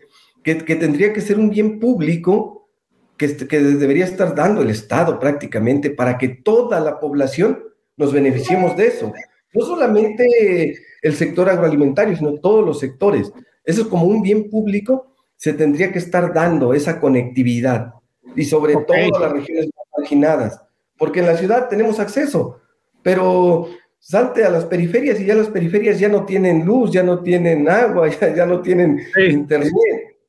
que, 0.56 0.76
tendría 0.76 1.12
que 1.12 1.22
ser 1.22 1.38
un 1.38 1.50
bien 1.50 1.80
público 1.80 2.70
que, 3.18 3.36
que 3.36 3.60
debería 3.60 4.06
estar 4.06 4.34
dando 4.34 4.62
el 4.62 4.70
Estado 4.70 5.20
prácticamente 5.20 5.90
para 5.90 6.18
que 6.18 6.30
toda 6.30 6.80
la 6.80 7.00
población 7.00 7.64
nos 7.98 8.14
beneficiemos 8.14 8.78
de 8.78 8.88
eso. 8.88 9.12
No 9.54 9.66
solamente 9.66 10.78
el 11.02 11.16
sector 11.16 11.50
agroalimentario, 11.50 12.16
sino 12.16 12.36
todos 12.36 12.66
los 12.66 12.80
sectores. 12.80 13.32
Eso 13.64 13.82
es 13.82 13.88
como 13.88 14.06
un 14.06 14.22
bien 14.22 14.50
público, 14.50 15.14
se 15.36 15.54
tendría 15.54 15.92
que 15.92 16.00
estar 16.00 16.34
dando 16.34 16.74
esa 16.74 17.00
conectividad 17.00 17.94
y 18.36 18.46
sobre 18.46 18.74
todo 18.74 19.20
las 19.20 19.32
regiones 19.32 19.70
marginadas, 19.98 20.62
porque 20.98 21.20
en 21.20 21.26
la 21.26 21.38
ciudad 21.38 21.68
tenemos 21.68 22.00
acceso, 22.00 22.60
pero 23.04 23.68
salte 24.00 24.46
a 24.46 24.50
las 24.50 24.66
periferias 24.66 25.20
y 25.20 25.26
ya 25.26 25.36
las 25.36 25.50
periferias 25.50 26.00
ya 26.00 26.08
no 26.08 26.26
tienen 26.26 26.66
luz, 26.66 26.92
ya 26.92 27.04
no 27.04 27.22
tienen 27.22 27.68
agua, 27.70 28.10
ya, 28.36 28.46
no 28.46 28.62
tienen 28.62 29.02
internet. 29.30 29.74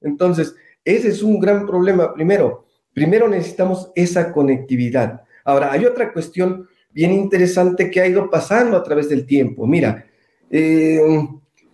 Entonces, 0.00 0.54
ese 0.84 1.08
es 1.08 1.22
un 1.22 1.38
gran 1.38 1.66
problema. 1.66 2.14
Primero, 2.14 2.66
primero 2.92 3.28
necesitamos 3.28 3.90
esa 3.94 4.32
conectividad. 4.32 5.22
Ahora, 5.44 5.72
hay 5.72 5.84
otra 5.84 6.12
cuestión 6.12 6.68
bien 6.92 7.12
interesante 7.12 7.90
que 7.90 8.00
ha 8.00 8.06
ido 8.06 8.28
pasando 8.30 8.76
a 8.76 8.82
través 8.82 9.08
del 9.08 9.26
tiempo. 9.26 9.66
Mira, 9.66 10.04
eh, 10.50 11.00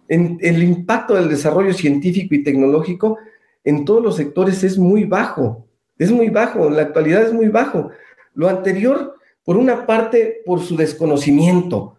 en, 0.09 0.39
el 0.41 0.63
impacto 0.63 1.15
del 1.15 1.29
desarrollo 1.29 1.73
científico 1.73 2.35
y 2.35 2.43
tecnológico 2.43 3.19
en 3.63 3.85
todos 3.85 4.03
los 4.03 4.17
sectores 4.17 4.63
es 4.65 4.79
muy 4.79 5.05
bajo. 5.05 5.67
Es 5.99 6.11
muy 6.11 6.29
bajo, 6.29 6.67
en 6.67 6.77
la 6.77 6.83
actualidad 6.83 7.23
es 7.23 7.33
muy 7.33 7.49
bajo. 7.49 7.91
Lo 8.35 8.49
anterior, 8.49 9.15
por 9.45 9.57
una 9.57 9.87
parte, 9.87 10.43
por 10.45 10.61
su 10.61 10.77
desconocimiento. 10.77 11.99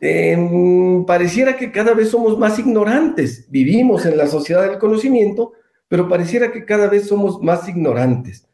Em, 0.00 1.04
pareciera 1.04 1.56
que 1.56 1.72
cada 1.72 1.92
vez 1.92 2.10
somos 2.10 2.38
más 2.38 2.58
ignorantes. 2.58 3.46
Vivimos 3.50 4.06
en 4.06 4.16
la 4.16 4.26
sociedad 4.26 4.68
del 4.68 4.78
conocimiento, 4.78 5.52
pero 5.88 6.08
pareciera 6.08 6.52
que 6.52 6.64
cada 6.64 6.88
vez 6.88 7.06
somos 7.06 7.42
más 7.42 7.68
ignorantes. 7.68 8.46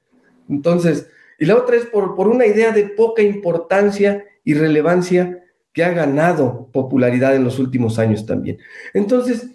Entonces, 0.49 1.09
y 1.39 1.47
la 1.47 1.57
otra 1.57 1.77
es 1.77 1.85
por, 1.87 2.15
por 2.15 2.29
una 2.29 2.47
idea 2.47 2.73
de 2.73 2.85
poca 2.85 3.23
importancia 3.23 4.25
y 4.45 4.55
relevancia 4.55 5.45
que 5.73 5.85
ha 5.85 5.91
ganado 5.91 6.69
popularidad 6.73 7.35
en 7.35 7.45
los 7.45 7.59
últimos 7.59 7.99
años 7.99 8.25
también. 8.25 8.59
Entonces, 8.95 9.51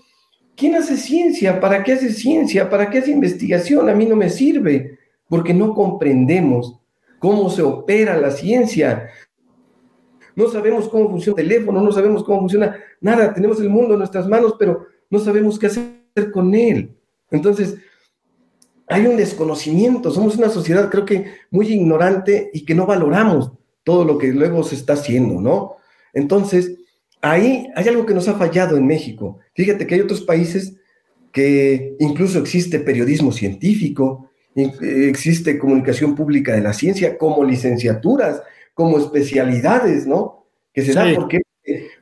¿quién 0.55 0.75
hace 0.75 0.97
ciencia? 0.97 1.59
¿Para 1.59 1.83
qué 1.83 1.93
hace 1.93 2.11
ciencia? 2.11 2.69
¿Para 2.69 2.89
qué 2.89 2.99
hace 2.99 3.11
investigación? 3.11 3.89
A 3.89 3.95
mí 3.95 4.05
no 4.05 4.15
me 4.15 4.29
sirve 4.29 4.99
porque 5.29 5.53
no 5.53 5.73
comprendemos 5.73 6.79
cómo 7.19 7.49
se 7.49 7.61
opera 7.61 8.17
la 8.17 8.31
ciencia. 8.31 9.09
No 10.39 10.47
sabemos 10.47 10.87
cómo 10.87 11.09
funciona 11.09 11.41
el 11.41 11.49
teléfono, 11.49 11.81
no 11.81 11.91
sabemos 11.91 12.23
cómo 12.23 12.39
funciona 12.39 12.77
nada. 13.01 13.33
Tenemos 13.33 13.59
el 13.59 13.69
mundo 13.69 13.95
en 13.95 13.99
nuestras 13.99 14.25
manos, 14.25 14.55
pero 14.57 14.87
no 15.09 15.19
sabemos 15.19 15.59
qué 15.59 15.67
hacer 15.67 16.31
con 16.31 16.55
él. 16.55 16.95
Entonces, 17.29 17.75
hay 18.87 19.05
un 19.05 19.17
desconocimiento. 19.17 20.11
Somos 20.11 20.37
una 20.37 20.47
sociedad, 20.47 20.89
creo 20.89 21.03
que, 21.03 21.25
muy 21.51 21.67
ignorante 21.67 22.51
y 22.53 22.63
que 22.63 22.73
no 22.73 22.85
valoramos 22.85 23.51
todo 23.83 24.05
lo 24.05 24.17
que 24.17 24.27
luego 24.31 24.63
se 24.63 24.75
está 24.75 24.93
haciendo, 24.93 25.41
¿no? 25.41 25.75
Entonces, 26.13 26.77
ahí 27.21 27.67
hay 27.75 27.89
algo 27.89 28.05
que 28.05 28.13
nos 28.13 28.29
ha 28.29 28.35
fallado 28.35 28.77
en 28.77 28.87
México. 28.87 29.39
Fíjate 29.55 29.85
que 29.85 29.95
hay 29.95 30.01
otros 30.01 30.21
países 30.21 30.77
que 31.33 31.97
incluso 31.99 32.39
existe 32.39 32.79
periodismo 32.79 33.33
científico, 33.33 34.29
existe 34.55 35.59
comunicación 35.59 36.15
pública 36.15 36.53
de 36.53 36.61
la 36.61 36.71
ciencia 36.71 37.17
como 37.17 37.43
licenciaturas, 37.43 38.41
como 38.79 38.97
especialidades, 38.97 40.07
¿no? 40.07 40.45
Que 40.73 40.83
se 40.83 40.93
da 40.93 41.05
porque, 41.13 41.41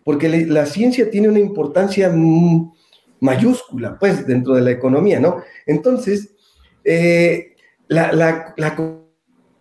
porque 0.03 0.45
la 0.45 0.67
ciencia 0.67 1.09
tiene 1.09 1.27
una 1.27 1.39
importancia 1.39 2.13
mayúscula, 3.19 3.97
pues, 3.97 4.27
dentro 4.27 4.53
de 4.53 4.61
la 4.61 4.69
economía, 4.69 5.19
¿no? 5.19 5.41
Entonces, 5.65 6.35
eh, 6.83 7.55
la, 7.87 8.11
la, 8.11 8.75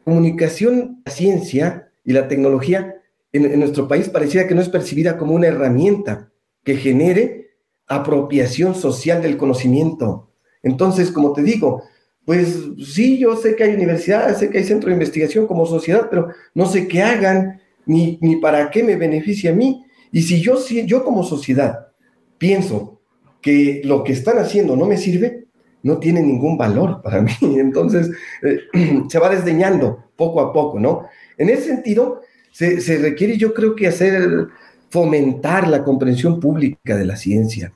comunicación, 0.05 1.01
la 1.07 1.11
ciencia 1.11 1.89
y 2.05 2.13
la 2.13 2.29
tecnología 2.29 2.97
en, 3.33 3.47
en 3.47 3.61
nuestro 3.61 3.89
país 3.89 4.11
parecía 4.11 4.47
que 4.47 4.55
no 4.55 4.61
es 4.61 4.69
percibida 4.69 5.17
como 5.17 5.33
una 5.33 5.47
herramienta 5.47 6.31
que 6.65 6.77
genere 6.77 7.53
apropiación 7.87 8.75
social 8.75 9.23
del 9.23 9.39
conocimiento. 9.39 10.29
Entonces, 10.63 11.11
como 11.11 11.33
te 11.33 11.43
digo, 11.43 11.83
pues 12.27 12.59
sí, 12.85 13.19
yo 13.19 13.37
sé 13.37 13.55
que 13.55 13.63
hay 13.63 13.75
universidades, 13.75 14.39
sé 14.39 14.51
que 14.51 14.59
hay 14.59 14.65
centros 14.65 14.89
de 14.89 14.95
investigación 14.95 15.47
como 15.47 15.65
sociedad, 15.65 16.09
pero 16.11 16.29
no 16.55 16.67
sé 16.67 16.89
qué 16.89 17.01
hagan 17.01 17.61
ni, 17.87 18.19
ni 18.21 18.37
para 18.37 18.69
qué 18.71 18.83
me 18.83 18.97
beneficia 18.97 19.53
a 19.53 19.55
mí. 19.55 19.85
Y 20.11 20.23
si 20.23 20.43
yo, 20.43 20.57
si 20.57 20.85
yo 20.87 21.05
como 21.05 21.23
sociedad 21.23 21.87
pienso 22.37 23.01
que 23.41 23.81
lo 23.85 24.03
que 24.03 24.13
están 24.13 24.39
haciendo 24.39 24.75
no 24.75 24.87
me 24.87 24.97
sirve, 24.97 25.47
no 25.85 25.99
tiene 25.99 26.21
ningún 26.21 26.59
valor 26.59 27.01
para 27.01 27.23
mí. 27.23 27.31
Entonces, 27.41 28.11
eh, 28.43 28.59
se 29.09 29.19
va 29.21 29.31
desdeñando 29.31 30.11
poco 30.17 30.41
a 30.41 30.53
poco, 30.53 30.81
¿no? 30.81 31.07
En 31.39 31.49
ese 31.49 31.63
sentido, 31.63 32.23
se, 32.51 32.81
se 32.81 32.99
requiere, 32.99 33.37
yo 33.39 33.55
creo 33.55 33.77
que 33.77 33.87
hacer, 33.87 34.49
fomentar 34.91 35.69
la 35.69 35.85
comprensión 35.85 36.41
pública 36.41 36.97
de 36.97 37.05
la 37.05 37.15
ciencia 37.15 37.73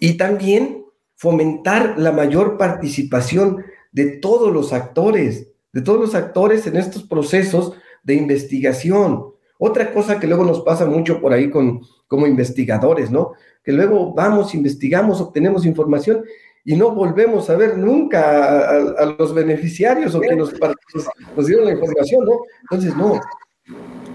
y 0.00 0.14
también 0.14 0.84
fomentar 1.14 1.94
la 1.96 2.10
mayor 2.10 2.58
participación 2.58 3.64
de 3.94 4.06
todos 4.18 4.52
los 4.52 4.72
actores, 4.72 5.48
de 5.72 5.80
todos 5.80 6.00
los 6.00 6.14
actores 6.14 6.66
en 6.66 6.76
estos 6.76 7.04
procesos 7.04 7.72
de 8.02 8.14
investigación. 8.14 9.26
Otra 9.56 9.94
cosa 9.94 10.18
que 10.18 10.26
luego 10.26 10.44
nos 10.44 10.60
pasa 10.62 10.84
mucho 10.84 11.20
por 11.20 11.32
ahí 11.32 11.48
con, 11.48 11.80
como 12.08 12.26
investigadores, 12.26 13.10
¿no? 13.10 13.32
Que 13.62 13.72
luego 13.72 14.12
vamos, 14.12 14.54
investigamos, 14.54 15.20
obtenemos 15.20 15.64
información 15.64 16.24
y 16.64 16.74
no 16.74 16.90
volvemos 16.90 17.48
a 17.50 17.56
ver 17.56 17.78
nunca 17.78 18.68
a, 18.68 19.16
los 19.16 19.32
beneficiarios 19.32 20.14
o 20.14 20.20
que 20.20 20.34
nos, 20.34 20.52
nos, 21.36 21.46
dieron 21.46 21.66
la 21.66 21.72
información, 21.72 22.24
¿no? 22.24 22.32
Entonces, 22.62 22.96
no, 22.96 23.20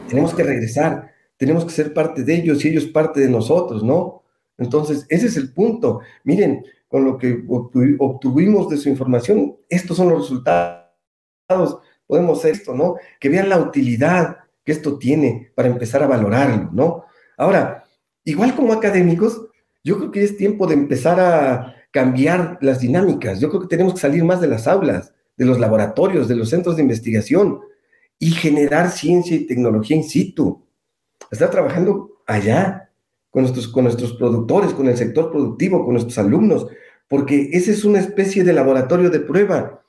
tenemos 0.09 0.33
que 0.33 0.43
regresar, 0.43 1.09
tenemos 1.37 1.63
que 1.63 1.71
ser 1.71 1.93
parte 1.93 2.23
de 2.23 2.35
ellos 2.35 2.65
y 2.65 2.67
ellos 2.67 2.85
parte 2.87 3.21
de 3.21 3.29
nosotros, 3.29 3.81
¿no? 3.81 4.23
Entonces, 4.57 5.05
ese 5.07 5.27
es 5.27 5.37
el 5.37 5.53
punto. 5.53 6.01
Miren, 6.25 6.65
con 6.89 7.05
lo 7.05 7.17
que 7.17 7.45
obtuvimos 7.47 8.67
de 8.67 8.77
su 8.77 8.89
información, 8.89 9.55
estos 9.69 9.95
son 9.95 10.09
los 10.09 10.23
resultados, 10.23 11.79
podemos 12.05 12.39
hacer 12.39 12.51
esto, 12.53 12.73
¿no? 12.73 12.95
Que 13.19 13.29
vean 13.29 13.47
la 13.47 13.59
utilidad 13.59 14.37
que 14.65 14.71
esto 14.71 14.97
tiene 14.97 15.51
para 15.55 15.69
empezar 15.69 16.03
a 16.03 16.07
valorarlo, 16.07 16.71
¿no? 16.73 17.05
Ahora, 17.37 17.85
igual 18.25 18.55
como 18.55 18.73
académicos, 18.73 19.47
yo 19.83 19.97
creo 19.97 20.11
que 20.11 20.23
es 20.23 20.35
tiempo 20.35 20.67
de 20.67 20.73
empezar 20.73 21.19
a 21.19 21.75
cambiar 21.91 22.57
las 22.61 22.79
dinámicas. 22.79 23.39
Yo 23.39 23.49
creo 23.49 23.61
que 23.61 23.67
tenemos 23.67 23.93
que 23.93 23.99
salir 23.99 24.23
más 24.23 24.41
de 24.41 24.47
las 24.47 24.67
aulas, 24.67 25.13
de 25.37 25.45
los 25.45 25.59
laboratorios, 25.59 26.27
de 26.27 26.35
los 26.35 26.49
centros 26.49 26.75
de 26.75 26.81
investigación 26.81 27.61
y 28.17 28.31
generar 28.31 28.89
ciencia 28.91 29.37
y 29.37 29.45
tecnología 29.45 29.95
in 29.95 30.03
situ. 30.03 30.65
Estar 31.31 31.49
trabajando 31.49 32.21
allá, 32.27 32.88
con 33.29 33.43
nuestros, 33.43 33.67
con 33.67 33.83
nuestros 33.83 34.13
productores, 34.13 34.73
con 34.73 34.87
el 34.87 34.97
sector 34.97 35.31
productivo, 35.31 35.83
con 35.83 35.93
nuestros 35.93 36.17
alumnos, 36.17 36.67
porque 37.07 37.49
ese 37.53 37.71
es 37.71 37.83
una 37.83 37.99
especie 37.99 38.43
de 38.43 38.53
laboratorio 38.53 39.09
de 39.09 39.19
prueba 39.19 39.83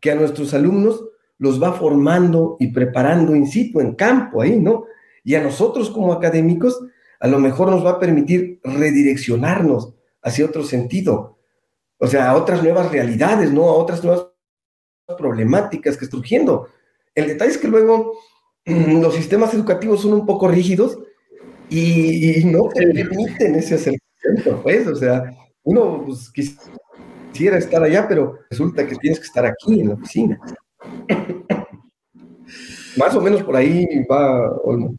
que 0.00 0.10
a 0.10 0.14
nuestros 0.14 0.52
alumnos 0.54 1.04
los 1.38 1.62
va 1.62 1.72
formando 1.72 2.56
y 2.60 2.68
preparando 2.68 3.34
in 3.34 3.46
situ, 3.46 3.80
en 3.80 3.94
campo, 3.94 4.42
ahí, 4.42 4.60
¿no? 4.60 4.84
Y 5.24 5.34
a 5.34 5.42
nosotros 5.42 5.90
como 5.90 6.12
académicos, 6.12 6.80
a 7.20 7.28
lo 7.28 7.38
mejor 7.38 7.70
nos 7.70 7.84
va 7.84 7.92
a 7.92 8.00
permitir 8.00 8.60
redireccionarnos 8.64 9.94
hacia 10.22 10.46
otro 10.46 10.64
sentido. 10.64 11.38
o 11.98 12.08
sea, 12.08 12.30
a 12.30 12.36
otras 12.36 12.62
nuevas 12.62 12.90
realidades, 12.90 13.52
¿no? 13.52 13.68
A 13.68 13.74
otras 13.74 14.02
nuevas 14.02 14.26
problemáticas 15.16 15.96
que 15.96 16.04
están 16.04 16.18
surgiendo. 16.18 16.68
El 17.14 17.28
detalle 17.28 17.52
es 17.52 17.58
que 17.58 17.68
luego 17.68 18.12
los 18.64 19.14
sistemas 19.14 19.54
educativos 19.54 20.02
son 20.02 20.14
un 20.14 20.26
poco 20.26 20.48
rígidos 20.48 20.98
y, 21.72 22.44
no 22.44 22.68
te 22.68 22.86
permiten 22.86 23.54
ese 23.54 23.76
acercamiento, 23.76 24.62
pues, 24.62 24.86
o 24.86 24.94
sea, 24.94 25.24
uno 25.62 26.04
pues, 26.04 26.30
quisiera 26.30 27.58
estar 27.58 27.82
allá, 27.82 28.06
pero 28.08 28.38
resulta 28.50 28.86
que 28.86 28.96
tienes 28.96 29.18
que 29.18 29.26
estar 29.26 29.46
aquí 29.46 29.80
en 29.80 29.88
la 29.88 29.94
oficina. 29.94 30.38
Más 32.96 33.14
o 33.14 33.20
menos 33.20 33.42
por 33.42 33.56
ahí 33.56 33.86
va 34.10 34.50
Olmo. 34.64 34.94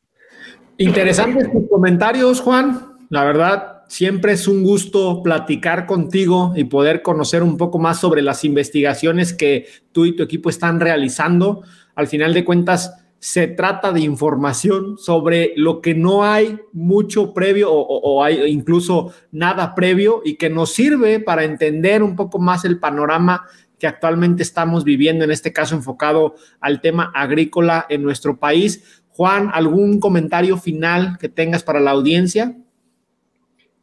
Interesantes 0.78 1.52
tus 1.52 1.70
comentarios, 1.70 2.42
Juan. 2.42 2.98
La 3.10 3.24
verdad, 3.24 3.84
siempre 3.88 4.34
es 4.34 4.48
un 4.48 4.64
gusto 4.64 5.22
platicar 5.22 5.86
contigo 5.86 6.54
y 6.56 6.64
poder 6.64 7.04
conocer 7.04 7.44
un 7.44 7.58
poco 7.58 7.78
más 7.78 8.00
sobre 8.00 8.24
las 8.24 8.44
investigaciones 8.44 9.34
que 9.34 9.68
tú 9.92 10.06
y 10.06 10.16
tu 10.16 10.24
equipo 10.24 10.50
están 10.50 10.80
realizando. 10.80 11.62
Al 11.94 12.08
final 12.08 12.34
de 12.34 12.44
cuentas, 12.44 13.03
se 13.24 13.48
trata 13.48 13.94
de 13.94 14.02
información 14.02 14.98
sobre 14.98 15.54
lo 15.56 15.80
que 15.80 15.96
no 15.96 16.26
hay 16.26 16.60
mucho 16.74 17.34
previo 17.34 17.72
o, 17.72 18.22
hay 18.22 18.52
incluso 18.52 19.14
nada 19.32 19.76
previo 19.76 20.22
y 20.26 20.36
que 20.36 20.50
nos 20.50 20.74
sirve 20.74 21.22
para 21.22 21.46
entender 21.46 22.04
un 22.04 22.18
poco 22.18 22.38
más 22.38 22.66
el 22.66 22.80
panorama 22.80 23.46
que 23.80 23.88
actualmente 23.88 24.44
estamos 24.44 24.84
viviendo, 24.84 25.24
en 25.24 25.32
este 25.32 25.54
caso 25.54 25.74
enfocado 25.74 26.36
al 26.60 26.82
tema 26.82 27.14
agrícola 27.16 27.86
en 27.88 28.04
nuestro 28.04 28.40
país. 28.40 29.02
Juan, 29.12 29.52
¿algún 29.54 30.02
comentario 30.02 30.58
final 30.58 31.18
que 31.18 31.30
tengas 31.30 31.64
para 31.64 31.80
la 31.80 31.92
audiencia? 31.92 32.58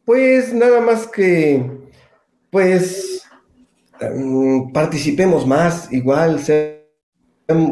Pues 0.05 0.53
nada 0.53 0.81
más 0.81 1.07
que, 1.07 1.67
pues, 2.51 3.23
um, 4.01 4.71
participemos 4.71 5.47
más, 5.47 5.91
igual, 5.91 6.39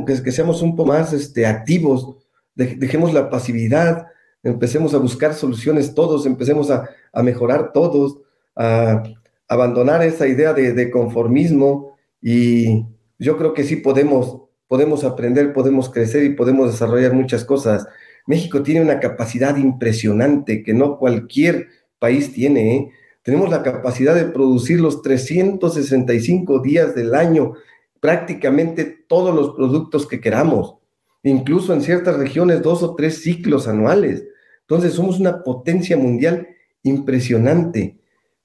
que, 0.06 0.24
que, 0.24 0.32
seamos 0.32 0.62
un 0.62 0.76
poco 0.76 0.90
más 0.90 1.14
este, 1.14 1.46
activos, 1.46 2.16
dejemos 2.56 3.14
la 3.14 3.30
pasividad, 3.30 4.08
empecemos 4.44 4.94
a 4.94 4.98
buscar 4.98 5.34
soluciones 5.34 5.94
todos, 5.94 6.26
empecemos 6.26 6.72
a, 6.72 6.90
a 7.14 7.24
mejorar 7.24 7.72
todos, 7.74 8.20
a 8.56 9.04
abandonar 9.48 10.04
esa 10.04 10.28
idea 10.28 10.54
de, 10.54 10.74
de 10.74 10.92
conformismo, 10.92 11.98
y 12.22 12.86
yo 13.18 13.38
creo 13.38 13.54
que 13.54 13.64
sí 13.64 13.78
podemos, 13.78 14.42
podemos 14.68 15.04
aprender, 15.04 15.54
podemos 15.54 15.90
crecer 15.90 16.24
y 16.24 16.36
podemos 16.36 16.72
desarrollar 16.72 17.14
muchas 17.14 17.44
cosas. 17.44 17.88
México 18.26 18.62
tiene 18.62 18.82
una 18.82 19.00
capacidad 19.00 19.58
impresionante 19.58 20.64
que 20.64 20.74
no 20.74 20.98
cualquier 20.98 21.68
país 21.98 22.32
tiene. 22.34 22.76
¿eh? 22.76 22.90
Tenemos 23.24 23.50
la 23.50 23.64
capacidad 23.64 24.16
de 24.16 24.26
producir 24.26 24.80
los 24.80 25.02
365 25.02 26.60
días 26.60 26.96
del 26.96 27.16
año, 27.16 27.54
prácticamente 28.00 28.86
todos 28.86 29.34
los 29.36 29.56
productos 29.56 30.08
que 30.08 30.22
queramos, 30.22 30.76
incluso 31.24 31.74
en 31.74 31.82
ciertas 31.82 32.18
regiones 32.18 32.62
dos 32.62 32.84
o 32.84 32.96
tres 32.96 33.22
ciclos 33.22 33.68
anuales. 33.68 34.26
Entonces 34.62 34.94
somos 34.94 35.20
una 35.20 35.44
potencia 35.44 35.98
mundial 35.98 36.48
impresionante, 36.84 37.98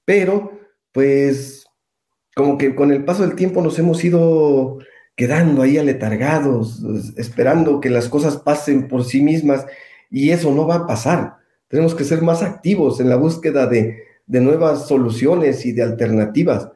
pero 0.03 0.51
pues 0.91 1.65
como 2.35 2.57
que 2.57 2.75
con 2.75 2.91
el 2.91 3.05
paso 3.05 3.25
del 3.25 3.35
tiempo 3.35 3.61
nos 3.61 3.79
hemos 3.79 4.03
ido 4.03 4.79
quedando 5.15 5.61
ahí 5.61 5.77
aletargados, 5.77 6.83
esperando 7.17 7.79
que 7.79 7.89
las 7.89 8.09
cosas 8.09 8.37
pasen 8.37 8.87
por 8.87 9.05
sí 9.05 9.21
mismas 9.21 9.65
y 10.11 10.31
eso 10.31 10.53
no 10.53 10.67
va 10.67 10.75
a 10.75 10.87
pasar. 10.87 11.37
Tenemos 11.67 11.95
que 11.95 12.03
ser 12.03 12.21
más 12.21 12.43
activos 12.43 12.99
en 12.99 13.09
la 13.09 13.15
búsqueda 13.15 13.67
de, 13.67 14.03
nuevas 14.27 14.87
soluciones 14.87 15.65
y 15.65 15.71
de 15.71 15.83
alternativas 15.83 16.69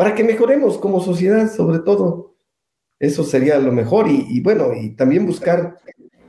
para 0.00 0.14
que 0.14 0.24
mejoremos 0.24 0.78
como 0.78 1.02
sociedad 1.02 1.52
sobre 1.52 1.80
todo. 1.80 2.34
Eso 2.98 3.22
sería 3.22 3.58
lo 3.58 3.70
mejor 3.70 4.06
y, 4.08 4.40
bueno, 4.40 4.72
y 4.72 4.96
también 4.96 5.26
buscar, 5.26 5.76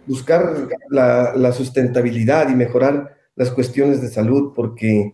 buscar 0.05 0.67
la, 0.89 1.33
la 1.37 1.53
sustentabilidad 1.53 2.49
y 2.49 2.55
mejorar 2.55 3.15
las 3.33 3.49
cuestiones 3.49 4.01
de 4.01 4.09
salud 4.09 4.51
porque 4.53 5.13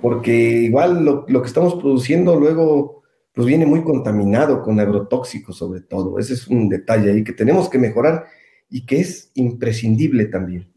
porque 0.00 0.32
igual 0.32 1.04
lo, 1.04 1.24
que 1.26 1.46
estamos 1.46 1.76
produciendo 1.76 2.34
luego 2.34 3.04
pues 3.32 3.46
viene 3.46 3.66
muy 3.66 3.84
contaminado 3.84 4.60
con 4.60 4.80
agrotóxicos 4.80 5.56
sobre 5.56 5.80
todo. 5.80 6.18
Ese 6.18 6.32
es 6.32 6.48
un 6.48 6.68
detalle 6.68 7.12
ahí 7.12 7.22
que 7.22 7.34
tenemos 7.34 7.70
que 7.70 7.78
mejorar 7.78 8.24
y 8.68 8.84
que 8.84 8.98
es 8.98 9.30
imprescindible 9.34 10.24
también. 10.24 10.73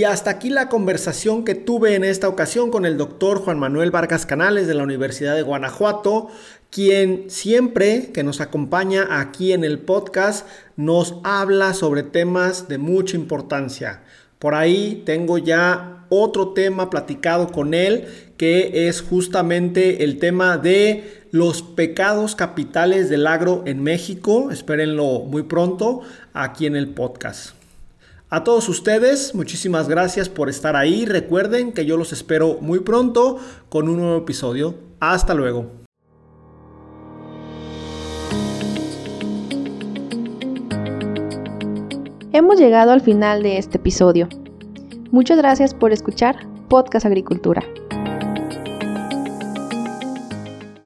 Y 0.00 0.04
hasta 0.04 0.30
aquí 0.30 0.48
la 0.48 0.70
conversación 0.70 1.44
que 1.44 1.54
tuve 1.54 1.94
en 1.94 2.04
esta 2.04 2.26
ocasión 2.26 2.70
con 2.70 2.86
el 2.86 2.96
doctor 2.96 3.38
Juan 3.42 3.58
Manuel 3.58 3.90
Vargas 3.90 4.24
Canales 4.24 4.66
de 4.66 4.72
la 4.72 4.82
Universidad 4.82 5.36
de 5.36 5.42
Guanajuato, 5.42 6.28
quien 6.70 7.28
siempre 7.28 8.08
que 8.14 8.22
nos 8.22 8.40
acompaña 8.40 9.20
aquí 9.20 9.52
en 9.52 9.62
el 9.62 9.78
podcast 9.78 10.48
nos 10.74 11.16
habla 11.22 11.74
sobre 11.74 12.02
temas 12.02 12.66
de 12.66 12.78
mucha 12.78 13.14
importancia. 13.14 14.00
Por 14.38 14.54
ahí 14.54 15.02
tengo 15.04 15.36
ya 15.36 16.06
otro 16.08 16.54
tema 16.54 16.88
platicado 16.88 17.52
con 17.52 17.74
él, 17.74 18.06
que 18.38 18.88
es 18.88 19.02
justamente 19.02 20.02
el 20.02 20.18
tema 20.18 20.56
de 20.56 21.26
los 21.30 21.60
pecados 21.60 22.34
capitales 22.34 23.10
del 23.10 23.26
agro 23.26 23.64
en 23.66 23.82
México. 23.82 24.50
Espérenlo 24.50 25.20
muy 25.26 25.42
pronto 25.42 26.00
aquí 26.32 26.64
en 26.64 26.76
el 26.76 26.88
podcast. 26.88 27.59
A 28.32 28.44
todos 28.44 28.68
ustedes, 28.68 29.34
muchísimas 29.34 29.88
gracias 29.88 30.28
por 30.28 30.48
estar 30.48 30.76
ahí. 30.76 31.04
Recuerden 31.04 31.72
que 31.72 31.84
yo 31.84 31.96
los 31.96 32.12
espero 32.12 32.58
muy 32.60 32.78
pronto 32.78 33.38
con 33.68 33.88
un 33.88 33.96
nuevo 33.96 34.18
episodio. 34.18 34.76
Hasta 35.00 35.34
luego. 35.34 35.66
Hemos 42.32 42.60
llegado 42.60 42.92
al 42.92 43.00
final 43.00 43.42
de 43.42 43.58
este 43.58 43.78
episodio. 43.78 44.28
Muchas 45.10 45.36
gracias 45.36 45.74
por 45.74 45.90
escuchar 45.90 46.46
Podcast 46.68 47.06
Agricultura. 47.06 47.64